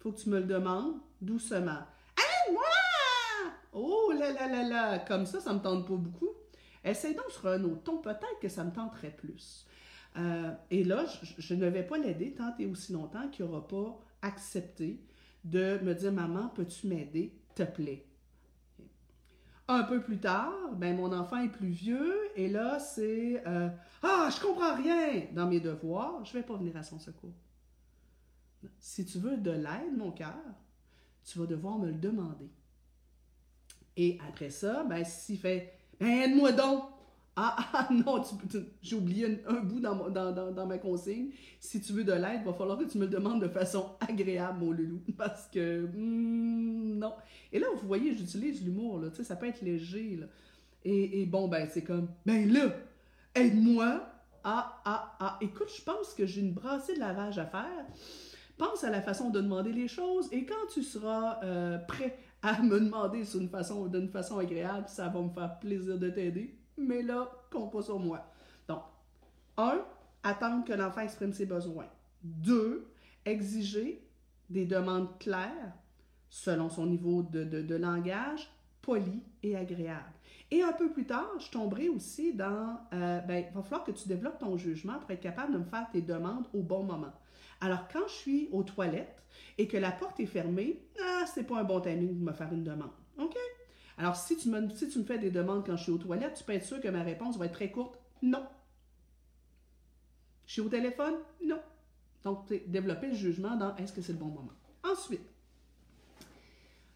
faut 0.00 0.10
que 0.10 0.18
tu 0.18 0.30
me 0.30 0.40
le 0.40 0.46
demandes 0.46 0.96
doucement. 1.22 1.84
Aide-moi! 2.18 2.64
Oh 3.72 4.12
là 4.18 4.32
là 4.32 4.48
là 4.48 4.68
là! 4.68 4.98
Comme 4.98 5.26
ça, 5.26 5.40
ça 5.40 5.52
me 5.52 5.60
tente 5.60 5.86
pas 5.86 5.94
beaucoup. 5.94 6.30
Essaye 6.82 7.14
donc 7.14 7.30
sur 7.30 7.46
un 7.46 7.62
autre 7.62 7.84
ton, 7.84 7.98
peut-être 7.98 8.40
que 8.42 8.48
ça 8.48 8.64
me 8.64 8.72
tenterait 8.72 9.14
plus. 9.16 9.64
Euh, 10.16 10.50
et 10.72 10.82
là, 10.82 11.04
je, 11.38 11.54
ne 11.54 11.66
vais 11.66 11.84
pas 11.84 11.98
l'aider 11.98 12.34
tant 12.34 12.52
et 12.58 12.66
aussi 12.66 12.92
longtemps 12.92 13.28
qu'il 13.28 13.44
n'aura 13.44 13.66
pas 13.66 14.00
accepter 14.24 15.00
de 15.44 15.78
me 15.82 15.94
dire 15.94 16.12
Maman, 16.12 16.48
peux-tu 16.48 16.86
m'aider, 16.86 17.32
te 17.54 17.62
plaît? 17.62 18.06
Un 19.66 19.84
peu 19.84 20.02
plus 20.02 20.18
tard, 20.18 20.52
ben 20.76 20.96
mon 20.96 21.12
enfant 21.12 21.38
est 21.38 21.48
plus 21.48 21.68
vieux 21.68 22.14
et 22.36 22.48
là 22.48 22.78
c'est 22.78 23.42
euh, 23.46 23.68
Ah, 24.02 24.28
je 24.34 24.40
comprends 24.40 24.74
rien 24.74 25.26
dans 25.32 25.46
mes 25.46 25.60
devoirs, 25.60 26.24
je 26.24 26.34
vais 26.34 26.42
pas 26.42 26.56
venir 26.56 26.76
à 26.76 26.82
son 26.82 26.98
secours. 26.98 27.32
Si 28.78 29.06
tu 29.06 29.18
veux 29.18 29.36
de 29.36 29.50
l'aide, 29.50 29.96
mon 29.96 30.10
cœur, 30.10 30.34
tu 31.24 31.38
vas 31.38 31.46
devoir 31.46 31.78
me 31.78 31.86
le 31.86 31.98
demander. 31.98 32.50
Et 33.96 34.18
après 34.28 34.50
ça, 34.50 34.84
ben 34.84 35.04
s'il 35.04 35.38
fait 35.38 35.78
ben, 35.98 36.08
aide-moi 36.08 36.52
donc, 36.52 36.84
ah, 37.36 37.56
ah 37.72 37.88
non, 37.90 38.22
j'ai 38.82 38.96
oublié 38.96 39.42
un, 39.46 39.60
bout 39.60 39.80
dans, 39.80 40.66
ma 40.66 40.78
consigne. 40.78 41.30
Si 41.60 41.80
tu 41.80 41.92
veux 41.92 42.04
de 42.04 42.12
l'aide, 42.12 42.40
il 42.40 42.44
va 42.44 42.52
falloir 42.52 42.78
que 42.78 42.84
tu 42.84 42.98
me 42.98 43.04
le 43.04 43.10
demandes 43.10 43.42
de 43.42 43.48
façon 43.48 43.90
agréable, 44.00 44.60
mon 44.60 44.70
loulou. 44.70 45.00
Parce 45.16 45.48
que, 45.48 45.86
hmm, 45.86 46.98
non. 46.98 47.14
Et 47.52 47.58
là, 47.58 47.66
vous 47.74 47.86
voyez, 47.86 48.14
j'utilise 48.14 48.64
l'humour, 48.64 49.00
là. 49.00 49.10
Tu 49.10 49.16
sais, 49.16 49.24
ça 49.24 49.36
peut 49.36 49.46
être 49.46 49.62
léger, 49.62 50.20
et 50.84 51.24
bon, 51.24 51.48
ben, 51.48 51.66
c'est 51.70 51.82
comme, 51.82 52.08
ben 52.26 52.52
là, 52.52 52.74
aide-moi. 53.34 54.06
Ah, 54.44 54.82
ah, 54.84 55.16
ah. 55.18 55.38
Écoute, 55.40 55.70
je 55.74 55.82
pense 55.82 56.12
que 56.12 56.26
j'ai 56.26 56.42
une 56.42 56.52
brassée 56.52 56.94
de 56.94 57.00
lavage 57.00 57.38
à 57.38 57.46
faire. 57.46 57.86
Pense 58.58 58.84
à 58.84 58.90
la 58.90 59.00
façon 59.00 59.30
de 59.30 59.40
demander 59.40 59.72
les 59.72 59.88
choses 59.88 60.28
et 60.30 60.44
quand 60.44 60.66
tu 60.72 60.82
seras 60.82 61.42
euh, 61.42 61.78
prêt 61.78 62.18
à 62.42 62.62
me 62.62 62.78
demander 62.78 63.24
d'une 63.24 63.48
façon, 63.48 63.90
façon 64.12 64.38
agréable, 64.38 64.86
ça 64.86 65.08
va 65.08 65.22
me 65.22 65.30
faire 65.30 65.58
plaisir 65.58 65.98
de 65.98 66.10
t'aider 66.10 66.54
mais 66.76 67.02
là, 67.02 67.30
compte 67.50 67.72
pas 67.72 67.82
sur 67.82 67.98
moi. 67.98 68.24
Donc, 68.68 68.82
un, 69.56 69.80
attendre 70.22 70.64
que 70.64 70.72
l'enfant 70.72 71.02
exprime 71.02 71.32
ses 71.32 71.46
besoins. 71.46 71.86
Deux, 72.22 72.88
exiger 73.24 74.06
des 74.50 74.66
demandes 74.66 75.18
claires 75.18 75.72
selon 76.28 76.68
son 76.68 76.86
niveau 76.86 77.22
de, 77.22 77.74
langage, 77.76 78.50
poli 78.82 79.22
et 79.42 79.56
agréable. 79.56 80.12
Et 80.50 80.62
un 80.62 80.72
peu 80.72 80.90
plus 80.90 81.06
tard, 81.06 81.30
je 81.38 81.50
tomberai 81.50 81.88
aussi 81.88 82.34
dans, 82.34 82.80
euh, 82.92 83.20
ben, 83.20 83.44
il 83.48 83.54
va 83.54 83.62
falloir 83.62 83.84
que 83.84 83.92
tu 83.92 84.08
développes 84.08 84.38
ton 84.38 84.56
jugement 84.56 84.98
pour 84.98 85.10
être 85.10 85.20
capable 85.20 85.52
de 85.52 85.58
me 85.58 85.64
faire 85.64 85.88
tes 85.90 86.02
demandes 86.02 86.46
au 86.52 86.62
bon 86.62 86.82
moment. 86.82 87.12
Alors, 87.60 87.88
quand 87.92 88.06
je 88.08 88.12
suis 88.12 88.48
aux 88.52 88.62
toilettes 88.62 89.22
et 89.58 89.66
que 89.66 89.76
la 89.76 89.90
porte 89.90 90.20
est 90.20 90.26
fermée, 90.26 90.82
ah, 91.02 91.24
c'est 91.26 91.44
pas 91.44 91.60
un 91.60 91.64
bon 91.64 91.80
timing 91.80 92.18
de 92.18 92.24
me 92.24 92.32
faire 92.32 92.52
une 92.52 92.64
demande. 92.64 92.90
OK? 93.18 93.36
Alors, 93.98 94.16
si 94.16 94.36
tu, 94.36 94.48
me, 94.48 94.68
fais 95.04 95.18
des 95.18 95.30
demandes 95.30 95.64
quand 95.64 95.76
je 95.76 95.84
suis 95.84 95.92
aux 95.92 95.98
toilettes, 95.98 96.34
tu 96.34 96.44
peux 96.44 96.52
être 96.52 96.64
sûr 96.64 96.80
que 96.80 96.88
ma 96.88 97.02
réponse 97.02 97.36
va 97.36 97.46
être 97.46 97.52
très 97.52 97.70
courte. 97.70 97.98
Non. 98.22 98.44
Je 100.46 100.52
suis 100.52 100.60
au 100.60 100.68
téléphone? 100.68 101.14
Non. 101.44 101.60
Donc, 102.24 102.52
développer 102.66 103.08
le 103.08 103.14
jugement 103.14 103.56
dans 103.56 103.76
est-ce 103.76 103.92
que 103.92 104.02
c'est 104.02 104.12
le 104.12 104.18
bon 104.18 104.26
moment. 104.26 104.52
Ensuite, 104.82 105.22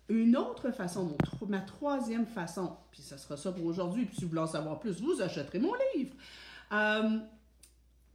une 0.08 0.36
autre 0.36 0.70
façon, 0.70 1.16
ma 1.46 1.60
troisième 1.60 2.26
façon, 2.26 2.76
puis 2.90 3.02
ça 3.02 3.18
sera 3.18 3.36
ça 3.36 3.52
pour 3.52 3.66
aujourd'hui, 3.66 4.06
puis 4.06 4.16
si 4.16 4.22
vous 4.22 4.30
voulez 4.30 4.40
en 4.40 4.46
savoir 4.46 4.80
plus, 4.80 5.00
vous 5.00 5.20
achèterez 5.20 5.58
mon 5.58 5.74
livre. 5.94 6.14
Euh, 6.72 7.18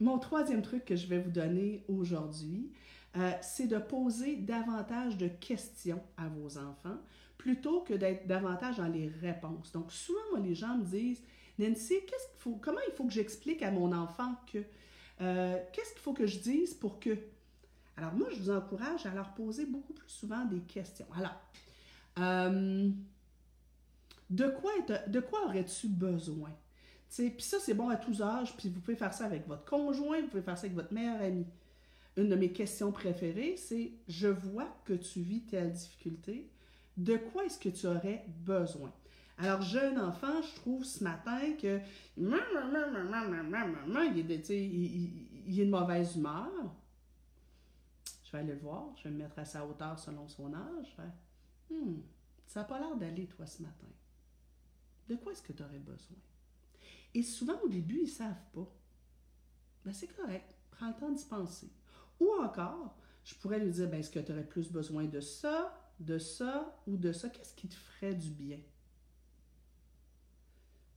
mon 0.00 0.18
troisième 0.18 0.62
truc 0.62 0.84
que 0.84 0.96
je 0.96 1.06
vais 1.06 1.18
vous 1.18 1.30
donner 1.30 1.84
aujourd'hui, 1.88 2.72
euh, 3.16 3.32
c'est 3.42 3.66
de 3.66 3.78
poser 3.78 4.36
davantage 4.36 5.16
de 5.16 5.28
questions 5.28 6.02
à 6.16 6.28
vos 6.28 6.58
enfants 6.58 6.98
plutôt 7.38 7.82
que 7.82 7.94
d'être 7.94 8.26
davantage 8.26 8.78
dans 8.78 8.88
les 8.88 9.08
réponses. 9.08 9.70
Donc, 9.72 9.92
souvent, 9.92 10.20
moi, 10.32 10.40
les 10.40 10.54
gens 10.54 10.76
me 10.76 10.84
disent, 10.84 11.22
Nancy, 11.58 11.94
qu'est-ce 12.06 12.28
qu'il 12.28 12.38
faut, 12.38 12.58
comment 12.60 12.80
il 12.88 12.94
faut 12.94 13.04
que 13.04 13.12
j'explique 13.12 13.62
à 13.62 13.70
mon 13.70 13.92
enfant 13.92 14.34
que, 14.52 14.58
euh, 15.20 15.58
qu'est-ce 15.72 15.92
qu'il 15.92 16.02
faut 16.02 16.14
que 16.14 16.26
je 16.26 16.38
dise 16.38 16.74
pour 16.74 16.98
que? 16.98 17.16
Alors, 17.96 18.12
moi, 18.14 18.28
je 18.32 18.40
vous 18.40 18.50
encourage 18.50 19.06
à 19.06 19.14
leur 19.14 19.34
poser 19.34 19.66
beaucoup 19.66 19.92
plus 19.92 20.08
souvent 20.08 20.44
des 20.46 20.60
questions. 20.60 21.06
Alors, 21.16 21.34
euh, 22.18 22.90
De 24.30 24.48
quoi, 24.48 24.72
de 25.06 25.20
quoi 25.20 25.44
aurais-tu 25.44 25.86
besoin? 25.88 26.50
Puis 27.16 27.34
ça, 27.38 27.58
c'est 27.60 27.74
bon 27.74 27.88
à 27.88 27.96
tous 27.96 28.22
âges, 28.22 28.56
puis 28.56 28.68
vous 28.68 28.80
pouvez 28.80 28.96
faire 28.96 29.12
ça 29.14 29.26
avec 29.26 29.46
votre 29.46 29.64
conjoint, 29.64 30.20
vous 30.20 30.28
pouvez 30.28 30.42
faire 30.42 30.58
ça 30.58 30.64
avec 30.64 30.74
votre 30.74 30.92
meilleur 30.92 31.20
ami. 31.20 31.46
Une 32.16 32.28
de 32.28 32.36
mes 32.36 32.52
questions 32.52 32.92
préférées, 32.92 33.56
c'est 33.56 33.92
Je 34.06 34.28
vois 34.28 34.68
que 34.84 34.92
tu 34.92 35.20
vis 35.20 35.42
telle 35.42 35.72
difficulté. 35.72 36.48
De 36.96 37.16
quoi 37.16 37.44
est-ce 37.44 37.58
que 37.58 37.68
tu 37.68 37.86
aurais 37.86 38.24
besoin? 38.44 38.92
Alors, 39.38 39.62
jeune 39.62 39.98
enfant, 39.98 40.42
je 40.42 40.54
trouve 40.54 40.84
ce 40.84 41.02
matin 41.02 41.40
que 41.60 41.80
il 42.16 42.32
est, 45.60 45.64
de 45.64 45.70
mauvaise 45.70 46.14
humeur. 46.16 46.50
Je 48.24 48.30
vais 48.30 48.38
aller 48.38 48.52
le 48.52 48.60
voir, 48.60 48.94
je 48.96 49.04
vais 49.04 49.10
me 49.10 49.18
mettre 49.18 49.38
à 49.40 49.44
sa 49.44 49.66
hauteur 49.66 49.98
selon 49.98 50.28
son 50.28 50.54
âge. 50.54 50.96
Hmm, 51.68 51.96
ça 52.46 52.60
n'a 52.60 52.64
pas 52.66 52.78
l'air 52.78 52.96
d'aller, 52.96 53.26
toi, 53.26 53.44
ce 53.44 53.62
matin. 53.62 53.88
De 55.08 55.16
quoi 55.16 55.32
est-ce 55.32 55.42
que 55.42 55.52
tu 55.52 55.64
aurais 55.64 55.80
besoin? 55.80 56.16
Et 57.12 57.22
souvent, 57.22 57.58
au 57.64 57.68
début, 57.68 57.98
ils 57.98 58.04
ne 58.04 58.08
savent 58.08 58.44
pas. 58.52 58.72
Ben, 59.84 59.92
c'est 59.92 60.08
correct. 60.08 60.54
Prends 60.70 60.88
le 60.88 60.94
temps 60.94 61.10
d'y 61.10 61.24
penser. 61.24 61.68
Ou 62.20 62.28
encore, 62.42 62.96
je 63.24 63.34
pourrais 63.34 63.58
lui 63.58 63.70
dire, 63.70 63.88
ben, 63.88 64.00
est-ce 64.00 64.10
que 64.10 64.20
tu 64.20 64.32
aurais 64.32 64.44
plus 64.44 64.70
besoin 64.70 65.04
de 65.04 65.20
ça, 65.20 65.74
de 66.00 66.18
ça 66.18 66.76
ou 66.86 66.96
de 66.96 67.12
ça? 67.12 67.28
Qu'est-ce 67.28 67.54
qui 67.54 67.68
te 67.68 67.74
ferait 67.74 68.14
du 68.14 68.30
bien? 68.30 68.58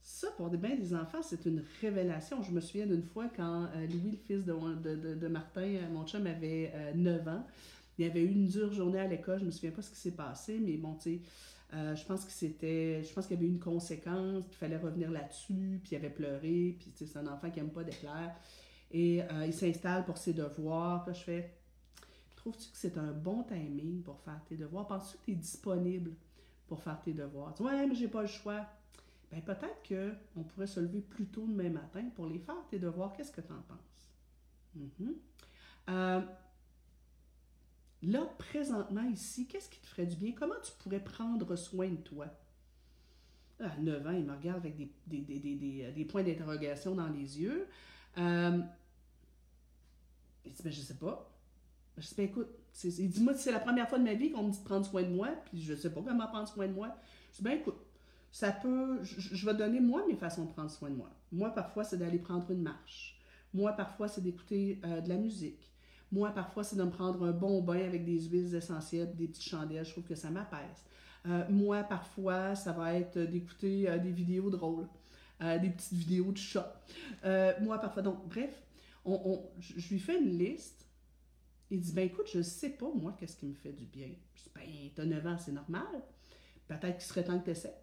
Ça, 0.02 0.30
pour 0.38 0.50
des, 0.50 0.58
bien 0.58 0.76
des 0.76 0.96
enfants, 0.96 1.22
c'est 1.22 1.46
une 1.46 1.64
révélation. 1.82 2.42
Je 2.42 2.52
me 2.52 2.62
souviens 2.62 2.88
d'une 2.88 3.04
fois 3.04 3.30
quand 3.36 3.66
euh, 3.76 3.88
Louis, 3.88 4.12
le 4.12 4.18
fils 4.18 4.46
de, 4.46 5.16
de, 5.16 5.28
Martin, 5.28 5.62
euh, 5.62 5.90
mon 5.92 6.06
chum, 6.06 6.26
avait 6.26 6.74
9 6.96 7.28
euh, 7.28 7.32
ans. 7.32 7.46
Il 7.98 8.06
avait 8.06 8.22
eu 8.22 8.32
une 8.32 8.48
dure 8.48 8.72
journée 8.72 9.00
à 9.00 9.08
l'école. 9.08 9.40
Je 9.40 9.46
me 9.46 9.52
souviens 9.52 9.72
pas 9.72 9.82
ce 9.82 9.90
qui 9.90 9.98
s'est 9.98 10.12
passé, 10.12 10.60
mais 10.60 10.78
bon, 10.78 10.96
tu 10.96 11.16
sais, 11.16 11.22
euh, 11.74 11.96
je 11.96 12.06
pense 12.06 12.24
que 12.24 12.32
c'était. 12.32 13.04
Je 13.04 13.14
pense 13.14 13.28
qu'il 13.28 13.36
y 13.36 13.40
avait 13.40 13.48
eu 13.48 13.52
une 13.52 13.60
conséquence, 13.60 14.44
qu'il 14.48 14.58
fallait 14.58 14.78
revenir 14.78 15.12
là-dessus, 15.12 15.82
puis 15.84 15.92
il 15.92 15.96
avait 15.96 16.10
pleuré, 16.10 16.78
puis 16.80 16.92
c'est 16.96 17.18
un 17.18 17.28
enfant 17.28 17.50
qui 17.50 17.60
n'aime 17.60 17.72
pas 17.72 17.84
d'éclairs. 17.84 18.36
Et 18.92 19.22
euh, 19.24 19.46
il 19.46 19.54
s'installe 19.54 20.06
pour 20.06 20.18
ses 20.18 20.34
devoirs. 20.34 21.04
Puis 21.06 21.16
je 21.16 21.20
fais 21.20 21.54
Trouves-tu 22.36 22.70
que 22.72 22.78
c'est 22.78 22.98
un 22.98 23.12
bon 23.12 23.44
timing 23.44 24.02
pour 24.04 24.20
faire 24.22 24.42
tes 24.48 24.56
devoirs? 24.56 24.88
Penses-tu 24.88 25.18
que 25.18 25.26
tu 25.26 25.32
es 25.32 25.36
disponible 25.36 26.14
pour 26.68 26.82
faire 26.82 27.02
tes 27.02 27.14
devoirs? 27.14 27.54
Dis, 27.54 27.64
Ouais, 27.64 27.86
mais 27.86 27.96
j'ai 27.96 28.08
pas 28.08 28.22
le 28.22 28.28
choix. 28.28 28.66
Ben 29.32 29.42
peut-être 29.42 30.16
qu'on 30.34 30.44
pourrait 30.44 30.68
se 30.68 30.80
lever 30.80 31.02
plus 31.02 31.26
tôt 31.26 31.46
demain 31.46 31.70
matin 31.70 32.06
pour 32.16 32.28
les 32.28 32.40
faire, 32.40 32.56
tes 32.70 32.80
devoirs. 32.80 33.12
Qu'est-ce 33.14 33.34
que 33.34 33.42
tu 33.42 33.52
en 33.52 33.62
penses? 33.62 34.10
Mm-hmm. 34.78 35.14
euh, 35.90 36.22
Là, 38.04 38.26
présentement, 38.38 39.04
ici, 39.10 39.48
qu'est-ce 39.48 39.70
qui 39.70 39.80
te 39.80 39.88
ferait 39.88 40.06
du 40.06 40.16
bien? 40.16 40.32
Comment 40.32 40.56
tu 40.64 40.72
pourrais 40.80 41.04
prendre 41.04 41.56
soin 41.56 41.90
de 41.90 41.96
toi? 41.96 42.28
À 43.60 43.76
9 43.78 44.08
ans, 44.08 44.12
il 44.12 44.24
me 44.24 44.34
regarde 44.34 44.60
avec 44.60 44.78
des, 44.78 44.92
des, 45.08 45.92
des, 45.92 46.06
points 46.06 46.22
d'interrogation 46.22 46.94
dans 46.94 47.10
les 47.10 47.42
yeux. 47.42 47.68
Euh, 48.18 48.60
il 50.46 50.52
dit, 50.54 50.64
ben, 50.64 50.72
je 50.72 50.82
sais 50.82 50.96
pas. 50.96 51.32
Je 51.98 52.08
dis, 52.08 52.16
ben, 52.16 52.26
écoute, 52.26 52.48
il 52.84 53.10
dit, 53.10 53.28
c'est 53.36 53.52
la 53.52 53.60
première 53.60 53.90
fois 53.90 54.00
de 54.00 54.04
ma 54.04 54.14
vie 54.14 54.32
qu'on 54.32 54.44
me 54.44 54.52
dit 54.52 54.60
de 54.60 54.64
prendre 54.64 54.86
soin 54.86 55.04
de 55.04 55.10
moi, 55.10 55.30
puis 55.46 55.62
je 55.62 55.74
sais 55.74 55.92
pas 55.92 56.02
comment 56.02 56.28
prendre 56.28 56.48
soin 56.48 56.68
de 56.68 56.74
moi. 56.74 56.96
Je 57.32 57.38
dis, 57.38 57.44
ben, 57.44 57.60
écoute, 57.60 57.78
ça 58.32 58.52
peut, 58.52 59.00
je, 59.04 59.46
vais 59.46 59.54
donner 59.56 59.80
moi 59.80 60.04
mes 60.08 60.16
façons 60.16 60.46
de 60.46 60.52
prendre 60.52 60.70
soin 60.70 60.90
de 60.90 60.96
moi. 60.96 61.10
Moi, 61.32 61.50
parfois, 61.50 61.84
c'est 61.84 61.98
d'aller 61.98 62.20
prendre 62.20 62.50
une 62.52 62.62
marche. 62.62 63.20
Moi, 63.54 63.72
parfois, 63.74 64.08
c'est 64.08 64.22
d'écouter 64.22 64.80
euh, 64.86 65.02
de 65.02 65.10
la 65.10 65.18
musique. 65.18 65.72
Moi, 66.12 66.30
parfois, 66.32 66.64
c'est 66.64 66.76
de 66.76 66.84
me 66.84 66.90
prendre 66.90 67.26
un 67.26 67.32
bon 67.32 67.62
bain 67.62 67.86
avec 67.86 68.06
des 68.06 68.22
huiles 68.22 68.54
essentielles, 68.56 69.16
des 69.16 69.28
petites 69.28 69.44
chandelles. 69.44 69.86
Je 69.86 69.92
trouve 69.92 70.04
que 70.04 70.16
ça 70.16 70.30
m'apaise. 70.30 70.86
Euh, 71.26 71.44
moi, 71.50 71.84
parfois, 71.84 72.56
ça 72.56 72.72
va 72.72 72.94
être 72.94 73.18
d'écouter 73.18 73.90
euh, 73.90 73.98
des 73.98 74.12
vidéos 74.12 74.50
drôles, 74.50 74.88
euh, 75.42 75.60
des 75.60 75.70
petites 75.70 75.94
vidéos 75.94 76.32
de 76.32 76.38
chats. 76.38 76.82
moi, 77.62 77.80
parfois, 77.80 78.02
donc, 78.02 78.28
bref, 78.28 78.64
on, 79.06 79.42
je 79.60 79.90
lui 79.90 80.00
fais 80.00 80.20
une 80.20 80.38
liste. 80.38 80.86
Il 81.70 81.82
dit, 81.82 81.92
ben 81.92 82.06
écoute, 82.06 82.30
je 82.34 82.42
sais 82.42 82.70
pas, 82.70 82.90
moi, 82.94 83.16
qu'est-ce 83.20 83.36
qui 83.36 83.46
me 83.46 83.54
fait 83.54 83.74
du 83.74 83.86
bien. 83.86 84.10
Je 84.36 84.44
dis, 84.44 84.52
ben, 84.56 84.64
t'as 84.96 85.06
9 85.06 85.28
ans, 85.28 85.38
c'est 85.38 85.52
normal. 85.52 85.86
Peut-être 86.68 86.98
qu'il 86.98 87.08
serait 87.08 87.24
temps 87.24 87.40
que 87.40 87.46
tu 87.46 87.52
essaies. 87.52 87.76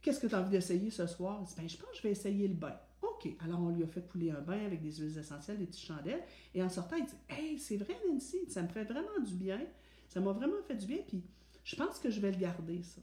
Qu'est-ce 0.00 0.18
que 0.18 0.26
tu 0.26 0.34
as 0.34 0.40
envie 0.40 0.50
d'essayer 0.50 0.90
ce 0.90 1.06
soir? 1.06 1.38
Il 1.42 1.46
dit, 1.46 1.54
ben, 1.56 1.68
je 1.68 1.76
pense 1.76 1.90
que 1.90 1.96
je 1.98 2.02
vais 2.02 2.10
essayer 2.10 2.48
le 2.48 2.54
bain. 2.54 2.76
OK. 3.02 3.28
Alors, 3.40 3.60
on 3.60 3.70
lui 3.70 3.82
a 3.82 3.86
fait 3.86 4.06
couler 4.08 4.30
un 4.30 4.40
bain 4.40 4.64
avec 4.64 4.80
des 4.80 4.92
huiles 4.92 5.18
essentielles, 5.18 5.58
des 5.58 5.66
petites 5.66 5.84
chandelles. 5.84 6.22
Et 6.54 6.62
en 6.62 6.68
sortant, 6.68 6.96
il 6.96 7.04
dit 7.04 7.14
Hey, 7.28 7.58
c'est 7.58 7.76
vrai, 7.76 7.96
Nancy, 8.08 8.38
ça 8.48 8.62
me 8.62 8.68
fait 8.68 8.84
vraiment 8.84 9.20
du 9.24 9.34
bien. 9.34 9.60
Ça 10.08 10.20
m'a 10.20 10.32
vraiment 10.32 10.62
fait 10.66 10.76
du 10.76 10.86
bien. 10.86 10.98
Puis, 11.06 11.22
je 11.64 11.76
pense 11.76 11.98
que 11.98 12.10
je 12.10 12.20
vais 12.20 12.30
le 12.30 12.38
garder, 12.38 12.82
ça. 12.82 13.00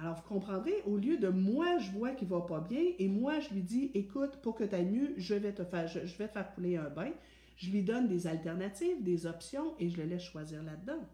Alors, 0.00 0.14
vous 0.14 0.22
comprendrez, 0.22 0.82
au 0.86 0.96
lieu 0.96 1.18
de 1.18 1.28
moi, 1.28 1.78
je 1.78 1.90
vois 1.90 2.12
qu'il 2.12 2.28
va 2.28 2.40
pas 2.40 2.60
bien, 2.60 2.82
et 2.98 3.06
moi, 3.06 3.38
je 3.40 3.50
lui 3.50 3.62
dis 3.62 3.90
Écoute, 3.92 4.38
pour 4.42 4.54
que 4.54 4.64
tu 4.64 4.74
ailles 4.74 4.86
mieux, 4.86 5.12
je 5.18 5.34
vais, 5.34 5.52
te 5.52 5.62
faire, 5.62 5.86
je, 5.88 5.98
faire 6.06 6.54
couler 6.54 6.76
un 6.78 6.88
bain. 6.88 7.10
Je 7.56 7.70
lui 7.70 7.82
donne 7.82 8.08
des 8.08 8.26
alternatives, 8.26 9.02
des 9.02 9.26
options, 9.26 9.74
et 9.78 9.90
je 9.90 9.98
le 9.98 10.04
laisse 10.04 10.22
choisir 10.22 10.62
là-dedans. 10.62 11.06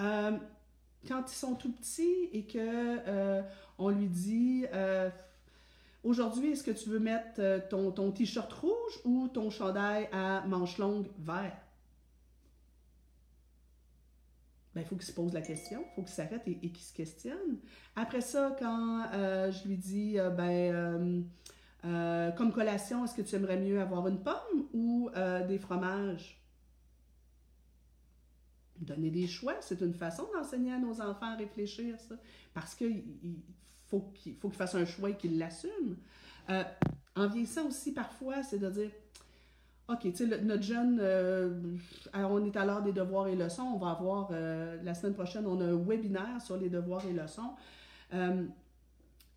Euh, 0.00 0.38
quand 1.08 1.24
ils 1.30 1.36
sont 1.36 1.56
tout 1.56 1.72
petits 1.72 2.28
et 2.32 2.44
que 2.44 2.58
euh, 2.58 3.42
on 3.78 3.90
lui 3.90 4.08
dit 4.08 4.66
euh, 4.72 5.10
Aujourd'hui, 6.04 6.52
est-ce 6.52 6.62
que 6.62 6.70
tu 6.70 6.90
veux 6.90 7.00
mettre 7.00 7.68
ton, 7.68 7.90
ton 7.90 8.12
t-shirt 8.12 8.52
rouge 8.52 9.00
ou 9.04 9.28
ton 9.28 9.50
chandail 9.50 10.08
à 10.12 10.44
manches 10.46 10.78
longues 10.78 11.08
vert? 11.18 11.63
Ben, 14.74 14.80
il 14.80 14.86
faut 14.86 14.96
qu'il 14.96 15.06
se 15.06 15.12
pose 15.12 15.32
la 15.32 15.40
question, 15.40 15.84
il 15.84 15.94
faut 15.94 16.02
qu'il 16.02 16.14
s'arrête 16.14 16.42
et, 16.46 16.58
qu'il 16.58 16.84
se 16.84 16.92
questionne. 16.92 17.58
Après 17.94 18.20
ça, 18.20 18.56
quand 18.58 19.06
euh, 19.12 19.52
je 19.52 19.68
lui 19.68 19.76
dis, 19.76 20.18
euh, 20.18 20.30
ben, 20.30 21.24
comme 22.36 22.52
collation, 22.52 23.04
est-ce 23.04 23.14
que 23.14 23.22
tu 23.22 23.36
aimerais 23.36 23.60
mieux 23.60 23.80
avoir 23.80 24.08
une 24.08 24.20
pomme 24.22 24.66
ou 24.72 25.10
des 25.46 25.58
fromages? 25.58 26.40
Donner 28.80 29.10
des 29.10 29.28
choix, 29.28 29.54
c'est 29.60 29.80
une 29.80 29.94
façon 29.94 30.26
d'enseigner 30.34 30.72
à 30.72 30.78
nos 30.78 31.00
enfants 31.00 31.32
à 31.32 31.36
réfléchir, 31.36 31.96
ça. 32.00 32.16
Parce 32.52 32.74
faut 33.86 34.00
qu'il 34.14 34.34
faut 34.36 34.48
qu'il 34.48 34.56
fasse 34.56 34.74
un 34.74 34.84
choix 34.84 35.10
et 35.10 35.16
qu'il 35.16 35.38
l'assume. 35.38 35.96
Euh, 36.50 36.64
en 37.16 37.28
vieillissant 37.28 37.66
aussi, 37.66 37.92
parfois, 37.92 38.42
c'est 38.42 38.58
de 38.58 38.70
dire 38.70 38.90
OK, 39.88 40.00
tu 40.00 40.14
sais, 40.14 40.26
notre 40.26 40.62
jeune, 40.62 40.98
euh, 41.00 41.60
on 42.14 42.44
est 42.44 42.56
à 42.56 42.64
l'heure 42.64 42.82
des 42.82 42.92
devoirs 42.92 43.28
et 43.28 43.36
leçons. 43.36 43.62
On 43.62 43.78
va 43.78 43.90
avoir, 43.90 44.28
euh, 44.30 44.82
la 44.82 44.94
semaine 44.94 45.14
prochaine, 45.14 45.46
on 45.46 45.60
a 45.60 45.64
un 45.64 45.76
webinaire 45.76 46.40
sur 46.40 46.56
les 46.56 46.70
devoirs 46.70 47.04
et 47.06 47.12
leçons. 47.12 47.54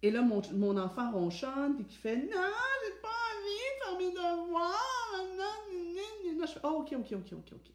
et 0.01 0.11
là, 0.11 0.21
mon, 0.21 0.41
mon, 0.53 0.77
enfant 0.77 1.11
ronchonne, 1.11 1.75
puis 1.75 1.85
qui 1.85 1.97
fait 1.97 2.15
Non, 2.15 2.23
j'ai 2.25 3.01
pas 3.01 3.17
envie 3.33 3.67
de 3.73 3.83
faire 3.83 3.97
mes 3.97 4.11
devoirs. 4.11 5.13
Non, 5.17 5.35
non, 5.37 6.39
non. 6.39 6.45
Je 6.45 6.51
fais 6.53 6.59
oh, 6.63 6.81
OK, 6.81 6.93
OK, 6.97 7.11
OK, 7.13 7.33
OK, 7.33 7.53
OK. 7.53 7.71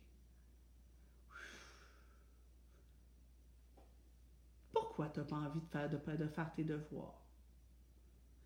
pourquoi 4.93 5.09
tu 5.09 5.20
n'as 5.20 5.27
pas 5.27 5.37
envie 5.37 5.61
de 5.61 5.66
faire, 5.66 5.89
de 6.18 6.27
faire 6.27 6.53
tes 6.55 6.64
devoirs? 6.64 7.22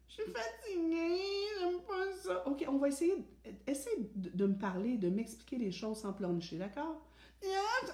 Je 0.08 0.22
suis 0.22 0.32
fatiguée, 0.32 1.18
j'aime 1.60 1.80
pas 1.82 2.12
ça. 2.22 2.46
OK, 2.46 2.64
on 2.68 2.78
va 2.78 2.88
essayer, 2.88 3.14
essayer 3.66 3.96
de, 4.14 4.46
me 4.46 4.54
parler, 4.54 4.96
de 4.96 5.08
m'expliquer 5.08 5.58
les 5.58 5.72
choses 5.72 5.98
sans 5.98 6.12
plancher, 6.12 6.58
d'accord? 6.58 7.02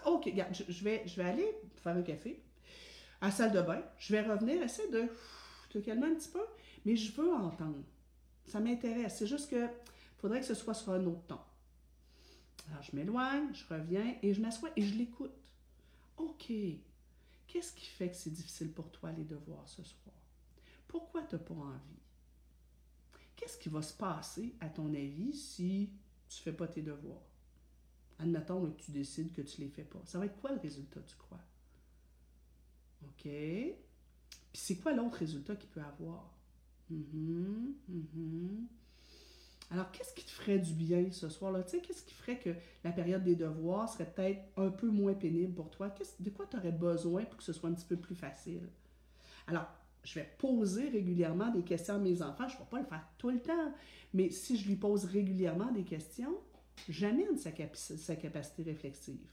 OK, 0.06 0.24
regarde, 0.26 0.54
je, 0.54 0.84
vais, 0.84 1.02
je 1.06 1.16
vais 1.16 1.28
aller 1.28 1.56
faire 1.82 1.96
un 1.96 2.02
café 2.02 2.40
à 3.20 3.26
la 3.26 3.32
salle 3.32 3.52
de 3.52 3.60
bain. 3.60 3.82
Je 3.98 4.12
vais 4.12 4.22
revenir, 4.22 4.62
essayer 4.62 4.88
de 4.90 5.04
te 5.70 5.78
calmer 5.78 6.06
un 6.06 6.14
petit 6.14 6.30
peu, 6.30 6.44
mais 6.84 6.96
je 6.96 7.12
veux 7.12 7.32
entendre. 7.32 7.82
Ça 8.46 8.60
m'intéresse. 8.60 9.16
C'est 9.18 9.26
juste 9.26 9.50
que 9.50 9.68
faudrait 10.18 10.40
que 10.40 10.46
ce 10.46 10.54
soit 10.54 10.74
sur 10.74 10.92
un 10.92 11.04
autre 11.06 11.22
ton. 11.26 11.38
Alors, 12.70 12.82
je 12.82 12.94
m'éloigne, 12.94 13.52
je 13.52 13.64
reviens 13.68 14.14
et 14.22 14.32
je 14.32 14.40
m'assois 14.40 14.70
et 14.76 14.82
je 14.82 14.94
l'écoute. 14.94 15.32
OK, 16.18 16.52
Qu'est-ce 17.52 17.74
qui 17.74 17.84
fait 17.84 18.08
que 18.08 18.16
c'est 18.16 18.30
difficile 18.30 18.72
pour 18.72 18.90
toi 18.90 19.12
les 19.12 19.24
devoirs 19.24 19.68
ce 19.68 19.82
soir? 19.82 20.14
Pourquoi 20.88 21.22
tu 21.24 21.34
n'as 21.34 21.40
pas 21.42 21.52
envie? 21.52 22.01
Qu'est-ce 23.42 23.58
qui 23.58 23.70
va 23.70 23.82
se 23.82 23.92
passer, 23.92 24.54
à 24.60 24.68
ton 24.68 24.94
avis, 24.94 25.32
si 25.32 25.90
tu 26.28 26.40
fais 26.42 26.52
pas 26.52 26.68
tes 26.68 26.80
devoirs? 26.80 27.26
Admettons 28.20 28.70
que 28.70 28.80
tu 28.80 28.92
décides 28.92 29.32
que 29.32 29.42
tu 29.42 29.60
les 29.62 29.68
fais 29.68 29.82
pas. 29.82 30.00
Ça 30.04 30.20
va 30.20 30.26
être 30.26 30.40
quoi 30.40 30.52
le 30.52 30.60
résultat, 30.60 31.00
tu 31.00 31.16
crois? 31.16 31.40
OK? 33.02 33.22
Puis 33.24 33.76
c'est 34.52 34.76
quoi 34.76 34.92
l'autre 34.92 35.16
résultat 35.16 35.56
qu'il 35.56 35.70
peut 35.70 35.80
avoir? 35.80 36.32
Mm 36.88 37.72
alors, 39.70 39.90
qu'est-ce 39.90 40.12
qui 40.12 40.22
te 40.22 40.30
ferait 40.30 40.58
du 40.58 40.74
bien 40.74 41.10
ce 41.10 41.30
soir-là? 41.30 41.62
Tu 41.62 41.70
sais, 41.70 41.80
qu'est-ce 41.80 42.02
qui 42.02 42.12
ferait 42.12 42.38
que 42.38 42.50
la 42.84 42.92
période 42.92 43.24
des 43.24 43.36
devoirs 43.36 43.88
serait 43.88 44.04
peut-être 44.04 44.42
un 44.58 44.68
peu 44.68 44.90
moins 44.90 45.14
pénible 45.14 45.54
pour 45.54 45.70
toi? 45.70 45.88
De 46.20 46.28
quoi 46.28 46.46
tu 46.46 46.58
aurais 46.58 46.72
besoin 46.72 47.24
pour 47.24 47.38
que 47.38 47.42
ce 47.42 47.54
soit 47.54 47.70
un 47.70 47.72
petit 47.72 47.86
peu 47.86 47.96
plus 47.96 48.14
facile? 48.14 48.68
Alors, 49.46 49.66
je 50.04 50.14
vais 50.18 50.28
poser 50.38 50.88
régulièrement 50.88 51.50
des 51.50 51.62
questions 51.62 51.94
à 51.94 51.98
mes 51.98 52.22
enfants. 52.22 52.48
Je 52.48 52.54
ne 52.54 52.60
vais 52.60 52.70
pas 52.70 52.78
le 52.80 52.86
faire 52.86 53.08
tout 53.18 53.30
le 53.30 53.40
temps, 53.40 53.72
mais 54.14 54.30
si 54.30 54.56
je 54.56 54.66
lui 54.68 54.76
pose 54.76 55.04
régulièrement 55.04 55.70
des 55.70 55.84
questions, 55.84 56.36
j'amène 56.88 57.36
sa, 57.36 57.52
capacité 57.52 58.62
réflexive. 58.62 59.30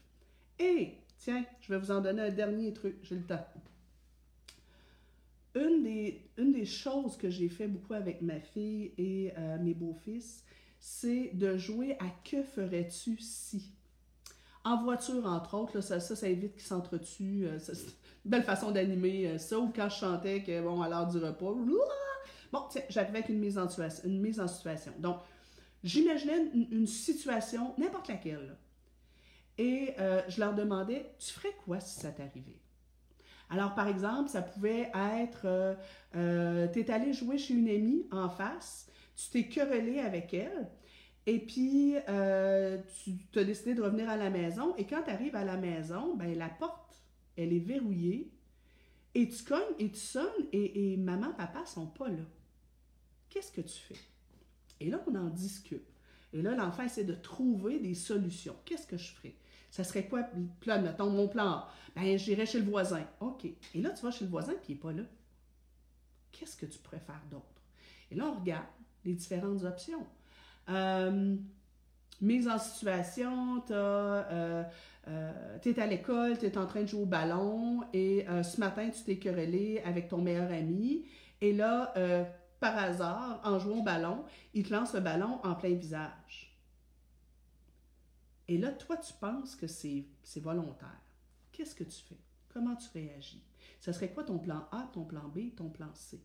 Et, 0.58 0.94
tiens, 1.18 1.44
je 1.60 1.72
vais 1.72 1.78
vous 1.78 1.90
en 1.90 2.00
donner 2.00 2.22
un 2.22 2.30
dernier 2.30 2.72
truc, 2.72 2.96
j'ai 3.02 3.16
le 3.16 3.24
temps. 3.24 3.44
une 5.56 5.82
des, 6.52 6.64
choses 6.64 7.16
que 7.16 7.30
j'ai 7.30 7.48
fait 7.48 7.66
beaucoup 7.66 7.94
avec 7.94 8.22
ma 8.22 8.38
fille 8.38 8.92
et 8.96 9.32
euh, 9.36 9.58
mes 9.58 9.74
beaux-fils, 9.74 10.44
c'est 10.78 11.30
de 11.34 11.56
jouer 11.56 11.96
à 11.98 12.06
que 12.24 12.42
ferais-tu 12.42 13.18
si? 13.18 13.72
En 14.62 14.82
voiture, 14.82 15.24
entre 15.26 15.54
autres, 15.54 15.76
là, 15.76 15.82
ça, 15.82 16.00
ça, 16.00 16.14
ça, 16.14 16.28
évite 16.28 16.52
qu'ils 16.52 16.62
s'entretuent. 16.62 17.46
Euh, 17.46 17.58
belle 18.24 18.42
façon 18.42 18.70
d'animer 18.70 19.28
euh, 19.28 19.38
ça. 19.38 19.58
Ou 19.58 19.72
quand 19.74 19.88
je 19.88 19.96
chantais 19.96 20.42
que, 20.42 20.60
bon, 20.62 20.82
à 20.82 20.88
l'heure 20.88 21.06
du 21.06 21.18
repas, 21.18 21.52
bon, 22.52 22.60
tiens, 22.70 22.82
j'arrivais 22.88 23.18
avec 23.18 23.28
une 23.30 23.38
mise 23.38 23.58
en, 23.58 23.66
une 24.04 24.20
mise 24.20 24.40
en 24.40 24.48
situation. 24.48 24.92
Donc, 24.98 25.18
j'imaginais 25.82 26.50
une, 26.54 26.86
situation, 26.86 27.74
n'importe 27.78 28.08
laquelle, 28.08 28.56
et 29.58 29.94
euh, 29.98 30.22
je 30.28 30.40
leur 30.40 30.54
demandais, 30.54 31.14
tu 31.18 31.32
ferais 31.32 31.54
quoi 31.64 31.80
si 31.80 32.00
ça 32.00 32.10
t'arrivait? 32.10 32.60
Alors, 33.50 33.74
par 33.74 33.88
exemple, 33.88 34.28
ça 34.28 34.42
pouvait 34.42 34.90
être, 34.94 35.76
euh, 36.14 36.68
tu 36.72 36.80
es 36.80 36.90
allé 36.90 37.12
jouer 37.12 37.36
chez 37.36 37.54
une 37.54 37.68
amie 37.68 38.06
en 38.12 38.28
face, 38.28 38.88
tu 39.16 39.28
t'es 39.30 39.48
querellé 39.48 39.98
avec 39.98 40.32
elle, 40.32 40.68
et 41.26 41.40
puis 41.40 41.94
tu 43.32 43.38
as 43.38 43.44
décidé 43.44 43.74
de 43.74 43.82
revenir 43.82 44.08
à 44.08 44.16
la 44.16 44.30
maison, 44.30 44.74
et 44.76 44.86
quand 44.86 45.02
tu 45.02 45.10
arrives 45.10 45.34
à 45.34 45.44
la 45.44 45.56
maison, 45.56 46.14
ben, 46.14 46.38
la 46.38 46.48
porte, 46.48 46.89
elle 47.40 47.52
est 47.52 47.58
verrouillée, 47.58 48.30
et 49.14 49.28
tu 49.28 49.42
cognes 49.44 49.74
et 49.78 49.90
tu 49.90 49.98
sonnes, 49.98 50.46
et, 50.52 50.96
maman, 50.96 51.32
papa 51.32 51.66
sont 51.66 51.86
pas 51.86 52.08
là. 52.08 52.22
Qu'est-ce 53.28 53.52
que 53.52 53.60
tu 53.60 53.78
fais? 53.78 53.98
Et 54.80 54.88
là, 54.90 55.02
on 55.06 55.14
en 55.14 55.28
discute. 55.28 55.86
Et 56.32 56.42
là, 56.42 56.54
l'enfant 56.54 56.84
essaie 56.84 57.04
de 57.04 57.14
trouver 57.14 57.80
des 57.80 57.94
solutions. 57.94 58.56
Qu'est-ce 58.64 58.86
que 58.86 58.96
je 58.96 59.12
ferais? 59.12 59.34
Ça 59.70 59.84
serait 59.84 60.06
quoi, 60.06 60.24
plan, 60.60 60.80
mettons, 60.80 61.10
mon 61.10 61.28
plan 61.28 61.64
Ben, 61.94 62.16
j'irais 62.18 62.46
chez 62.46 62.58
le 62.58 62.64
voisin. 62.64 63.04
OK. 63.20 63.44
Et 63.44 63.80
là, 63.80 63.90
tu 63.90 64.02
vas 64.02 64.10
chez 64.10 64.24
le 64.24 64.30
voisin, 64.30 64.54
puis 64.54 64.72
il 64.72 64.74
n'est 64.74 64.80
pas 64.80 64.92
là. 64.92 65.02
Qu'est-ce 66.32 66.56
que 66.56 66.66
tu 66.66 66.78
pourrais 66.78 67.00
faire 67.00 67.22
d'autre? 67.30 67.44
Et 68.10 68.14
là, 68.14 68.26
on 68.26 68.38
regarde 68.38 68.66
les 69.04 69.14
différentes 69.14 69.62
options. 69.64 70.06
Euh, 70.68 71.36
mise 72.20 72.48
en 72.48 72.58
situation, 72.58 73.60
tu 73.60 73.72
euh, 73.72 74.62
euh, 75.08 75.58
es 75.64 75.80
à 75.80 75.86
l'école, 75.86 76.38
tu 76.38 76.46
es 76.46 76.58
en 76.58 76.66
train 76.66 76.82
de 76.82 76.86
jouer 76.86 77.02
au 77.02 77.06
ballon, 77.06 77.84
et 77.92 78.28
euh, 78.28 78.42
ce 78.42 78.60
matin, 78.60 78.88
tu 78.90 79.02
t'es 79.02 79.18
querellé 79.18 79.80
avec 79.84 80.08
ton 80.08 80.18
meilleur 80.18 80.50
ami, 80.50 81.06
et 81.40 81.52
là, 81.52 81.92
euh, 81.96 82.24
par 82.58 82.76
hasard, 82.76 83.40
en 83.44 83.58
jouant 83.58 83.78
au 83.78 83.82
ballon, 83.82 84.24
il 84.52 84.64
te 84.64 84.72
lance 84.72 84.92
le 84.94 85.00
ballon 85.00 85.40
en 85.42 85.54
plein 85.54 85.74
visage. 85.74 86.56
Et 88.48 88.58
là, 88.58 88.72
toi, 88.72 88.96
tu 88.96 89.12
penses 89.20 89.54
que 89.56 89.66
c'est 89.66 90.06
volontaire. 90.36 91.00
Qu'est-ce 91.52 91.74
que 91.74 91.84
tu 91.84 92.02
fais? 92.02 92.18
Comment 92.52 92.74
tu 92.74 92.88
réagis? 92.92 93.42
Ce 93.80 93.92
serait 93.92 94.10
quoi 94.12 94.24
ton 94.24 94.38
plan 94.38 94.66
A, 94.72 94.90
ton 94.92 95.04
plan 95.04 95.28
B, 95.28 95.54
ton 95.56 95.70
plan 95.70 95.88
C? 95.94 96.20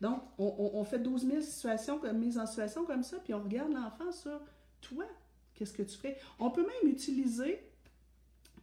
Donc, 0.00 0.22
on, 0.38 0.54
on, 0.58 0.80
on 0.80 0.84
fait 0.84 0.98
12 0.98 1.26
000 1.26 1.40
situations, 1.40 2.00
mises 2.12 2.38
en 2.38 2.46
situation 2.46 2.84
comme 2.84 3.02
ça, 3.02 3.18
puis 3.20 3.34
on 3.34 3.42
regarde 3.42 3.72
l'enfant 3.72 4.12
sur 4.12 4.40
toi. 4.80 5.06
Qu'est-ce 5.54 5.72
que 5.72 5.82
tu 5.82 5.96
fais? 5.96 6.18
On 6.38 6.50
peut 6.50 6.66
même 6.66 6.90
utiliser, 6.90 7.71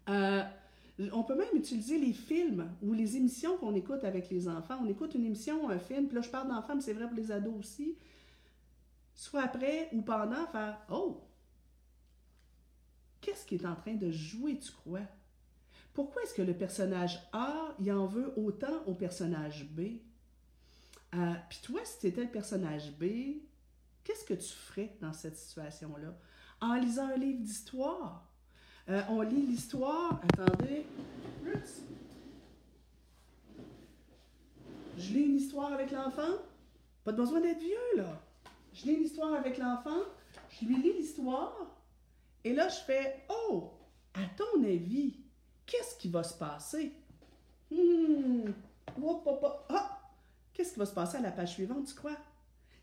euh, 0.10 0.44
on 1.14 1.24
peut 1.24 1.36
même 1.36 1.56
utiliser 1.56 1.98
les 1.98 2.14
films 2.14 2.70
ou 2.82 2.94
les 2.94 3.16
émissions 3.16 3.58
qu'on 3.58 3.74
écoute 3.74 4.04
avec 4.04 4.30
les 4.30 4.48
enfants. 4.50 4.80
On 4.82 4.88
écoute 4.88 5.16
une 5.16 5.26
émission, 5.26 5.70
un 5.70 5.80
film, 5.80 6.08
puis 6.08 6.16
là, 6.16 6.22
je 6.22 6.30
parle 6.30 6.50
d'enfants, 6.50 6.76
mais 6.76 6.82
c'est 6.82 6.94
vrai 6.94 7.08
pour 7.08 7.16
les 7.16 7.32
ados 7.32 7.56
aussi. 7.58 7.98
Soit 9.16 9.44
après 9.44 9.90
ou 9.94 10.02
pendant, 10.02 10.46
faire 10.48 10.78
Oh, 10.90 11.24
qu'est-ce 13.22 13.46
qui 13.46 13.56
est 13.56 13.66
en 13.66 13.76
train 13.76 13.96
de 13.96 14.12
jouer, 14.12 14.60
tu 14.60 14.72
crois? 14.72 15.08
Pourquoi 15.94 16.24
est-ce 16.24 16.34
que 16.34 16.42
le 16.42 16.54
personnage 16.54 17.20
A, 17.34 17.76
il 17.80 17.92
en 17.92 18.06
veut 18.06 18.34
autant 18.38 18.84
au 18.86 18.94
personnage 18.94 19.70
B? 19.72 20.00
Euh, 21.16 21.34
Puis 21.50 21.60
toi, 21.64 21.82
si 21.84 22.00
tu 22.00 22.08
étais 22.08 22.24
le 22.24 22.32
personnage 22.32 22.92
B, 22.98 23.42
qu'est-ce 24.04 24.26
que 24.26 24.34
tu 24.34 24.54
ferais 24.54 24.96
dans 25.02 25.14
cette 25.14 25.38
situation-là? 25.38 26.16
En 26.62 26.76
lisant 26.76 27.08
un 27.08 27.18
livre 27.18 27.42
d'histoire. 27.42 28.29
Euh, 28.90 29.02
on 29.10 29.22
lit 29.22 29.46
l'histoire. 29.46 30.20
Attendez. 30.24 30.86
Je 34.98 35.14
lis 35.14 35.24
une 35.24 35.38
histoire 35.38 35.72
avec 35.74 35.92
l'enfant. 35.92 36.38
Pas 37.04 37.12
besoin 37.12 37.40
d'être 37.40 37.60
vieux, 37.60 37.98
là. 37.98 38.20
Je 38.74 38.86
lis 38.86 38.98
l'histoire 38.98 39.34
avec 39.34 39.58
l'enfant. 39.58 40.02
Je 40.50 40.66
lui 40.66 40.82
lis 40.82 40.94
l'histoire. 40.94 41.56
Et 42.44 42.54
là, 42.54 42.68
je 42.68 42.80
fais 42.80 43.26
Oh, 43.30 43.72
à 44.14 44.22
ton 44.36 44.64
avis, 44.64 45.18
qu'est-ce 45.66 45.96
qui 45.98 46.10
va 46.10 46.24
se 46.24 46.34
passer? 46.34 46.94
Hmm. 47.72 48.50
Hop. 49.02 49.66
Ah! 49.70 50.00
Qu'est-ce 50.54 50.74
qui 50.74 50.80
va 50.80 50.86
se 50.86 50.94
passer 50.94 51.18
à 51.18 51.22
la 51.22 51.32
page 51.32 51.54
suivante, 51.54 51.88
tu 51.88 51.94
crois? 51.94 52.18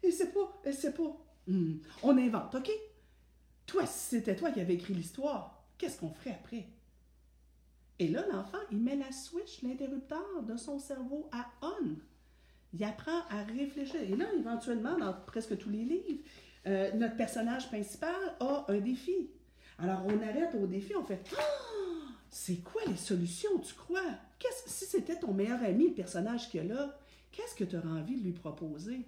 Elle 0.02 0.12
sait 0.12 0.30
pas, 0.30 0.61
elle 0.64 0.74
sait 0.74 0.94
pas. 0.94 1.16
Hmm. 1.46 1.78
On 2.02 2.16
invente, 2.16 2.54
OK? 2.54 2.70
Toi, 3.66 3.84
si 3.86 4.16
c'était 4.16 4.36
toi 4.36 4.52
qui 4.52 4.61
avais 4.61 4.74
écrit 4.74 4.94
l'histoire, 4.94 5.55
qu'est-ce 5.79 6.01
qu'on 6.01 6.11
ferait 6.11 6.31
après? 6.31 6.66
Et 7.99 8.09
là, 8.09 8.24
l'enfant, 8.31 8.59
il 8.70 8.79
met 8.79 8.97
la 8.97 9.11
switch, 9.11 9.62
l'interrupteur 9.62 10.43
de 10.43 10.57
son 10.57 10.79
cerveau 10.79 11.29
à 11.33 11.47
on. 11.62 11.97
Il 12.74 12.85
apprend 12.85 13.20
à 13.31 13.43
réfléchir. 13.45 14.03
Et 14.03 14.16
là, 14.16 14.27
éventuellement, 14.39 14.99
dans 14.99 15.14
presque 15.27 15.57
tous 15.57 15.70
les 15.70 15.85
livres, 15.85 16.22
euh, 16.66 16.93
notre 16.93 17.16
personnage 17.16 17.68
principal 17.68 18.14
a 18.41 18.66
un 18.68 18.79
défi. 18.79 19.31
Alors, 19.79 20.03
on 20.07 20.20
arrête 20.22 20.55
au 20.55 20.66
défi, 20.66 20.95
on 20.95 21.05
fait 21.05 21.22
oh, 21.33 22.09
C'est 22.31 22.62
quoi 22.62 22.83
les 22.87 22.97
solutions, 22.97 23.59
tu 23.61 23.74
crois? 23.74 24.03
Si 24.66 24.85
c'était 24.85 25.18
ton 25.18 25.33
meilleur 25.33 25.62
ami, 25.62 25.89
le 25.89 25.95
personnage 25.95 26.51
qu'il 26.51 26.64
y 26.66 26.70
a 26.70 26.74
là, 26.74 26.99
qu'est-ce 27.33 27.55
que 27.55 27.64
tu 27.64 27.77
auras 27.77 27.89
envie 27.89 28.16
de 28.16 28.24
lui 28.24 28.33
proposer? 28.33 29.01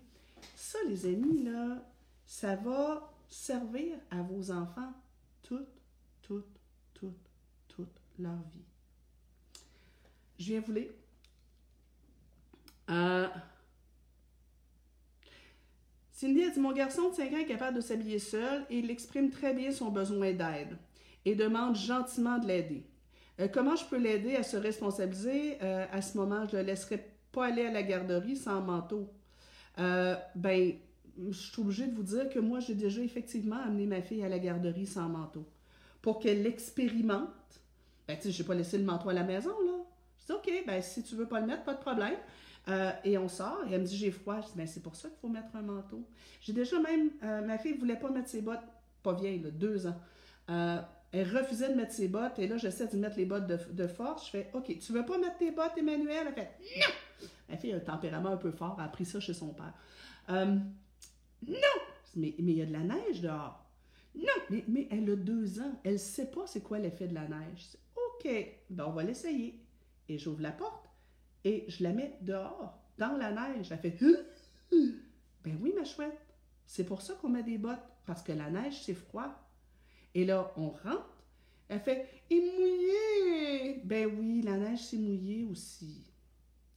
Ça, 0.55 0.79
les 0.89 1.07
amis, 1.07 1.45
là, 1.45 1.83
ça 2.27 2.57
va 2.57 3.13
servir 3.29 3.97
à 4.11 4.23
vos 4.23 4.51
enfants 4.51 4.93
toute, 5.43 5.69
toute 7.69 8.01
leur 8.19 8.37
vie. 8.55 8.69
Je 10.39 10.45
viens 10.45 10.61
vous 10.61 10.73
lire. 10.73 10.91
Euh, 12.91 13.29
Cindy 16.13 16.45
a 16.45 16.51
dit 16.51 16.61
Mon 16.61 16.73
garçon 16.73 17.11
de 17.11 17.15
5 17.15 17.33
ans 17.33 17.39
est 17.39 17.47
capable 17.47 17.77
de 17.77 17.81
s'habiller 17.81 18.19
seul 18.19 18.65
et 18.71 18.79
il 18.79 18.91
exprime 18.91 19.31
très 19.31 19.53
bien 19.53 19.73
son 19.73 19.91
besoin 19.91 20.33
d'aide 20.33 20.79
et 21.25 21.35
demande 21.35 21.77
gentiment 21.77 22.39
de 22.39 22.47
l'aider. 22.47 22.85
Euh, 23.41 23.49
comment 23.49 23.77
je 23.77 23.85
peux 23.85 23.99
l'aider 23.99 24.37
à 24.37 24.43
se 24.43 24.57
responsabiliser? 24.57 25.59
Euh, 25.63 25.87
À 25.93 26.03
ce 26.03 26.17
moment, 26.17 26.47
je 26.47 26.57
ne 26.57 26.63
le 26.63 26.67
laisserai 26.69 27.05
pas 27.33 27.47
aller 27.47 27.67
à 27.67 27.71
la 27.71 27.83
garderie 27.83 28.37
sans 28.37 28.61
manteau. 28.63 29.13
Ben, 29.77 30.75
je 31.31 31.33
suis 31.33 31.61
obligée 31.61 31.87
de 31.87 31.95
vous 31.95 32.03
dire 32.03 32.29
que 32.29 32.39
moi, 32.39 32.61
j'ai 32.61 32.75
déjà 32.75 33.01
effectivement 33.01 33.61
amené 33.65 33.87
ma 33.87 34.03
fille 34.03 34.25
à 34.25 34.29
la 34.29 34.39
garderie 34.39 34.87
sans 34.87 35.09
manteau 35.09 35.47
pour 36.09 36.21
qu'elle 36.21 36.43
l'expérimente. 36.43 37.29
Ben, 38.07 38.17
tu 38.17 38.23
sais, 38.23 38.31
je 38.31 38.43
n'ai 38.43 38.47
pas 38.47 38.55
laissé 38.55 38.79
le 38.79 38.85
manteau 38.85 39.11
à 39.11 39.13
la 39.13 39.25
maison, 39.25 39.51
là. 39.51 39.85
Je 40.19 40.25
dis, 40.25 40.33
OK, 40.33 40.65
ben, 40.67 40.81
si 40.81 41.03
tu 41.03 41.15
veux 41.17 41.29
pas 41.29 41.39
le 41.39 41.47
mettre, 41.47 41.65
pas 41.65 41.75
de 41.75 41.81
problème. 41.81 42.17
Euh, 42.69 42.93
et 43.05 43.19
on 43.19 43.29
sort, 43.29 43.63
et 43.69 43.75
elle 43.75 43.83
me 43.83 43.87
dit 43.87 43.95
j'ai 43.95 44.11
froid. 44.11 44.41
Je 44.41 44.47
dis 44.47 44.53
ben, 44.57 44.67
c'est 44.67 44.83
pour 44.83 44.97
ça 44.97 45.11
qu'il 45.11 45.19
faut 45.19 45.29
mettre 45.29 45.55
un 45.55 45.61
manteau. 45.61 46.09
J'ai 46.41 46.55
déjà 46.55 46.81
même, 46.81 47.11
euh, 47.23 47.43
ma 47.43 47.59
fille 47.59 47.75
ne 47.75 47.79
voulait 47.79 47.99
pas 47.99 48.09
mettre 48.09 48.31
ses 48.31 48.41
bottes, 48.41 48.63
pas 49.03 49.13
vieille, 49.13 49.41
là, 49.41 49.51
deux 49.51 49.87
ans. 49.87 50.01
Euh, 50.49 50.81
elle 51.13 51.37
refusait 51.37 51.69
de 51.69 51.75
mettre 51.75 51.93
ses 51.93 52.09
bottes, 52.09 52.39
et 52.39 52.49
là 52.49 52.57
j'essaie 52.57 52.87
de 52.87 52.97
mettre 52.97 53.19
les 53.19 53.27
bottes 53.27 53.47
de, 53.47 53.59
de, 53.71 53.87
force. 53.87 54.25
Je 54.27 54.31
fais 54.31 54.51
OK, 54.55 54.79
tu 54.79 54.93
veux 54.93 55.05
pas 55.05 55.19
mettre 55.19 55.37
tes 55.37 55.51
bottes, 55.51 55.77
Emmanuel? 55.77 56.29
Elle 56.29 56.35
fait 56.35 56.51
Non 56.79 56.87
Ma 57.51 57.57
fille 57.59 57.75
a 57.75 57.77
un 57.77 57.81
tempérament 57.81 58.31
un 58.31 58.39
peu 58.39 58.51
fort, 58.51 58.77
elle 58.79 58.85
a 58.85 58.87
appris 58.87 59.05
ça 59.05 59.21
chez 59.21 59.35
son 59.35 59.53
père. 59.53 59.75
non 60.31 60.55
mais 62.17 62.35
il 62.39 62.51
y 62.51 62.63
a 62.63 62.67
de 62.67 62.73
la 62.73 62.81
neige 62.81 63.21
dehors. 63.21 63.68
Non, 64.15 64.59
mais, 64.69 64.89
elle 64.91 65.11
a 65.11 65.17
deux 65.17 65.61
ans. 65.61 65.81
Elle 65.85 65.95
ne 65.95 65.99
sait 65.99 66.31
pas 66.31 66.47
c'est 66.47 66.63
quoi 66.63 66.79
l'effet 66.79 67.09
de 67.09 67.15
la 67.15 67.29
neige. 67.29 67.77
OK, 67.95 68.29
ben 68.71 68.87
on 68.87 68.93
va 68.93 69.05
l'essayer. 69.05 69.61
Et 70.09 70.19
j'ouvre 70.19 70.41
la 70.41 70.53
porte 70.53 70.89
et 71.45 71.65
je 71.69 71.83
la 71.83 71.93
mets 71.93 72.17
dehors, 72.21 72.79
dans 72.99 73.17
la 73.17 73.33
neige. 73.33 73.71
Elle 73.71 73.79
fait 73.79 73.97
Ben 74.71 75.59
oui, 75.61 75.73
ma 75.77 75.85
chouette. 75.85 76.19
C'est 76.67 76.85
pour 76.85 77.01
ça 77.01 77.15
qu'on 77.15 77.29
met 77.29 77.43
des 77.43 77.59
bottes, 77.59 77.79
parce 78.05 78.23
que 78.23 78.33
la 78.33 78.51
neige, 78.51 78.83
c'est 78.83 78.95
froid. 78.95 79.35
Et 80.15 80.25
là, 80.25 80.53
on 80.57 80.71
rentre. 80.71 81.25
Elle 81.69 81.81
fait 81.81 82.07
Il 82.31 82.39
est 82.39 82.59
mouillé. 82.59 83.81
Ben 83.85 84.07
oui, 84.19 84.43
la 84.43 84.57
neige, 84.57 84.81
c'est 84.81 84.99
mouillé 84.99 85.45
aussi. 85.45 86.05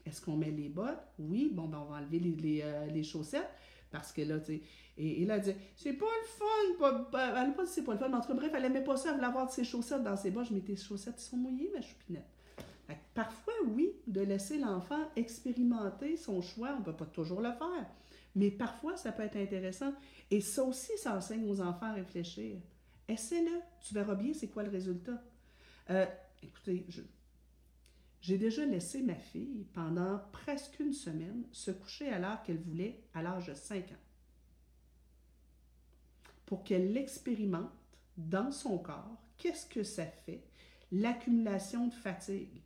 Est-ce 0.06 0.22
qu'on 0.22 0.38
met 0.38 0.52
les 0.52 0.70
bottes? 0.70 1.04
Oui, 1.20 1.52
bon, 1.54 1.68
ben 1.68 1.80
on 1.80 1.86
va 1.86 1.98
enlever 1.98 2.20
les, 2.20 2.62
euh, 2.64 2.86
les 2.88 3.04
chaussettes. 3.04 3.50
Parce 3.92 4.12
que 4.12 4.22
là, 4.22 4.40
tu 4.40 4.46
sais. 4.46 4.62
Et, 4.98 5.22
et, 5.22 5.26
là, 5.26 5.38
elle 5.38 5.42
dit 5.42 5.54
C'est 5.76 5.94
pas 5.94 6.06
le 6.06 6.28
fun. 6.28 7.06
Pas, 7.12 7.28
elle 7.42 7.50
n'a 7.50 7.54
pas 7.54 7.66
dit 7.66 7.72
c'est 7.72 7.84
pas 7.84 7.94
le 7.94 8.00
fun. 8.00 8.10
Mais 8.10 8.16
en 8.16 8.22
tout 8.22 8.28
cas, 8.28 8.34
bref, 8.34 8.52
elle 8.56 8.64
n'aimait 8.64 8.84
pas 8.84 8.98
ça. 8.98 9.10
Elle 9.10 9.16
voulait 9.16 9.28
avoir 9.28 9.52
ses 9.52 9.64
chaussettes 9.64 10.04
dans 10.04 10.16
ses 10.16 10.32
bottes. 10.32 10.52
Mets 10.52 10.62
tes 10.62 10.76
chaussettes, 10.76 11.20
sont 11.20 11.38
mouillées, 11.38 11.72
ma 11.74 11.82
choupinette. 11.82 12.28
Parfois, 13.14 13.54
oui, 13.68 13.92
de 14.08 14.22
laisser 14.22 14.58
l'enfant 14.58 15.00
expérimenter 15.16 16.18
son 16.18 16.42
choix, 16.42 16.74
on 16.76 16.80
ne 16.80 16.86
peut 16.86 16.96
pas 16.96 17.06
toujours 17.06 17.42
le 17.42 17.52
faire, 17.52 17.86
mais 18.36 18.52
parfois, 18.52 18.98
ça 18.98 19.12
peut 19.12 19.24
être 19.24 19.38
intéressant. 19.38 19.94
Et 20.30 20.42
ça 20.42 20.64
aussi, 20.64 20.92
ça 20.98 21.16
enseigne 21.16 21.50
aux 21.50 21.62
enfants 21.62 21.88
à 21.88 21.94
réfléchir. 21.94 22.58
Essaie-le, 23.08 23.60
tu 23.82 23.94
verras 23.94 24.16
bien 24.16 24.34
c'est 24.34 24.48
quoi 24.48 24.64
le 24.64 24.70
résultat. 24.70 25.22
Euh, 25.90 26.06
écoutez, 26.42 26.86
je, 26.88 27.02
j'ai 28.22 28.38
déjà 28.38 28.66
laissé 28.66 29.02
ma 29.02 29.16
fille 29.16 29.66
pendant 29.74 30.22
presque 30.32 30.80
une 30.80 30.94
semaine 30.94 31.44
se 31.52 31.72
coucher 31.72 32.10
à 32.10 32.20
l'heure 32.20 32.44
qu'elle 32.44 32.60
voulait 32.60 33.02
à 33.14 33.24
l'âge 33.24 33.48
de 33.48 33.54
5 33.54 33.92
ans 33.92 34.02
pour 36.46 36.64
qu'elle 36.64 36.92
l'expérimente 36.92 37.72
dans 38.18 38.52
son 38.52 38.78
corps, 38.78 39.18
qu'est-ce 39.38 39.66
que 39.66 39.84
ça 39.84 40.06
fait, 40.06 40.44
l'accumulation 40.92 41.88
de 41.88 41.94
fatigue. 41.94 42.62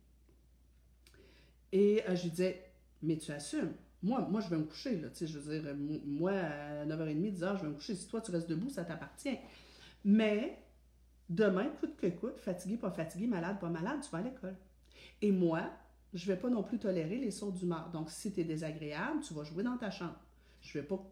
Et 1.72 2.02
euh, 2.08 2.16
je 2.16 2.24
lui 2.24 2.30
disais, 2.30 2.64
mais 3.02 3.16
tu 3.16 3.30
assumes. 3.30 3.72
Moi, 4.02 4.26
moi, 4.28 4.40
je 4.40 4.50
vais 4.50 4.58
me 4.58 4.64
coucher, 4.64 5.00
là, 5.00 5.08
tu 5.10 5.18
sais, 5.18 5.26
je 5.26 5.38
veux 5.38 5.60
dire, 5.60 5.74
moi, 6.04 6.32
à 6.32 6.84
9h30, 6.84 7.38
10h, 7.38 7.58
je 7.58 7.62
vais 7.62 7.68
me 7.68 7.74
coucher. 7.74 7.94
Si 7.94 8.08
toi, 8.08 8.20
tu 8.20 8.30
restes 8.32 8.48
debout, 8.48 8.68
ça 8.68 8.84
t'appartient. 8.84 9.38
Mais, 10.04 10.58
demain, 11.28 11.68
coûte 11.80 11.96
que 11.96 12.08
coûte, 12.08 12.38
fatigué, 12.38 12.76
pas 12.76 12.90
fatigué, 12.90 13.26
malade, 13.26 13.58
pas 13.60 13.68
malade, 13.68 14.00
tu 14.02 14.10
vas 14.10 14.18
à 14.18 14.22
l'école. 14.22 14.56
Et 15.22 15.32
moi, 15.32 15.70
je 16.14 16.28
ne 16.28 16.34
vais 16.34 16.40
pas 16.40 16.48
non 16.48 16.62
plus 16.62 16.78
tolérer 16.78 17.18
les 17.18 17.30
sauts 17.30 17.52
d'humeur. 17.52 17.90
Donc, 17.92 18.10
si 18.10 18.32
tu 18.32 18.40
es 18.40 18.44
désagréable, 18.44 19.20
tu 19.26 19.34
vas 19.34 19.44
jouer 19.44 19.62
dans 19.62 19.76
ta 19.76 19.90
chambre. 19.90 20.18
Je 20.62 20.76
ne 20.76 20.82
vais 20.82 20.88
pas 20.88 21.02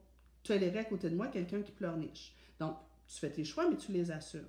tolérer 0.42 0.80
à 0.80 0.84
côté 0.84 1.10
de 1.10 1.16
moi 1.16 1.28
quelqu'un 1.28 1.62
qui 1.62 1.72
pleurniche. 1.72 2.34
Donc, 2.58 2.76
tu 3.06 3.18
fais 3.18 3.30
tes 3.30 3.44
choix, 3.44 3.68
mais 3.68 3.76
tu 3.76 3.92
les 3.92 4.10
assumes. 4.10 4.46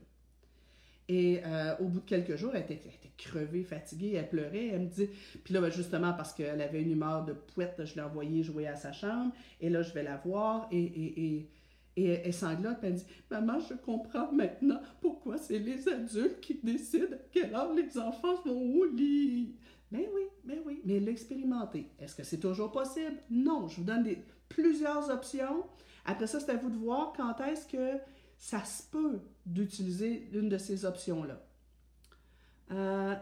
Et 1.07 1.41
euh, 1.45 1.75
au 1.79 1.85
bout 1.85 1.99
de 1.99 2.05
quelques 2.05 2.35
jours, 2.35 2.55
elle 2.55 2.63
était, 2.63 2.81
crevée, 3.17 3.63
fatiguée, 3.63 4.13
elle 4.15 4.27
pleurait. 4.27 4.67
Elle 4.67 4.81
me 4.81 4.87
dit, 4.87 5.07
puis 5.43 5.53
là, 5.53 5.61
ben, 5.61 5.71
justement, 5.71 6.13
parce 6.13 6.33
qu'elle 6.33 6.61
avait 6.61 6.81
une 6.81 6.91
humeur 6.91 7.25
de 7.25 7.33
pouette, 7.33 7.79
je 7.85 7.95
l'ai 7.95 8.01
envoyée 8.01 8.43
jouer 8.43 8.67
à 8.67 8.75
sa 8.75 8.91
chambre. 8.91 9.31
Et 9.61 9.69
là, 9.69 9.83
je 9.83 9.93
vais 9.93 10.03
la 10.03 10.17
voir 10.17 10.67
et, 10.71 10.83
et, 10.83 11.25
et, 11.25 11.49
et 11.97 12.05
elle 12.25 12.33
sanglote, 12.33 12.79
puis 12.79 12.89
elle 12.89 12.95
dit 12.95 13.05
Maman, 13.31 13.59
je 13.59 13.73
comprends 13.73 14.31
maintenant 14.31 14.79
pourquoi 15.01 15.37
c'est 15.37 15.59
les 15.59 15.87
adultes 15.87 16.41
qui 16.41 16.59
décident 16.61 17.15
à 17.15 17.19
quelle 17.31 17.55
heure 17.55 17.73
les 17.73 17.97
enfants 17.97 18.41
vont 18.45 18.79
au 18.79 18.85
lit. 18.85 19.55
Mais 19.91 20.09
oui, 20.13 20.23
mais 20.43 20.61
oui, 20.65 20.81
mais 20.83 20.99
l'expérimenter. 20.99 21.89
Est-ce 21.99 22.15
que 22.15 22.23
c'est 22.23 22.39
toujours 22.39 22.71
possible? 22.71 23.17
Non, 23.29 23.67
je 23.67 23.77
vous 23.77 23.83
donne 23.83 24.07
plusieurs 24.49 25.09
options. 25.09 25.63
Après 26.05 26.27
ça, 26.27 26.39
c'est 26.39 26.51
à 26.51 26.57
vous 26.57 26.69
de 26.69 26.77
voir 26.77 27.13
quand 27.15 27.39
est-ce 27.45 27.67
que 27.67 27.99
ça 28.37 28.63
se 28.65 28.83
peut 28.83 29.21
d'utiliser 29.45 30.27
une 30.33 30.49
de 30.49 30.57
ces 30.57 30.85
options-là. 30.85 31.41
Euh, 32.71 33.15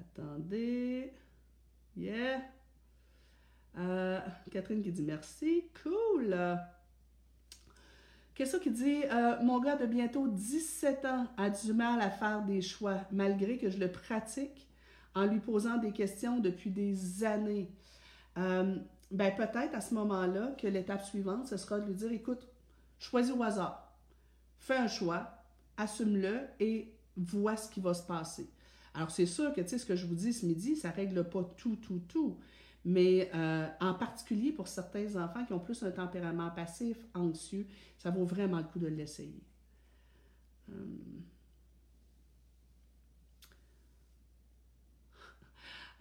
attendez. 0.00 1.12
Yeah. 1.96 2.42
Euh, 3.78 4.18
Catherine 4.50 4.82
qui 4.82 4.92
dit 4.92 5.02
merci. 5.02 5.64
Cool. 5.82 6.36
Qu'est-ce 8.34 8.56
qui 8.56 8.70
dit 8.70 9.02
euh, 9.10 9.42
Mon 9.42 9.60
gars 9.60 9.76
de 9.76 9.86
bientôt 9.86 10.26
17 10.28 11.04
ans 11.04 11.26
a 11.36 11.50
du 11.50 11.72
mal 11.72 12.00
à 12.00 12.10
faire 12.10 12.42
des 12.42 12.62
choix, 12.62 13.00
malgré 13.10 13.58
que 13.58 13.70
je 13.70 13.78
le 13.78 13.90
pratique 13.90 14.68
en 15.14 15.26
lui 15.26 15.40
posant 15.40 15.76
des 15.76 15.92
questions 15.92 16.38
depuis 16.38 16.70
des 16.70 17.24
années. 17.24 17.70
Euh, 18.38 18.76
ben 19.10 19.34
peut-être 19.36 19.74
à 19.74 19.82
ce 19.82 19.92
moment-là 19.94 20.54
que 20.58 20.66
l'étape 20.66 21.04
suivante, 21.04 21.46
ce 21.46 21.58
sera 21.58 21.78
de 21.78 21.86
lui 21.86 21.94
dire, 21.94 22.10
écoute, 22.12 22.48
choisis 22.98 23.34
au 23.34 23.42
hasard, 23.42 23.94
fais 24.58 24.76
un 24.76 24.88
choix, 24.88 25.44
assume-le 25.76 26.40
et 26.60 26.94
vois 27.16 27.58
ce 27.58 27.68
qui 27.68 27.80
va 27.80 27.92
se 27.92 28.02
passer. 28.02 28.48
Alors 28.94 29.10
c'est 29.10 29.26
sûr 29.26 29.52
que, 29.52 29.60
tu 29.60 29.68
sais, 29.68 29.78
ce 29.78 29.84
que 29.84 29.96
je 29.96 30.06
vous 30.06 30.14
dis 30.14 30.32
ce 30.32 30.46
midi, 30.46 30.76
ça 30.76 30.90
règle 30.90 31.28
pas 31.28 31.44
tout, 31.58 31.76
tout, 31.76 32.00
tout. 32.08 32.38
Mais 32.84 33.30
euh, 33.34 33.66
en 33.80 33.94
particulier 33.94 34.50
pour 34.52 34.66
certains 34.66 35.16
enfants 35.16 35.44
qui 35.44 35.52
ont 35.52 35.60
plus 35.60 35.82
un 35.82 35.90
tempérament 35.90 36.50
passif, 36.50 36.96
anxieux, 37.14 37.66
ça 37.96 38.10
vaut 38.10 38.24
vraiment 38.24 38.58
le 38.58 38.64
coup 38.64 38.78
de 38.78 38.88
l'essayer. 38.88 39.42
Hum. 40.68 40.98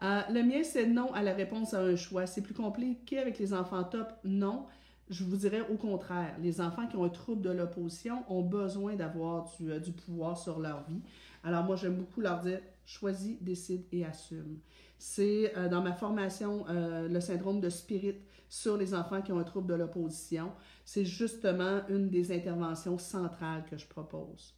Euh, 0.03 0.21
le 0.31 0.41
mien, 0.41 0.63
c'est 0.63 0.87
non 0.87 1.13
à 1.13 1.21
la 1.21 1.31
réponse 1.31 1.75
à 1.75 1.79
un 1.81 1.95
choix. 1.95 2.25
C'est 2.25 2.41
plus 2.41 2.55
compliqué 2.55 3.19
avec 3.19 3.37
les 3.37 3.53
enfants 3.53 3.83
top, 3.83 4.11
non. 4.23 4.65
Je 5.11 5.23
vous 5.23 5.35
dirais 5.35 5.61
au 5.69 5.75
contraire, 5.75 6.35
les 6.41 6.59
enfants 6.59 6.87
qui 6.87 6.95
ont 6.95 7.03
un 7.03 7.09
trouble 7.09 7.43
de 7.43 7.51
l'opposition 7.51 8.23
ont 8.27 8.41
besoin 8.41 8.95
d'avoir 8.95 9.45
du, 9.59 9.69
euh, 9.69 9.79
pouvoir 10.05 10.39
sur 10.39 10.59
leur 10.59 10.83
vie. 10.87 11.01
Alors 11.43 11.63
moi, 11.65 11.75
j'aime 11.75 11.97
beaucoup 11.97 12.21
leur 12.21 12.39
dire, 12.39 12.61
choisis, 12.91 13.41
décide 13.41 13.85
et 13.91 14.05
assume. 14.05 14.59
C'est 14.97 15.55
euh, 15.57 15.69
dans 15.69 15.81
ma 15.81 15.93
formation, 15.93 16.65
le 16.69 17.19
syndrome 17.19 17.59
de 17.59 17.69
spirit 17.69 18.17
sur 18.49 18.77
les 18.77 18.93
enfants 18.93 19.21
qui 19.21 19.31
ont 19.31 19.39
un 19.39 19.43
trouble 19.43 19.67
de 19.67 19.75
l'opposition. 19.75 20.51
C'est 20.85 21.05
justement 21.05 21.81
une 21.87 22.09
des 22.09 22.31
interventions 22.31 22.97
centrales 22.97 23.63
que 23.69 23.77
je 23.77 23.87
propose. 23.87 24.55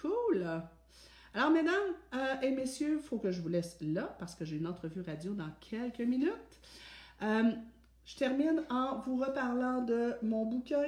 Cool. 0.00 0.46
Alors, 1.34 1.50
mesdames 1.50 1.94
euh, 2.14 2.40
et 2.42 2.50
messieurs, 2.50 2.98
il 2.98 3.02
faut 3.02 3.18
que 3.18 3.30
je 3.30 3.40
vous 3.40 3.48
laisse 3.48 3.76
là 3.80 4.16
parce 4.18 4.34
que 4.34 4.44
j'ai 4.44 4.56
une 4.56 4.66
entrevue 4.66 5.02
radio 5.02 5.34
dans 5.34 5.50
quelques 5.60 6.00
minutes. 6.00 6.60
Euh, 7.22 7.50
je 8.04 8.16
termine 8.16 8.64
en 8.70 9.00
vous 9.00 9.16
reparlant 9.16 9.82
de 9.82 10.14
mon 10.22 10.46
bouquin 10.46 10.86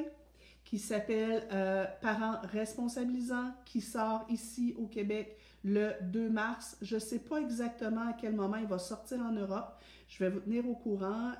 qui 0.70 0.78
s'appelle 0.78 1.42
euh, 1.52 1.84
Parents 2.00 2.38
responsabilisants, 2.52 3.52
qui 3.64 3.80
sort 3.80 4.24
ici 4.30 4.72
au 4.78 4.86
Québec 4.86 5.36
le 5.64 5.90
2 6.02 6.30
mars. 6.30 6.76
Je 6.80 6.94
ne 6.94 7.00
sais 7.00 7.18
pas 7.18 7.38
exactement 7.38 8.08
à 8.08 8.12
quel 8.12 8.36
moment 8.36 8.56
il 8.56 8.68
va 8.68 8.78
sortir 8.78 9.18
en 9.18 9.32
Europe. 9.32 9.82
Je 10.08 10.22
vais 10.22 10.30
vous 10.30 10.40
tenir 10.40 10.68
au 10.68 10.74
courant. 10.74 11.32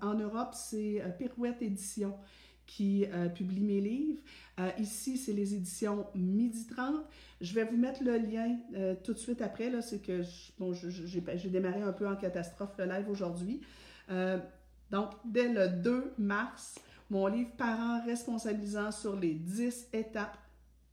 en 0.00 0.14
Europe, 0.14 0.50
c'est 0.54 1.02
Pirouette 1.18 1.60
Édition 1.60 2.14
qui 2.66 3.06
euh, 3.12 3.28
publie 3.28 3.62
mes 3.62 3.80
livres. 3.80 4.20
Euh, 4.58 4.70
ici, 4.78 5.16
c'est 5.16 5.32
les 5.32 5.54
éditions 5.54 6.06
Midi 6.14 6.66
30. 6.66 7.04
Je 7.40 7.54
vais 7.54 7.64
vous 7.64 7.76
mettre 7.76 8.02
le 8.02 8.18
lien 8.18 8.56
euh, 8.74 8.94
tout 9.02 9.12
de 9.12 9.18
suite 9.18 9.42
après. 9.42 9.70
Là, 9.70 9.82
c'est 9.82 10.00
que 10.00 10.22
bon, 10.58 10.72
j'ai 10.72 11.50
démarré 11.50 11.82
un 11.82 11.92
peu 11.92 12.08
en 12.08 12.16
catastrophe 12.16 12.72
le 12.78 12.86
live 12.86 13.08
aujourd'hui. 13.08 13.60
donc, 14.90 15.10
dès 15.24 15.48
le 15.48 15.68
2 15.68 16.14
mars, 16.18 16.76
mon 17.10 17.26
livre 17.26 17.50
Parents 17.56 18.04
responsabilisants 18.04 18.92
sur 18.92 19.16
les 19.16 19.34
10 19.34 19.88
étapes 19.92 20.38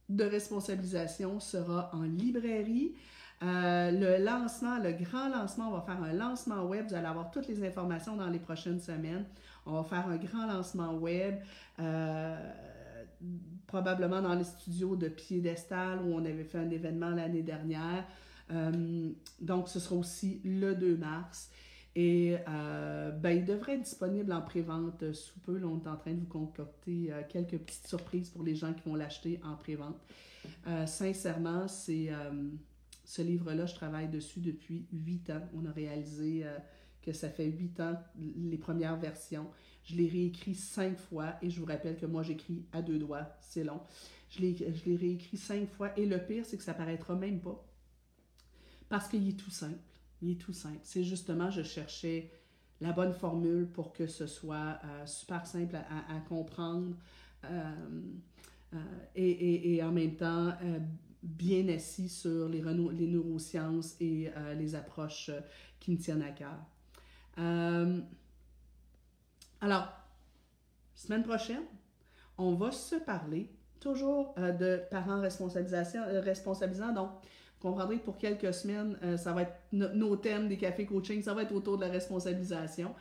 de 0.09 0.23
responsabilisation 0.23 1.39
sera 1.39 1.89
en 1.93 2.03
librairie. 2.03 2.95
le 3.41 4.23
lancement, 4.23 4.77
le 4.77 4.91
grand 4.91 5.29
lancement, 5.29 5.69
on 5.69 5.71
va 5.71 5.81
faire 5.81 6.03
un 6.03 6.13
lancement 6.13 6.65
web. 6.65 6.87
Vous 6.87 6.93
allez 6.93 7.07
avoir 7.07 7.31
toutes 7.31 7.47
les 7.47 7.63
informations 7.65 8.15
dans 8.15 8.27
les 8.27 8.39
prochaines 8.39 8.79
semaines. 8.79 9.25
On 9.65 9.73
va 9.73 9.83
faire 9.83 10.07
un 10.07 10.17
grand 10.17 10.47
lancement 10.47 10.93
web, 10.95 11.35
euh, 11.79 12.51
probablement 13.67 14.21
dans 14.21 14.33
les 14.33 14.43
studios 14.43 14.95
de 14.95 15.07
Piédestal 15.07 15.99
où 16.03 16.13
on 16.15 16.25
avait 16.25 16.43
fait 16.43 16.57
un 16.57 16.69
événement 16.69 17.11
l'année 17.11 17.43
dernière. 17.43 18.05
Euh, 18.51 19.11
donc, 19.39 19.69
ce 19.69 19.79
sera 19.79 19.95
aussi 19.95 20.41
le 20.43 20.73
2 20.75 20.97
mars. 20.97 21.51
Et 21.95 22.37
euh, 22.47 23.11
ben, 23.11 23.31
il 23.31 23.45
devrait 23.45 23.75
être 23.75 23.83
disponible 23.83 24.31
en 24.31 24.41
pré-vente 24.41 25.11
sous 25.11 25.39
peu. 25.39 25.57
Là, 25.57 25.67
on 25.67 25.81
est 25.83 25.87
en 25.87 25.97
train 25.97 26.13
de 26.13 26.19
vous 26.19 26.27
concocter 26.27 27.11
quelques 27.29 27.57
petites 27.57 27.87
surprises 27.87 28.29
pour 28.29 28.43
les 28.43 28.55
gens 28.55 28.73
qui 28.73 28.87
vont 28.87 28.95
l'acheter 28.95 29.39
en 29.43 29.55
pré-vente. 29.55 29.99
sincèrement, 30.85 31.67
c'est 31.67 32.09
ce 33.03 33.21
livre-là, 33.21 33.65
je 33.65 33.75
travaille 33.75 34.07
dessus 34.07 34.39
depuis 34.39 34.85
huit 34.93 35.29
ans. 35.29 35.41
On 35.53 35.65
a 35.65 35.71
réalisé 35.71 36.45
que 37.01 37.11
ça 37.13 37.29
fait 37.29 37.45
huit 37.47 37.79
ans, 37.79 37.97
les 38.17 38.57
premières 38.57 38.97
versions. 38.97 39.49
Je 39.83 39.95
l'ai 39.95 40.07
réécrit 40.07 40.55
cinq 40.55 40.97
fois 40.97 41.35
et 41.41 41.49
je 41.49 41.59
vous 41.59 41.65
rappelle 41.65 41.97
que 41.97 42.05
moi 42.05 42.23
j'écris 42.23 42.65
à 42.71 42.81
deux 42.81 42.99
doigts, 42.99 43.27
c'est 43.41 43.63
long. 43.63 43.81
Je 44.29 44.39
l'ai 44.39 44.95
réécrit 44.95 45.37
cinq 45.37 45.67
fois 45.69 45.97
et 45.97 46.05
le 46.05 46.19
pire, 46.19 46.45
c'est 46.45 46.57
que 46.57 46.63
ça 46.63 46.73
paraîtra 46.73 47.15
même 47.15 47.41
pas. 47.41 47.65
Parce 48.87 49.07
qu'il 49.07 49.27
est 49.27 49.37
tout 49.39 49.49
simple. 49.49 49.79
Il 50.21 50.31
est 50.31 50.35
tout 50.35 50.53
simple. 50.53 50.79
C'est 50.83 51.03
justement, 51.03 51.49
je 51.49 51.63
cherchais 51.63 52.31
la 52.81 52.91
bonne 52.91 53.13
formule 53.13 53.67
pour 53.67 53.93
que 53.93 54.07
ce 54.07 54.27
soit 54.27 54.79
euh, 54.83 55.05
super 55.05 55.45
simple 55.45 55.75
à, 55.75 56.19
comprendre 56.27 56.95
euh, 57.45 57.71
euh, 58.73 58.77
et, 59.15 59.81
en 59.83 59.91
même 59.91 60.15
temps 60.15 60.53
bien 61.21 61.67
assis 61.69 62.09
sur 62.09 62.49
les, 62.49 62.61
neurosciences 62.61 63.95
et 63.99 64.31
les 64.57 64.73
approches 64.73 65.29
qui 65.79 65.91
me 65.91 65.97
tiennent 65.97 66.23
à 66.23 66.31
cœur. 66.31 66.57
Alors, 69.61 69.87
semaine 70.95 71.23
prochaine, 71.23 71.63
on 72.39 72.55
va 72.55 72.71
se 72.71 72.95
parler 72.95 73.51
toujours 73.79 74.33
de 74.37 74.81
parents 74.89 75.21
responsabilisants. 75.21 76.93
Donc, 76.93 77.09
comprendrez 77.61 77.99
que 77.99 78.03
pour 78.03 78.17
quelques 78.17 78.53
semaines, 78.53 78.97
ça 79.17 79.33
va 79.33 79.43
être 79.43 79.53
nos 79.71 80.15
thèmes 80.15 80.47
des 80.47 80.57
cafés 80.57 80.85
coaching, 80.85 81.21
ça 81.21 81.33
va 81.33 81.43
être 81.43 81.53
autour 81.53 81.77
de 81.77 81.85
la 81.85 81.91
responsabilisation. 81.91 82.93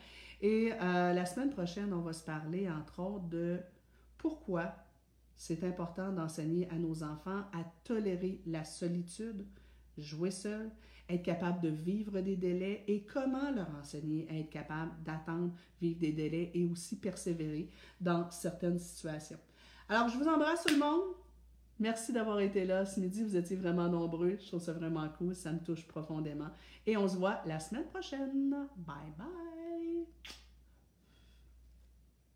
Et 0.42 0.70
la 0.80 1.26
semaine 1.26 1.50
prochaine, 1.50 1.92
on 1.92 2.00
va 2.00 2.12
se 2.12 2.24
parler, 2.24 2.68
entre 2.70 3.00
autres, 3.00 3.28
de 3.28 3.58
pourquoi 4.18 4.74
c'est 5.34 5.64
important 5.64 6.12
d'enseigner 6.12 6.68
à 6.70 6.74
nos 6.76 7.02
enfants 7.02 7.44
à 7.52 7.64
tolérer 7.84 8.42
la 8.46 8.64
solitude, 8.64 9.46
jouer 9.96 10.30
seul, 10.30 10.70
être 11.08 11.22
capable 11.22 11.60
de 11.60 11.70
vivre 11.70 12.20
des 12.20 12.36
délais 12.36 12.84
et 12.86 13.02
comment 13.02 13.50
leur 13.50 13.68
enseigner 13.80 14.28
à 14.30 14.34
être 14.34 14.50
capable 14.50 14.92
d'attendre, 15.04 15.52
vivre 15.80 15.98
des 15.98 16.12
délais 16.12 16.50
et 16.54 16.64
aussi 16.66 16.96
persévérer 16.96 17.68
dans 18.00 18.30
certaines 18.30 18.78
situations. 18.78 19.38
Alors, 19.88 20.08
je 20.08 20.16
vous 20.18 20.28
embrasse 20.28 20.64
tout 20.64 20.74
le 20.74 20.78
monde. 20.78 21.02
Merci 21.80 22.12
d'avoir 22.12 22.40
été 22.40 22.66
là 22.66 22.84
ce 22.84 23.00
midi. 23.00 23.24
Vous 23.24 23.36
étiez 23.36 23.56
vraiment 23.56 23.88
nombreux. 23.88 24.36
Je 24.38 24.46
trouve 24.46 24.60
ça 24.60 24.74
vraiment 24.74 25.08
cool. 25.18 25.34
Ça 25.34 25.50
me 25.50 25.60
touche 25.60 25.86
profondément. 25.88 26.50
Et 26.86 26.96
on 26.96 27.08
se 27.08 27.16
voit 27.16 27.40
la 27.46 27.58
semaine 27.58 27.86
prochaine. 27.86 28.50
Bye 28.76 29.12
bye. 29.18 29.59